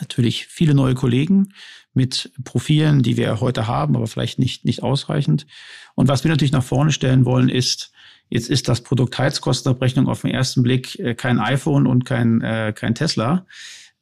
natürlich 0.00 0.46
viele 0.46 0.74
neue 0.74 0.94
Kollegen 0.94 1.52
mit 1.94 2.32
Profilen, 2.44 3.02
die 3.02 3.16
wir 3.16 3.40
heute 3.40 3.66
haben, 3.66 3.96
aber 3.96 4.06
vielleicht 4.06 4.38
nicht, 4.38 4.64
nicht 4.64 4.82
ausreichend. 4.82 5.46
Und 5.94 6.08
was 6.08 6.24
wir 6.24 6.30
natürlich 6.30 6.52
nach 6.52 6.64
vorne 6.64 6.92
stellen 6.92 7.24
wollen, 7.24 7.48
ist, 7.48 7.92
jetzt 8.28 8.50
ist 8.50 8.68
das 8.68 8.82
Produkt 8.82 9.18
Heizkostenabrechnung 9.18 10.08
auf 10.08 10.22
den 10.22 10.30
ersten 10.30 10.62
Blick 10.62 10.98
äh, 10.98 11.14
kein 11.14 11.38
iPhone 11.38 11.86
und 11.86 12.04
kein, 12.04 12.40
äh, 12.40 12.72
kein 12.74 12.94
Tesla. 12.94 13.46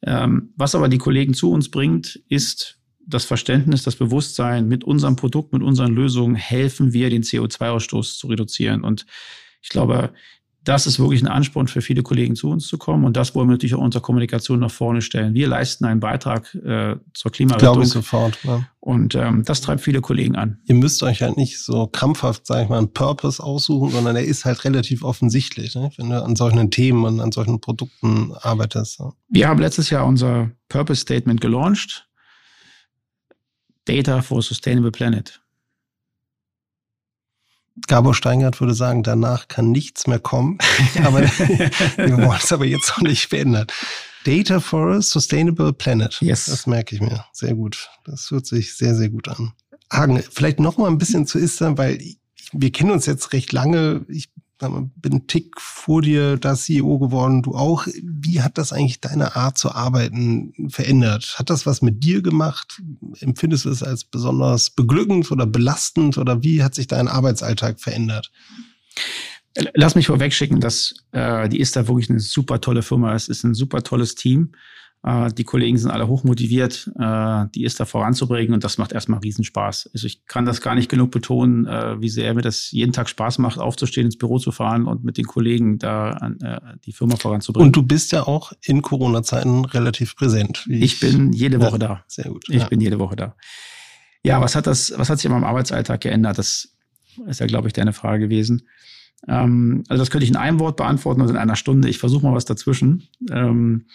Ähm, 0.03 0.53
was 0.55 0.75
aber 0.75 0.89
die 0.89 0.99
Kollegen 0.99 1.33
zu 1.33 1.51
uns 1.51 1.71
bringt, 1.71 2.21
ist 2.29 2.77
das 3.07 3.25
Verständnis, 3.25 3.83
das 3.83 3.95
Bewusstsein, 3.95 4.67
mit 4.67 4.83
unserem 4.83 5.15
Produkt, 5.15 5.53
mit 5.53 5.63
unseren 5.63 5.93
Lösungen 5.93 6.35
helfen 6.35 6.93
wir, 6.93 7.09
den 7.09 7.23
CO2-Ausstoß 7.23 8.17
zu 8.17 8.27
reduzieren. 8.27 8.83
Und 8.83 9.05
ich 9.61 9.69
glaube, 9.69 10.11
das 10.67 10.85
ist 10.85 10.99
wirklich 10.99 11.21
ein 11.21 11.27
Ansporn 11.27 11.67
für 11.69 11.81
viele 11.81 12.03
Kollegen 12.03 12.35
zu 12.35 12.49
uns 12.49 12.67
zu 12.67 12.77
kommen. 12.77 13.05
Und 13.05 13.15
das 13.15 13.33
wollen 13.33 13.47
wir 13.47 13.53
natürlich 13.53 13.75
auch 13.75 13.81
unsere 13.81 14.01
Kommunikation 14.01 14.59
nach 14.59 14.71
vorne 14.71 15.01
stellen. 15.01 15.33
Wir 15.33 15.47
leisten 15.47 15.85
einen 15.85 16.01
Beitrag 16.01 16.53
äh, 16.55 16.97
zur 17.13 17.31
Klimarettung. 17.31 17.59
Glaube 17.59 17.83
ich 17.83 17.89
sofort. 17.89 18.37
Ja. 18.43 18.67
Und 18.81 19.15
ähm, 19.15 19.43
das 19.45 19.61
treibt 19.61 19.79
viele 19.79 20.01
Kollegen 20.01 20.35
an. 20.35 20.59
Ihr 20.65 20.75
müsst 20.75 21.03
euch 21.03 21.21
halt 21.21 21.37
nicht 21.37 21.59
so 21.59 21.87
krampfhaft, 21.87 22.45
sage 22.45 22.63
ich 22.63 22.69
mal, 22.69 22.79
einen 22.79 22.91
Purpose 22.91 23.41
aussuchen, 23.41 23.91
sondern 23.91 24.17
er 24.17 24.25
ist 24.25 24.43
halt 24.43 24.65
relativ 24.65 25.03
offensichtlich, 25.03 25.73
ne? 25.75 25.89
wenn 25.97 26.09
du 26.09 26.21
an 26.21 26.35
solchen 26.35 26.69
Themen 26.69 27.05
und 27.05 27.21
an 27.21 27.31
solchen 27.31 27.61
Produkten 27.61 28.33
arbeitest. 28.41 28.99
Ja. 28.99 29.13
Wir 29.29 29.47
haben 29.47 29.61
letztes 29.61 29.89
Jahr 29.89 30.05
unser 30.05 30.51
Purpose 30.67 31.01
Statement 31.01 31.39
gelauncht. 31.39 32.09
Data 33.85 34.21
for 34.21 34.39
a 34.39 34.41
Sustainable 34.41 34.91
Planet. 34.91 35.39
Gabor 37.87 38.13
Steingart 38.13 38.59
würde 38.59 38.73
sagen, 38.73 39.03
danach 39.03 39.47
kann 39.47 39.71
nichts 39.71 40.07
mehr 40.07 40.19
kommen. 40.19 40.57
Aber 41.03 41.21
wir 41.21 42.17
wollen 42.17 42.39
es 42.41 42.51
aber 42.51 42.65
jetzt 42.65 42.89
noch 42.89 43.01
nicht 43.01 43.27
verändern. 43.27 43.67
Data 44.25 44.59
for 44.59 44.91
a 44.91 45.01
Sustainable 45.01 45.71
Planet. 45.71 46.17
Yes. 46.19 46.45
Das 46.45 46.67
merke 46.67 46.95
ich 46.95 47.01
mir. 47.01 47.25
Sehr 47.31 47.53
gut. 47.53 47.89
Das 48.03 48.29
hört 48.31 48.45
sich 48.45 48.75
sehr, 48.75 48.93
sehr 48.93 49.09
gut 49.09 49.29
an. 49.29 49.53
Hagen, 49.91 50.21
vielleicht 50.29 50.59
noch 50.59 50.77
mal 50.77 50.87
ein 50.87 50.97
bisschen 50.97 51.27
zu 51.27 51.39
Istern, 51.39 51.77
weil 51.77 52.01
wir 52.51 52.71
kennen 52.71 52.91
uns 52.91 53.05
jetzt 53.05 53.31
recht 53.31 53.53
lange. 53.53 54.05
Ich 54.09 54.29
bin 54.57 55.13
ein 55.13 55.27
Tick 55.27 55.59
vor 55.59 56.01
dir 56.01 56.37
da 56.37 56.55
CEO 56.55 56.99
geworden, 56.99 57.43
du 57.43 57.55
auch. 57.55 57.87
Wie 58.01 58.41
hat 58.41 58.57
das 58.57 58.73
eigentlich 58.73 58.99
deine 58.99 59.35
Art 59.35 59.57
zu 59.57 59.71
arbeiten 59.71 60.53
verändert? 60.69 61.35
Hat 61.37 61.49
das 61.49 61.65
was 61.65 61.81
mit 61.81 62.03
dir 62.03 62.21
gemacht? 62.21 62.81
Empfindest 63.19 63.65
du 63.65 63.69
es 63.69 63.83
als 63.83 64.03
besonders 64.03 64.69
beglückend 64.71 65.31
oder 65.31 65.45
belastend 65.45 66.17
oder 66.17 66.43
wie 66.43 66.63
hat 66.63 66.75
sich 66.75 66.87
dein 66.87 67.07
Arbeitsalltag 67.07 67.79
verändert? 67.79 68.31
Lass 69.73 69.95
mich 69.95 70.07
vorwegschicken, 70.07 70.59
dass 70.59 70.93
äh, 71.11 71.49
die 71.49 71.59
ist 71.59 71.75
da 71.75 71.87
wirklich 71.87 72.09
eine 72.09 72.19
super 72.19 72.61
tolle 72.61 72.83
Firma. 72.83 73.15
Es 73.15 73.27
ist 73.27 73.43
ein 73.43 73.55
super 73.55 73.83
tolles 73.83 74.15
Team. 74.15 74.51
Äh, 75.03 75.31
die 75.33 75.43
Kollegen 75.43 75.77
sind 75.77 75.91
alle 75.91 76.07
hochmotiviert, 76.07 76.91
äh, 76.99 77.45
die 77.53 77.63
ist 77.63 77.79
da 77.79 77.85
voranzubringen 77.85 78.53
und 78.53 78.63
das 78.63 78.77
macht 78.77 78.91
erstmal 78.91 79.19
Riesenspaß. 79.19 79.91
Also 79.93 80.07
ich 80.07 80.25
kann 80.25 80.45
das 80.45 80.61
gar 80.61 80.75
nicht 80.75 80.89
genug 80.89 81.11
betonen, 81.11 81.65
äh, 81.65 82.01
wie 82.01 82.09
sehr 82.09 82.33
mir 82.33 82.41
das 82.41 82.71
jeden 82.71 82.93
Tag 82.93 83.07
Spaß 83.07 83.37
macht, 83.37 83.59
aufzustehen, 83.59 84.05
ins 84.05 84.17
Büro 84.17 84.39
zu 84.39 84.51
fahren 84.51 84.85
und 84.85 85.03
mit 85.03 85.17
den 85.17 85.25
Kollegen 85.25 85.77
da 85.77 86.31
die 86.85 86.91
Firma 86.91 87.15
voranzubringen. 87.15 87.67
Und 87.67 87.75
du 87.75 87.83
bist 87.83 88.11
ja 88.11 88.23
auch 88.23 88.53
in 88.61 88.81
Corona-Zeiten 88.81 89.65
relativ 89.65 90.15
präsent. 90.15 90.65
Ich, 90.69 90.81
ich, 90.81 90.99
bin 90.99 91.31
jede 91.31 91.59
Woche 91.59 91.73
ja, 91.73 91.77
da. 91.77 92.03
Sehr 92.07 92.25
gut. 92.25 92.45
Ich 92.49 92.61
ja. 92.61 92.67
bin 92.67 92.81
jede 92.81 92.99
Woche 92.99 93.15
da. 93.15 93.35
Ja, 94.23 94.41
was 94.41 94.55
hat 94.55 94.67
das, 94.67 94.93
was 94.97 95.09
hat 95.09 95.19
sich 95.19 95.25
in 95.25 95.31
meinem 95.31 95.43
Arbeitsalltag 95.43 96.01
geändert? 96.01 96.37
Das 96.37 96.69
ist 97.27 97.39
ja, 97.39 97.45
glaube 97.45 97.67
ich, 97.67 97.73
deine 97.73 97.93
Frage 97.93 98.25
gewesen. 98.25 98.67
Ähm, 99.27 99.83
also 99.87 100.01
das 100.01 100.11
könnte 100.11 100.25
ich 100.25 100.29
in 100.29 100.35
einem 100.35 100.59
Wort 100.59 100.77
beantworten 100.77 101.21
oder 101.21 101.31
in 101.31 101.37
einer 101.37 101.55
Stunde. 101.55 101.89
Ich 101.89 101.97
versuche 101.97 102.25
mal 102.25 102.33
was 102.33 102.45
dazwischen. 102.45 103.07
Ähm, 103.31 103.85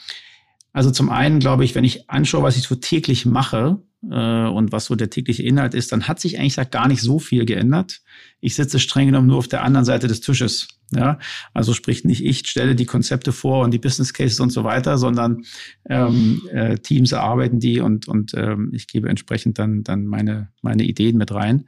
also 0.73 0.91
zum 0.91 1.11
einen 1.11 1.39
glaube 1.39 1.65
ich, 1.65 1.75
wenn 1.75 1.85
ich 1.85 2.09
anschaue, 2.09 2.43
was 2.43 2.57
ich 2.57 2.63
so 2.63 2.75
täglich 2.75 3.27
mache 3.27 3.83
äh, 4.11 4.47
und 4.47 4.73
was 4.73 4.87
so 4.87 4.95
der 4.95 5.11
tägliche 5.11 5.43
Inhalt 5.43 5.75
ist, 5.75 5.93
dann 5.93 6.09
hat 6.09 6.19
sich 6.19 6.39
eigentlich 6.39 6.57
gar 6.71 6.89
nicht 6.89 7.03
so 7.03 7.19
viel 7.19 7.45
geändert. 7.45 8.01
Ich 8.41 8.55
sitze 8.55 8.79
streng 8.79 9.07
genommen 9.07 9.27
nur 9.27 9.39
auf 9.39 9.49
der 9.49 9.63
anderen 9.63 9.85
Seite 9.85 10.09
des 10.09 10.21
Tisches. 10.21 10.69
Ja, 10.95 11.19
also 11.55 11.73
sprich 11.73 12.05
nicht 12.05 12.23
ich 12.23 12.47
stelle 12.47 12.75
die 12.75 12.85
Konzepte 12.85 13.33
vor 13.33 13.65
und 13.65 13.71
die 13.71 13.79
Business 13.79 14.13
Cases 14.13 14.41
und 14.41 14.51
so 14.51 14.63
weiter, 14.63 14.99
sondern 14.99 15.45
ähm, 15.89 16.43
äh, 16.51 16.77
Teams 16.79 17.13
erarbeiten 17.13 17.61
die 17.61 17.81
und 17.81 18.09
und 18.09 18.35
ähm, 18.35 18.71
ich 18.75 18.89
gebe 18.89 19.09
entsprechend 19.09 19.59
dann 19.59 19.85
dann 19.85 20.05
meine 20.05 20.49
meine 20.61 20.85
Ideen 20.85 21.17
mit 21.17 21.33
rein. 21.33 21.67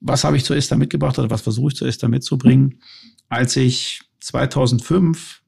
Was 0.00 0.24
habe 0.24 0.36
ich 0.36 0.44
zu 0.44 0.52
Esther 0.52 0.76
mitgebracht 0.76 1.16
oder 1.18 1.30
was 1.30 1.42
versuche 1.42 1.68
ich 1.68 1.76
zu 1.76 1.86
Esther 1.86 2.08
mitzubringen? 2.08 2.80
Als 3.28 3.56
ich 3.56 4.00
2005 4.18 5.42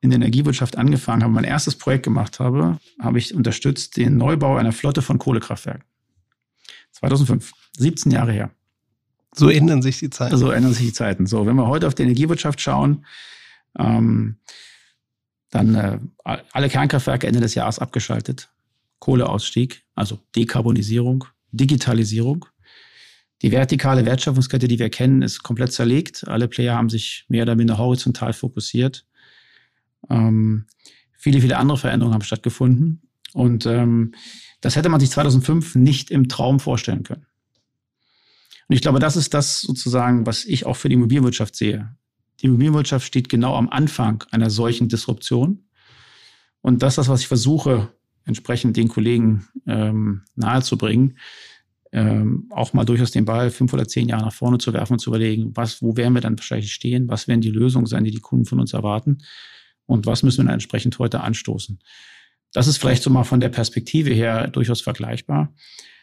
in 0.00 0.10
der 0.10 0.18
Energiewirtschaft 0.18 0.76
angefangen 0.76 1.22
habe, 1.22 1.32
mein 1.32 1.44
erstes 1.44 1.74
Projekt 1.76 2.04
gemacht 2.04 2.38
habe, 2.40 2.78
habe 3.00 3.18
ich 3.18 3.34
unterstützt 3.34 3.96
den 3.96 4.16
Neubau 4.16 4.56
einer 4.56 4.72
Flotte 4.72 5.02
von 5.02 5.18
Kohlekraftwerken. 5.18 5.84
2005, 6.92 7.52
17 7.76 8.12
Jahre 8.12 8.32
her. 8.32 8.50
So 9.34 9.48
ändern 9.48 9.82
sich 9.82 9.98
die 9.98 10.10
Zeiten. 10.10 10.36
So 10.36 10.50
ändern 10.50 10.72
sich 10.72 10.86
die 10.86 10.92
Zeiten. 10.92 11.26
So, 11.26 11.46
wenn 11.46 11.56
wir 11.56 11.66
heute 11.66 11.86
auf 11.86 11.94
die 11.94 12.02
Energiewirtschaft 12.02 12.60
schauen, 12.60 13.04
ähm, 13.78 14.36
dann 15.50 15.74
äh, 15.74 15.98
alle 16.24 16.68
Kernkraftwerke 16.68 17.26
Ende 17.26 17.40
des 17.40 17.54
Jahres 17.54 17.78
abgeschaltet. 17.78 18.50
Kohleausstieg, 18.98 19.84
also 19.94 20.18
Dekarbonisierung, 20.34 21.24
Digitalisierung. 21.52 22.46
Die 23.42 23.52
vertikale 23.52 24.04
Wertschöpfungskette, 24.04 24.66
die 24.66 24.80
wir 24.80 24.90
kennen, 24.90 25.22
ist 25.22 25.42
komplett 25.44 25.72
zerlegt. 25.72 26.26
Alle 26.26 26.48
Player 26.48 26.74
haben 26.74 26.88
sich 26.88 27.24
mehr 27.28 27.44
oder 27.44 27.54
minder 27.54 27.78
horizontal 27.78 28.32
fokussiert. 28.32 29.06
Ähm, 30.08 30.66
viele, 31.12 31.40
viele 31.40 31.58
andere 31.58 31.78
Veränderungen 31.78 32.14
haben 32.14 32.22
stattgefunden. 32.22 33.02
Und 33.34 33.66
ähm, 33.66 34.12
das 34.60 34.76
hätte 34.76 34.88
man 34.88 35.00
sich 35.00 35.10
2005 35.10 35.74
nicht 35.74 36.10
im 36.10 36.28
Traum 36.28 36.60
vorstellen 36.60 37.02
können. 37.02 37.26
Und 38.68 38.74
ich 38.74 38.82
glaube, 38.82 38.98
das 38.98 39.16
ist 39.16 39.34
das 39.34 39.60
sozusagen, 39.60 40.26
was 40.26 40.44
ich 40.44 40.66
auch 40.66 40.76
für 40.76 40.88
die 40.88 40.94
Immobilienwirtschaft 40.94 41.54
sehe. 41.54 41.94
Die 42.40 42.46
Immobilienwirtschaft 42.46 43.06
steht 43.06 43.28
genau 43.28 43.56
am 43.56 43.68
Anfang 43.68 44.24
einer 44.30 44.50
solchen 44.50 44.88
Disruption. 44.88 45.64
Und 46.60 46.82
das 46.82 46.92
ist 46.92 46.98
das, 46.98 47.08
was 47.08 47.20
ich 47.20 47.28
versuche, 47.28 47.92
entsprechend 48.24 48.76
den 48.76 48.88
Kollegen 48.88 49.48
ähm, 49.66 50.22
nahezubringen, 50.34 51.18
ähm, 51.92 52.46
auch 52.50 52.74
mal 52.74 52.84
durchaus 52.84 53.10
den 53.10 53.24
Ball 53.24 53.50
fünf 53.50 53.72
oder 53.72 53.88
zehn 53.88 54.08
Jahre 54.08 54.24
nach 54.24 54.34
vorne 54.34 54.58
zu 54.58 54.74
werfen 54.74 54.94
und 54.94 54.98
zu 54.98 55.08
überlegen, 55.08 55.52
was, 55.56 55.80
wo 55.80 55.96
werden 55.96 56.12
wir 56.12 56.20
dann 56.20 56.38
wahrscheinlich 56.38 56.72
stehen, 56.72 57.08
was 57.08 57.26
werden 57.26 57.40
die 57.40 57.50
Lösungen 57.50 57.86
sein, 57.86 58.04
die 58.04 58.10
die 58.10 58.20
Kunden 58.20 58.44
von 58.44 58.60
uns 58.60 58.74
erwarten 58.74 59.18
und 59.88 60.06
was 60.06 60.22
müssen 60.22 60.38
wir 60.38 60.44
dann 60.44 60.54
entsprechend 60.54 60.98
heute 60.98 61.22
anstoßen. 61.22 61.80
Das 62.52 62.66
ist 62.66 62.76
vielleicht 62.76 63.02
so 63.02 63.10
mal 63.10 63.24
von 63.24 63.40
der 63.40 63.48
Perspektive 63.48 64.10
her 64.10 64.48
durchaus 64.48 64.82
vergleichbar. 64.82 65.52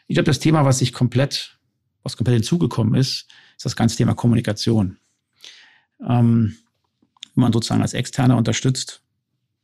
Ich 0.08 0.16
glaube, 0.16 0.26
das 0.26 0.40
Thema, 0.40 0.64
was 0.64 0.80
sich 0.80 0.92
komplett, 0.92 1.58
was 2.02 2.16
komplett 2.16 2.34
hinzugekommen 2.34 2.94
ist, 2.94 3.28
ist 3.56 3.64
das 3.64 3.76
ganze 3.76 3.96
Thema 3.96 4.14
Kommunikation. 4.14 4.98
Ähm, 6.00 6.56
wenn 7.34 7.42
man 7.42 7.52
sozusagen 7.52 7.80
als 7.80 7.94
Externer 7.94 8.36
unterstützt, 8.36 9.02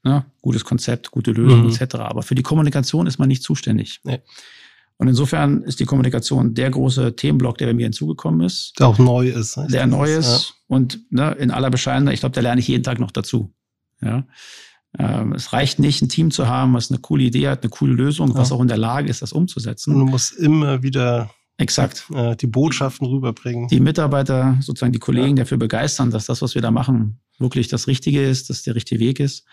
ne, 0.04 0.24
gutes 0.40 0.64
Konzept, 0.64 1.10
gute 1.10 1.32
Lösung 1.32 1.64
mhm. 1.64 1.70
etc. 1.70 1.96
Aber 1.96 2.22
für 2.22 2.36
die 2.36 2.42
Kommunikation 2.42 3.08
ist 3.08 3.18
man 3.18 3.28
nicht 3.28 3.42
zuständig. 3.42 4.00
Nee. 4.04 4.20
Und 4.98 5.08
insofern 5.08 5.62
ist 5.62 5.80
die 5.80 5.84
Kommunikation 5.84 6.54
der 6.54 6.70
große 6.70 7.16
Themenblock, 7.16 7.58
der 7.58 7.66
bei 7.66 7.74
mir 7.74 7.86
hinzugekommen 7.86 8.42
ist. 8.42 8.74
Der 8.78 8.86
auch 8.86 8.98
neu 8.98 9.28
ist. 9.30 9.58
Der 9.68 9.86
neu 9.88 10.14
ist. 10.14 10.50
Ja. 10.50 10.54
Und 10.68 11.00
ne, 11.10 11.32
in 11.32 11.50
aller 11.50 11.70
Bescheidenheit, 11.70 12.14
ich 12.14 12.20
glaube, 12.20 12.34
da 12.34 12.40
lerne 12.40 12.60
ich 12.60 12.68
jeden 12.68 12.84
Tag 12.84 13.00
noch 13.00 13.10
dazu. 13.10 13.52
Ja. 14.02 14.26
Ähm, 14.98 15.32
es 15.32 15.52
reicht 15.52 15.78
nicht, 15.78 16.02
ein 16.02 16.08
Team 16.08 16.30
zu 16.30 16.48
haben, 16.48 16.74
was 16.74 16.90
eine 16.90 17.00
coole 17.00 17.24
Idee 17.24 17.48
hat, 17.48 17.62
eine 17.62 17.70
coole 17.70 17.94
Lösung, 17.94 18.30
ja. 18.30 18.34
was 18.34 18.52
auch 18.52 18.60
in 18.60 18.68
der 18.68 18.76
Lage 18.76 19.08
ist, 19.08 19.22
das 19.22 19.32
umzusetzen. 19.32 19.94
Und 19.94 20.00
du 20.00 20.06
musst 20.06 20.32
immer 20.32 20.82
wieder 20.82 21.30
Exakt. 21.58 22.06
Äh, 22.12 22.36
die 22.36 22.46
Botschaften 22.46 23.06
rüberbringen. 23.06 23.68
Die 23.68 23.80
Mitarbeiter, 23.80 24.56
sozusagen 24.60 24.92
die 24.92 24.98
Kollegen 24.98 25.36
ja. 25.36 25.44
dafür 25.44 25.58
begeistern, 25.58 26.10
dass 26.10 26.26
das, 26.26 26.42
was 26.42 26.54
wir 26.54 26.62
da 26.62 26.70
machen, 26.70 27.20
wirklich 27.38 27.68
das 27.68 27.86
Richtige 27.86 28.22
ist, 28.22 28.50
dass 28.50 28.62
der 28.62 28.74
richtige 28.74 29.00
Weg 29.00 29.20
ist. 29.20 29.44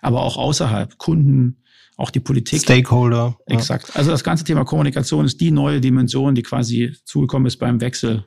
Aber 0.00 0.22
auch 0.22 0.36
außerhalb, 0.36 0.98
Kunden, 0.98 1.62
auch 1.96 2.10
die 2.10 2.20
Politik. 2.20 2.62
Stakeholder. 2.62 3.38
Exakt. 3.46 3.88
Ja. 3.88 3.96
Also 3.96 4.10
das 4.10 4.24
ganze 4.24 4.44
Thema 4.44 4.64
Kommunikation 4.64 5.24
ist 5.24 5.40
die 5.40 5.50
neue 5.50 5.80
Dimension, 5.80 6.34
die 6.34 6.42
quasi 6.42 6.94
zugekommen 7.04 7.46
ist 7.46 7.58
beim 7.58 7.80
Wechsel 7.80 8.26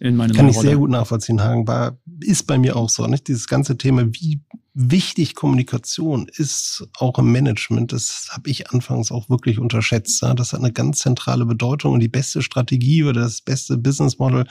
in 0.00 0.16
meine 0.16 0.32
Kann 0.32 0.48
ich 0.48 0.58
sehr 0.58 0.76
gut 0.76 0.90
nachvollziehen, 0.90 1.42
Hagen. 1.42 1.66
War, 1.66 1.98
ist 2.20 2.46
bei 2.46 2.56
mir 2.56 2.76
auch 2.76 2.88
so. 2.88 3.06
Nicht? 3.06 3.26
Dieses 3.26 3.48
ganze 3.48 3.76
Thema, 3.76 4.06
wie 4.12 4.40
wichtig 4.74 5.34
Kommunikation 5.34 6.28
ist, 6.28 6.86
auch 6.98 7.18
im 7.18 7.32
Management, 7.32 7.92
das 7.92 8.28
habe 8.30 8.48
ich 8.48 8.70
anfangs 8.70 9.10
auch 9.10 9.28
wirklich 9.28 9.58
unterschätzt. 9.58 10.22
Das 10.22 10.52
hat 10.52 10.60
eine 10.60 10.72
ganz 10.72 11.00
zentrale 11.00 11.46
Bedeutung 11.46 11.94
und 11.94 12.00
die 12.00 12.08
beste 12.08 12.42
Strategie 12.42 13.02
oder 13.02 13.22
das 13.22 13.40
beste 13.40 13.76
Business 13.76 14.18
Model, 14.18 14.46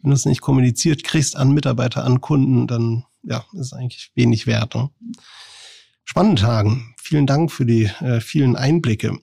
wenn 0.00 0.10
du 0.10 0.14
es 0.14 0.26
nicht 0.26 0.40
kommuniziert 0.40 1.02
kriegst 1.02 1.36
an 1.36 1.52
Mitarbeiter, 1.52 2.04
an 2.04 2.20
Kunden, 2.20 2.68
dann 2.68 3.04
ja, 3.24 3.44
ist 3.54 3.72
eigentlich 3.72 4.12
wenig 4.14 4.46
wert. 4.46 4.76
Ne? 4.76 4.90
Spannend, 6.04 6.44
Hagen. 6.44 6.94
Vielen 7.02 7.26
Dank 7.26 7.50
für 7.50 7.66
die 7.66 7.84
äh, 8.00 8.20
vielen 8.20 8.54
Einblicke. 8.54 9.18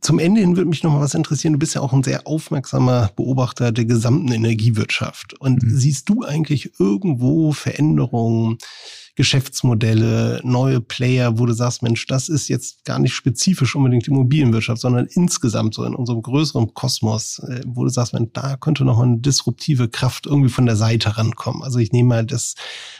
Zum 0.00 0.18
Ende 0.18 0.40
hin 0.40 0.56
würde 0.56 0.68
mich 0.68 0.82
noch 0.82 0.92
mal 0.92 1.00
was 1.00 1.14
interessieren. 1.14 1.52
Du 1.52 1.58
bist 1.58 1.74
ja 1.74 1.80
auch 1.80 1.92
ein 1.92 2.02
sehr 2.02 2.26
aufmerksamer 2.26 3.10
Beobachter 3.14 3.70
der 3.70 3.84
gesamten 3.84 4.32
Energiewirtschaft. 4.32 5.34
Und 5.38 5.62
mhm. 5.62 5.76
siehst 5.76 6.08
du 6.08 6.24
eigentlich 6.24 6.80
irgendwo 6.80 7.52
Veränderungen, 7.52 8.58
Geschäftsmodelle, 9.14 10.40
neue 10.42 10.80
Player, 10.80 11.38
wo 11.38 11.44
du 11.44 11.52
sagst, 11.52 11.82
Mensch, 11.82 12.06
das 12.06 12.30
ist 12.30 12.48
jetzt 12.48 12.86
gar 12.86 12.98
nicht 12.98 13.12
spezifisch 13.12 13.76
unbedingt 13.76 14.06
die 14.06 14.10
Immobilienwirtschaft, 14.10 14.80
sondern 14.80 15.06
insgesamt 15.06 15.74
so 15.74 15.84
in 15.84 15.94
unserem 15.94 16.22
größeren 16.22 16.72
Kosmos, 16.72 17.38
äh, 17.40 17.60
wo 17.66 17.84
du 17.84 17.90
sagst, 17.90 18.14
Mensch, 18.14 18.30
da 18.32 18.56
könnte 18.56 18.86
noch 18.86 18.96
mal 18.96 19.04
eine 19.04 19.18
disruptive 19.18 19.88
Kraft 19.88 20.26
irgendwie 20.26 20.48
von 20.48 20.64
der 20.64 20.76
Seite 20.76 21.18
rankommen. 21.18 21.62
Also 21.62 21.78
ich 21.78 21.92
nehme 21.92 22.08
mal 22.08 22.24
das, 22.24 22.54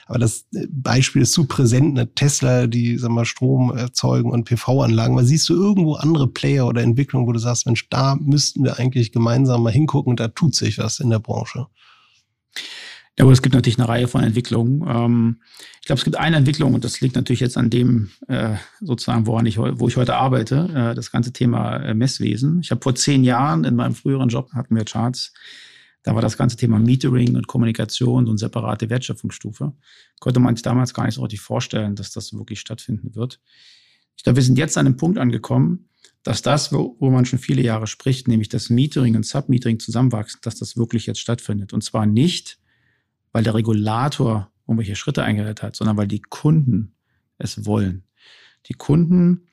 aber 0.06 0.18
das 0.18 0.44
äh, 0.54 0.66
Beispiel 0.70 1.22
ist 1.22 1.32
zu 1.32 1.46
präsent, 1.46 1.98
eine 1.98 2.14
Tesla, 2.14 2.66
die, 2.66 2.98
sag 2.98 3.10
mal, 3.10 3.24
Strom 3.24 3.70
erzeugen 3.74 4.30
und 4.30 4.44
PV-Anlagen. 4.44 5.14
Aber 5.14 5.24
siehst 5.24 5.48
du 5.48 5.54
irgendwo 5.54 5.94
andere 5.94 6.28
Player 6.28 6.66
oder 6.66 6.82
Entwicklungen, 6.82 7.26
wo 7.26 7.32
du 7.32 7.38
sagst, 7.38 7.64
Mensch, 7.64 7.88
da 7.88 8.16
müssten 8.16 8.64
wir 8.64 8.78
eigentlich 8.78 9.12
gemeinsam 9.12 9.62
mal 9.62 9.72
hingucken, 9.72 10.16
da 10.16 10.28
tut 10.28 10.54
sich 10.54 10.76
was 10.76 11.00
in 11.00 11.08
der 11.08 11.20
Branche? 11.20 11.68
Ja, 13.18 13.24
aber 13.24 13.32
es 13.32 13.42
gibt 13.42 13.54
natürlich 13.54 13.78
eine 13.78 13.88
Reihe 13.88 14.08
von 14.08 14.22
Entwicklungen. 14.22 14.82
Ähm, 14.88 15.40
ich 15.80 15.86
glaube, 15.86 15.98
es 15.98 16.04
gibt 16.04 16.16
eine 16.16 16.36
Entwicklung 16.36 16.72
und 16.72 16.82
das 16.82 17.00
liegt 17.02 17.14
natürlich 17.14 17.40
jetzt 17.40 17.58
an 17.58 17.68
dem, 17.68 18.10
äh, 18.28 18.56
sozusagen, 18.80 19.26
woran 19.26 19.44
ich, 19.44 19.58
wo 19.58 19.86
ich 19.86 19.96
heute 19.96 20.14
arbeite, 20.14 20.70
äh, 20.74 20.94
das 20.94 21.10
ganze 21.10 21.32
Thema 21.32 21.76
äh, 21.76 21.94
Messwesen. 21.94 22.60
Ich 22.60 22.70
habe 22.70 22.80
vor 22.80 22.94
zehn 22.94 23.22
Jahren 23.22 23.64
in 23.64 23.76
meinem 23.76 23.94
früheren 23.94 24.30
Job 24.30 24.50
hatten 24.52 24.74
wir 24.74 24.84
Charts. 24.84 25.34
Da 26.04 26.14
war 26.14 26.22
das 26.22 26.38
ganze 26.38 26.56
Thema 26.56 26.78
Metering 26.78 27.36
und 27.36 27.46
Kommunikation 27.46 28.28
und 28.28 28.38
separate 28.38 28.88
Wertschöpfungsstufe. 28.88 29.72
Konnte 30.18 30.40
man 30.40 30.56
sich 30.56 30.62
damals 30.62 30.94
gar 30.94 31.04
nicht 31.04 31.14
so 31.14 31.22
richtig 31.22 31.40
vorstellen, 31.40 31.94
dass 31.94 32.10
das 32.12 32.32
wirklich 32.32 32.60
stattfinden 32.60 33.14
wird. 33.14 33.40
Ich 34.16 34.24
glaube, 34.24 34.36
wir 34.36 34.42
sind 34.42 34.58
jetzt 34.58 34.78
an 34.78 34.86
einem 34.86 34.96
Punkt 34.96 35.18
angekommen, 35.18 35.90
dass 36.24 36.42
das, 36.42 36.72
wo, 36.72 36.96
wo 36.98 37.10
man 37.10 37.24
schon 37.24 37.38
viele 37.38 37.62
Jahre 37.62 37.86
spricht, 37.86 38.26
nämlich 38.26 38.48
das 38.48 38.70
Metering 38.70 39.16
und 39.16 39.26
Submetering 39.26 39.78
zusammenwachsen, 39.78 40.40
dass 40.42 40.56
das 40.56 40.76
wirklich 40.76 41.06
jetzt 41.06 41.20
stattfindet. 41.20 41.72
Und 41.72 41.84
zwar 41.84 42.06
nicht, 42.06 42.58
weil 43.32 43.42
der 43.42 43.54
Regulator 43.54 44.50
irgendwelche 44.66 44.96
Schritte 44.96 45.24
eingeleitet 45.24 45.62
hat, 45.62 45.76
sondern 45.76 45.96
weil 45.96 46.06
die 46.06 46.22
Kunden 46.22 46.94
es 47.38 47.64
wollen. 47.66 48.04
Die 48.66 48.74
Kunden 48.74 49.46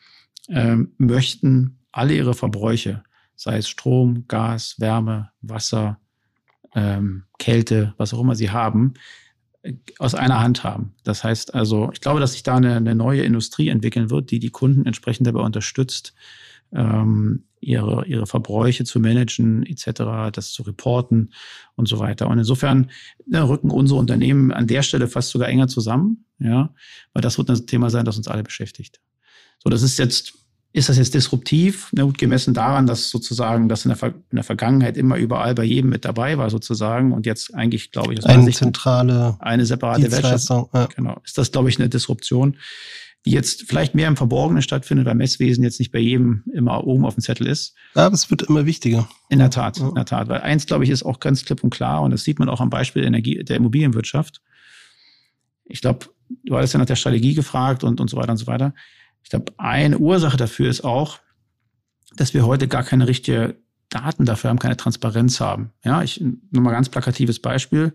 ähm, 0.47 0.93
möchten 0.97 1.79
alle 1.91 2.13
ihre 2.13 2.33
Verbräuche, 2.33 3.03
sei 3.35 3.57
es 3.57 3.69
Strom, 3.69 4.25
Gas, 4.27 4.79
Wärme, 4.79 5.31
Wasser, 5.41 5.99
ähm, 6.75 7.23
Kälte, 7.39 7.93
was 7.97 8.13
auch 8.13 8.21
immer 8.21 8.35
sie 8.35 8.51
haben, 8.51 8.93
aus 9.97 10.15
einer 10.15 10.39
Hand 10.39 10.63
haben. 10.63 10.93
Das 11.03 11.23
heißt 11.23 11.53
also, 11.53 11.89
ich 11.91 12.01
glaube, 12.01 12.19
dass 12.19 12.33
sich 12.33 12.43
da 12.43 12.55
eine, 12.55 12.75
eine 12.75 12.95
neue 12.95 13.23
Industrie 13.23 13.69
entwickeln 13.69 14.09
wird, 14.09 14.31
die 14.31 14.39
die 14.39 14.51
Kunden 14.51 14.85
entsprechend 14.85 15.27
dabei 15.27 15.41
unterstützt, 15.41 16.13
ähm, 16.71 17.45
ihre, 17.59 18.05
ihre 18.05 18.25
Verbräuche 18.25 18.83
zu 18.83 18.99
managen, 18.99 19.65
etc., 19.65 20.31
das 20.31 20.51
zu 20.51 20.63
reporten 20.63 21.31
und 21.75 21.87
so 21.87 21.99
weiter. 21.99 22.27
Und 22.27 22.37
insofern 22.37 22.89
ja, 23.27 23.43
rücken 23.43 23.71
unsere 23.71 23.99
Unternehmen 23.99 24.51
an 24.51 24.67
der 24.67 24.83
Stelle 24.83 25.07
fast 25.07 25.29
sogar 25.29 25.49
enger 25.49 25.67
zusammen, 25.67 26.25
ja, 26.39 26.73
weil 27.13 27.21
das 27.21 27.37
wird 27.37 27.49
ein 27.49 27.67
Thema 27.67 27.89
sein, 27.89 28.05
das 28.05 28.17
uns 28.17 28.27
alle 28.27 28.43
beschäftigt. 28.43 28.99
So, 29.63 29.69
das 29.69 29.81
ist 29.81 29.99
jetzt, 29.99 30.33
ist 30.71 30.87
das 30.87 30.97
jetzt 30.97 31.13
disruptiv? 31.13 31.89
Na 31.91 32.03
gut, 32.03 32.17
gemessen 32.17 32.53
daran, 32.53 32.87
dass 32.87 33.09
sozusagen 33.09 33.67
das 33.67 33.85
in 33.85 33.89
der, 33.89 33.97
Ver 33.97 34.13
in 34.29 34.35
der 34.35 34.43
Vergangenheit 34.43 34.97
immer 34.97 35.17
überall 35.17 35.55
bei 35.55 35.63
jedem 35.63 35.89
mit 35.89 36.05
dabei 36.05 36.37
war, 36.37 36.49
sozusagen, 36.49 37.11
und 37.11 37.25
jetzt 37.25 37.53
eigentlich, 37.55 37.91
glaube 37.91 38.13
ich, 38.13 38.25
eine 38.25 38.51
zentrale, 38.51 39.35
eine 39.39 39.65
separate 39.65 40.11
Wertschöpfung. 40.11 40.69
Ja. 40.73 40.85
Genau. 40.95 41.19
Ist 41.25 41.37
das, 41.37 41.51
glaube 41.51 41.69
ich, 41.69 41.79
eine 41.79 41.89
Disruption 41.89 42.55
die 43.25 43.31
jetzt 43.31 43.63
vielleicht 43.67 43.95
mehr 43.95 44.07
im 44.07 44.15
Verborgenen 44.15 44.61
stattfindet, 44.61 45.05
weil 45.05 45.15
Messwesen 45.15 45.63
jetzt 45.63 45.79
nicht 45.79 45.91
bei 45.91 45.99
jedem 45.99 46.43
immer 46.53 46.85
oben 46.85 47.05
auf 47.05 47.15
dem 47.15 47.21
Zettel 47.21 47.47
ist. 47.47 47.75
Ja, 47.95 48.05
aber 48.05 48.15
es 48.15 48.29
wird 48.29 48.43
immer 48.43 48.65
wichtiger. 48.65 49.09
In 49.29 49.39
der 49.39 49.49
Tat, 49.49 49.77
in 49.77 49.95
der 49.95 50.05
Tat. 50.05 50.29
Weil 50.29 50.41
eins, 50.41 50.65
glaube 50.65 50.85
ich, 50.85 50.89
ist 50.89 51.03
auch 51.03 51.19
ganz 51.19 51.43
klipp 51.43 51.63
und 51.63 51.69
klar, 51.69 52.01
und 52.01 52.11
das 52.11 52.23
sieht 52.23 52.39
man 52.39 52.49
auch 52.49 52.61
am 52.61 52.69
Beispiel 52.69 53.01
der, 53.01 53.07
Energie, 53.07 53.43
der 53.43 53.57
Immobilienwirtschaft. 53.57 54.41
Ich 55.65 55.81
glaube, 55.81 56.07
du 56.45 56.55
hattest 56.55 56.73
ja 56.73 56.79
nach 56.79 56.85
der 56.85 56.95
Strategie 56.95 57.33
gefragt 57.33 57.83
und, 57.83 57.99
und 57.99 58.09
so 58.09 58.17
weiter 58.17 58.31
und 58.31 58.37
so 58.37 58.47
weiter. 58.47 58.73
Ich 59.23 59.29
glaube, 59.29 59.53
eine 59.57 59.97
Ursache 59.97 60.37
dafür 60.37 60.69
ist 60.69 60.83
auch, 60.83 61.19
dass 62.15 62.33
wir 62.33 62.45
heute 62.45 62.67
gar 62.67 62.83
keine 62.83 63.07
richtige 63.07 63.57
Daten 63.89 64.25
dafür 64.25 64.49
haben, 64.49 64.59
keine 64.59 64.77
Transparenz 64.77 65.39
haben. 65.39 65.71
Ja, 65.83 66.03
ich 66.03 66.21
nur 66.21 66.63
mal 66.63 66.71
ganz 66.71 66.89
plakatives 66.89 67.39
Beispiel. 67.39 67.93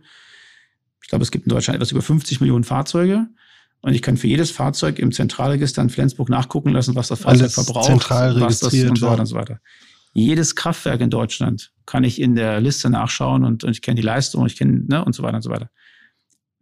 Ich 1.03 1.09
glaube, 1.09 1.22
es 1.22 1.31
gibt 1.31 1.47
in 1.47 1.51
Deutschland 1.51 1.77
etwas 1.77 1.93
über 1.93 2.03
50 2.03 2.41
Millionen 2.41 2.64
Fahrzeuge. 2.64 3.29
Und 3.85 3.93
ich 3.93 4.01
kann 4.01 4.16
für 4.16 4.28
jedes 4.28 4.51
Fahrzeug 4.51 4.99
im 4.99 5.12
Zentralregister 5.12 5.82
in 5.82 5.91
Flensburg 5.91 6.30
nachgucken 6.30 6.70
lassen, 6.70 6.95
was 6.95 7.09
das 7.09 7.20
Fahrzeug 7.20 7.43
Alles 7.43 7.53
verbraucht, 7.53 7.85
zentral 7.85 8.41
was 8.41 8.61
das 8.61 8.72
und 8.72 8.97
so 8.97 9.07
weiter 9.07 9.20
und 9.20 9.26
so 9.26 9.37
weiter. 9.37 9.61
Jedes 10.14 10.57
Kraftwerk 10.57 11.03
in 11.03 11.11
Deutschland 11.11 11.70
kann 11.85 12.03
ich 12.03 12.18
in 12.18 12.35
der 12.35 12.62
Liste 12.62 12.89
nachschauen 12.89 13.45
und, 13.45 13.62
und 13.62 13.72
ich 13.72 13.82
kenne 13.82 13.97
die 13.97 14.07
Leistung, 14.07 14.47
ich 14.47 14.57
kenne, 14.57 14.85
ne, 14.87 15.05
und 15.05 15.14
so 15.14 15.22
weiter 15.22 15.37
und 15.37 15.43
so 15.43 15.51
weiter. 15.51 15.68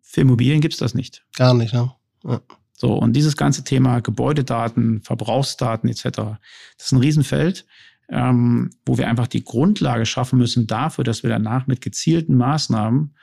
Für 0.03 0.23
Immobilien 0.23 0.61
gibt's 0.61 0.79
das 0.79 0.95
nicht. 0.95 1.25
Gar 1.37 1.55
nicht, 1.55 1.73
ne? 1.73 1.93
Ja. 2.25 2.41
So, 2.73 2.93
und 2.95 3.13
dieses 3.13 3.37
ganze 3.37 3.63
Thema 3.63 4.01
Gebäudedaten, 4.01 5.01
Verbrauchsdaten 5.03 5.89
etc., 5.89 6.03
das 6.03 6.87
ist 6.87 6.93
ein 6.93 6.99
Riesenfeld, 6.99 7.67
ähm, 8.09 8.71
wo 8.85 8.99
wir 8.99 9.07
einfach 9.07 9.29
die 9.29 9.45
Grundlage 9.45 10.07
schaffen 10.07 10.41
müssen 10.41 10.67
dafür, 10.67 11.05
dass 11.05 11.23
wir 11.23 11.31
danach 11.31 11.69
mit 11.69 11.83
gezielten 11.83 12.37
Maßnahmen 12.37 13.15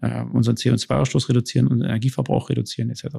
äh, 0.00 0.22
unseren 0.22 0.56
CO2-Ausstoß 0.56 1.28
reduzieren, 1.28 1.66
unseren 1.66 1.88
Energieverbrauch 1.88 2.50
reduzieren 2.50 2.90
etc. 2.90 3.16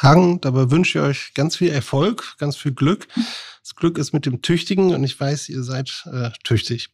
Hagen, 0.00 0.40
dabei 0.40 0.70
wünsche 0.70 0.98
ich 0.98 1.04
euch 1.04 1.34
ganz 1.34 1.56
viel 1.56 1.68
Erfolg, 1.68 2.36
ganz 2.38 2.56
viel 2.56 2.72
Glück. 2.72 3.08
Das 3.62 3.74
Glück 3.74 3.98
ist 3.98 4.12
mit 4.12 4.26
dem 4.26 4.42
Tüchtigen 4.42 4.94
und 4.94 5.04
ich 5.04 5.18
weiß, 5.18 5.48
ihr 5.48 5.62
seid 5.62 6.04
äh, 6.12 6.30
tüchtig. 6.44 6.88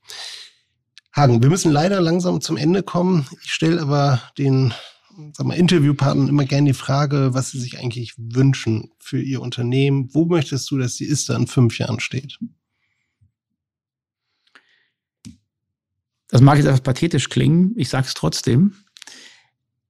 Hagen, 1.15 1.43
wir 1.43 1.49
müssen 1.49 1.73
leider 1.73 2.01
langsam 2.01 2.41
zum 2.41 2.57
Ende 2.57 2.83
kommen. 2.83 3.27
Ich 3.43 3.53
stelle 3.53 3.81
aber 3.81 4.21
den 4.39 4.75
sag 5.33 5.47
mal, 5.47 5.55
Interviewpartnern 5.55 6.29
immer 6.29 6.45
gerne 6.45 6.71
die 6.71 6.75
Frage, 6.75 7.33
was 7.33 7.51
sie 7.51 7.61
sich 7.61 7.79
eigentlich 7.79 8.15
wünschen 8.17 8.91
für 8.99 9.21
ihr 9.21 9.41
Unternehmen. 9.41 10.11
Wo 10.13 10.27
möchtest 10.27 10.71
du, 10.71 10.79
dass 10.79 10.97
die 10.97 11.07
ISTA 11.07 11.37
in 11.37 11.47
fünf 11.47 11.79
Jahren 11.79 12.01
steht? 12.01 12.39
Das 16.29 16.41
mag 16.41 16.57
jetzt 16.59 16.67
etwas 16.67 16.81
pathetisch 16.81 17.29
klingen, 17.29 17.73
ich 17.77 17.89
sage 17.89 18.07
es 18.07 18.15
trotzdem. 18.15 18.75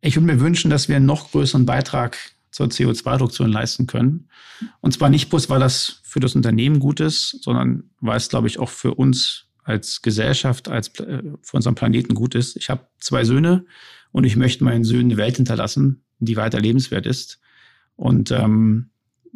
Ich 0.07 0.15
würde 0.15 0.27
mir 0.27 0.41
wünschen, 0.41 0.71
dass 0.71 0.89
wir 0.89 0.95
einen 0.95 1.05
noch 1.05 1.33
größeren 1.33 1.67
Beitrag 1.67 2.17
zur 2.53 2.69
CO2-Reduktion 2.69 3.51
leisten 3.51 3.89
können. 3.89 4.29
Und 4.81 4.93
zwar 4.93 5.09
nicht 5.11 5.31
bloß, 5.31 5.51
weil 5.51 5.59
das 5.59 6.01
für 6.05 6.21
das 6.21 6.37
Unternehmen 6.37 6.79
gut 6.79 7.01
ist, 7.01 7.43
sondern 7.43 7.91
weil 8.01 8.17
es, 8.17 8.29
glaube 8.29 8.47
ich, 8.47 8.61
auch 8.61 8.71
für 8.71 8.95
uns 8.95 9.47
als 9.65 10.03
Gesellschaft, 10.03 10.69
als 10.69 10.97
äh, 11.01 11.23
für 11.43 11.57
unseren 11.57 11.75
Planeten 11.75 12.15
gut 12.15 12.37
ist. 12.37 12.57
Ich 12.57 12.71
habe 12.71 12.87
zwei 13.01 13.25
Söhne 13.25 13.67
und 14.13 14.23
ich 14.23 14.37
möchte 14.37 14.63
meinen 14.63 14.85
Söhnen 14.85 15.07
eine 15.11 15.17
Welt 15.17 15.37
hinterlassen, 15.37 16.05
die 16.21 16.37
weiter 16.37 16.61
lebenswert 16.61 17.05
ist. 17.05 17.41
Und 17.97 18.31
ähm, 18.31 18.91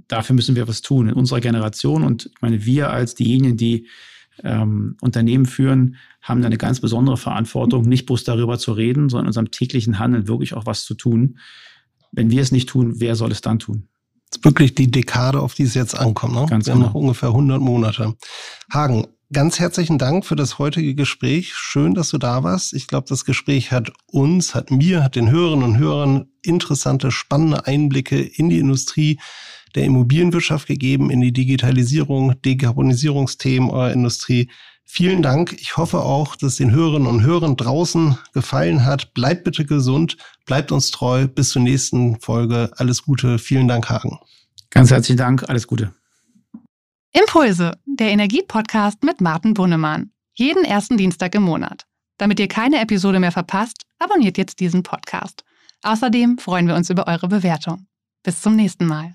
dafür 0.07 0.37
müssen 0.37 0.55
wir 0.55 0.69
was 0.69 0.83
tun 0.83 1.09
in 1.09 1.15
unserer 1.15 1.41
Generation. 1.41 2.05
Und 2.05 2.27
ich 2.27 2.41
meine, 2.43 2.65
wir 2.65 2.91
als 2.91 3.17
diejenigen, 3.17 3.57
die 3.57 3.89
ähm, 4.45 4.97
Unternehmen 5.01 5.47
führen, 5.47 5.97
haben 6.23 6.41
da 6.43 6.47
eine 6.47 6.59
ganz 6.59 6.81
besondere 6.81 7.17
Verantwortung, 7.17 7.89
nicht 7.89 8.07
bloß 8.07 8.25
darüber 8.25 8.59
zu 8.59 8.73
reden, 8.73 9.09
sondern 9.09 9.27
in 9.27 9.29
unserem 9.29 9.51
täglichen 9.51 9.99
Handeln 9.99 10.29
wirklich 10.29 10.55
auch 10.55 10.67
was 10.67 10.85
zu 10.85 10.95
tun. 10.95 11.39
Wenn 12.13 12.31
wir 12.31 12.43
es 12.43 12.53
nicht 12.53 12.69
tun, 12.69 12.95
wer 12.97 13.17
soll 13.17 13.33
es 13.33 13.41
dann 13.41 13.59
tun? 13.59 13.89
Das 14.31 14.39
ist 14.39 14.45
wirklich 14.45 14.75
die 14.75 14.91
Dekade, 14.91 15.41
auf 15.41 15.55
die 15.55 15.65
es 15.65 15.75
jetzt 15.75 15.99
ankommt. 15.99 16.35
Ne? 16.35 16.47
Ganz 16.49 16.67
wir 16.67 16.75
genau. 16.75 16.87
haben 16.87 16.93
noch 16.93 17.01
ungefähr 17.01 17.31
100 17.31 17.61
Monate. 17.61 18.15
Hagen, 18.73 19.07
ganz 19.33 19.59
herzlichen 19.59 19.99
Dank 19.99 20.25
für 20.25 20.37
das 20.37 20.59
heutige 20.59 20.95
Gespräch. 20.95 21.55
Schön, 21.55 21.95
dass 21.95 22.11
du 22.11 22.19
da 22.19 22.43
warst. 22.43 22.73
Ich 22.73 22.87
glaube, 22.87 23.07
das 23.09 23.25
Gespräch 23.25 23.73
hat 23.73 23.93
uns, 24.07 24.55
hat 24.55 24.71
mir, 24.71 25.03
hat 25.03 25.17
den 25.17 25.31
Hörerinnen 25.31 25.65
und 25.65 25.79
Hörern 25.79 26.29
interessante, 26.43 27.11
spannende 27.11 27.67
Einblicke 27.67 28.21
in 28.21 28.49
die 28.49 28.59
Industrie 28.59 29.19
der 29.75 29.85
Immobilienwirtschaft 29.85 30.67
gegeben, 30.67 31.11
in 31.11 31.21
die 31.21 31.33
Digitalisierung, 31.33 32.41
Dekarbonisierungsthemen 32.43 33.71
eurer 33.71 33.93
Industrie. 33.93 34.51
Vielen 34.85 35.23
Dank. 35.23 35.53
Ich 35.53 35.77
hoffe 35.77 36.01
auch, 36.01 36.35
dass 36.35 36.57
den 36.57 36.73
Hörerinnen 36.73 37.07
und 37.07 37.23
Hörern 37.23 37.57
draußen 37.57 38.19
gefallen 38.33 38.85
hat. 38.85 39.15
Bleibt 39.15 39.45
bitte 39.45 39.65
gesund, 39.65 40.17
bleibt 40.47 40.73
uns 40.73 40.91
treu. 40.91 41.29
Bis 41.29 41.51
zur 41.51 41.63
nächsten 41.63 42.21
Folge. 42.21 42.71
Alles 42.77 43.03
Gute. 43.03 43.39
Vielen 43.39 43.69
Dank, 43.69 43.89
Hagen. 43.89 44.19
Ganz 44.71 44.91
herzlichen 44.91 45.19
Dank. 45.19 45.49
Alles 45.49 45.67
Gute. 45.67 45.95
Impulse, 47.13 47.73
der 47.87 48.11
Energie-Podcast 48.11 49.05
mit 49.05 49.21
Martin 49.21 49.55
Bunnemann. 49.55 50.11
Jeden 50.35 50.65
ersten 50.65 50.97
Dienstag 50.97 51.35
im 51.35 51.43
Monat. 51.43 51.87
Damit 52.19 52.41
ihr 52.41 52.49
keine 52.49 52.81
Episode 52.81 53.21
mehr 53.21 53.33
verpasst, 53.33 53.85
abonniert 53.99 54.39
jetzt 54.39 54.61
diesen 54.61 54.83
Podcast. 54.83 55.45
Außerdem 55.83 56.39
freuen 56.39 56.67
wir 56.67 56.75
uns 56.75 56.91
über 56.91 57.07
eure 57.07 57.29
Bewertung. 57.29 57.87
Bis 58.23 58.43
zum 58.43 58.57
nächsten 58.57 58.87
Mal. 58.87 59.15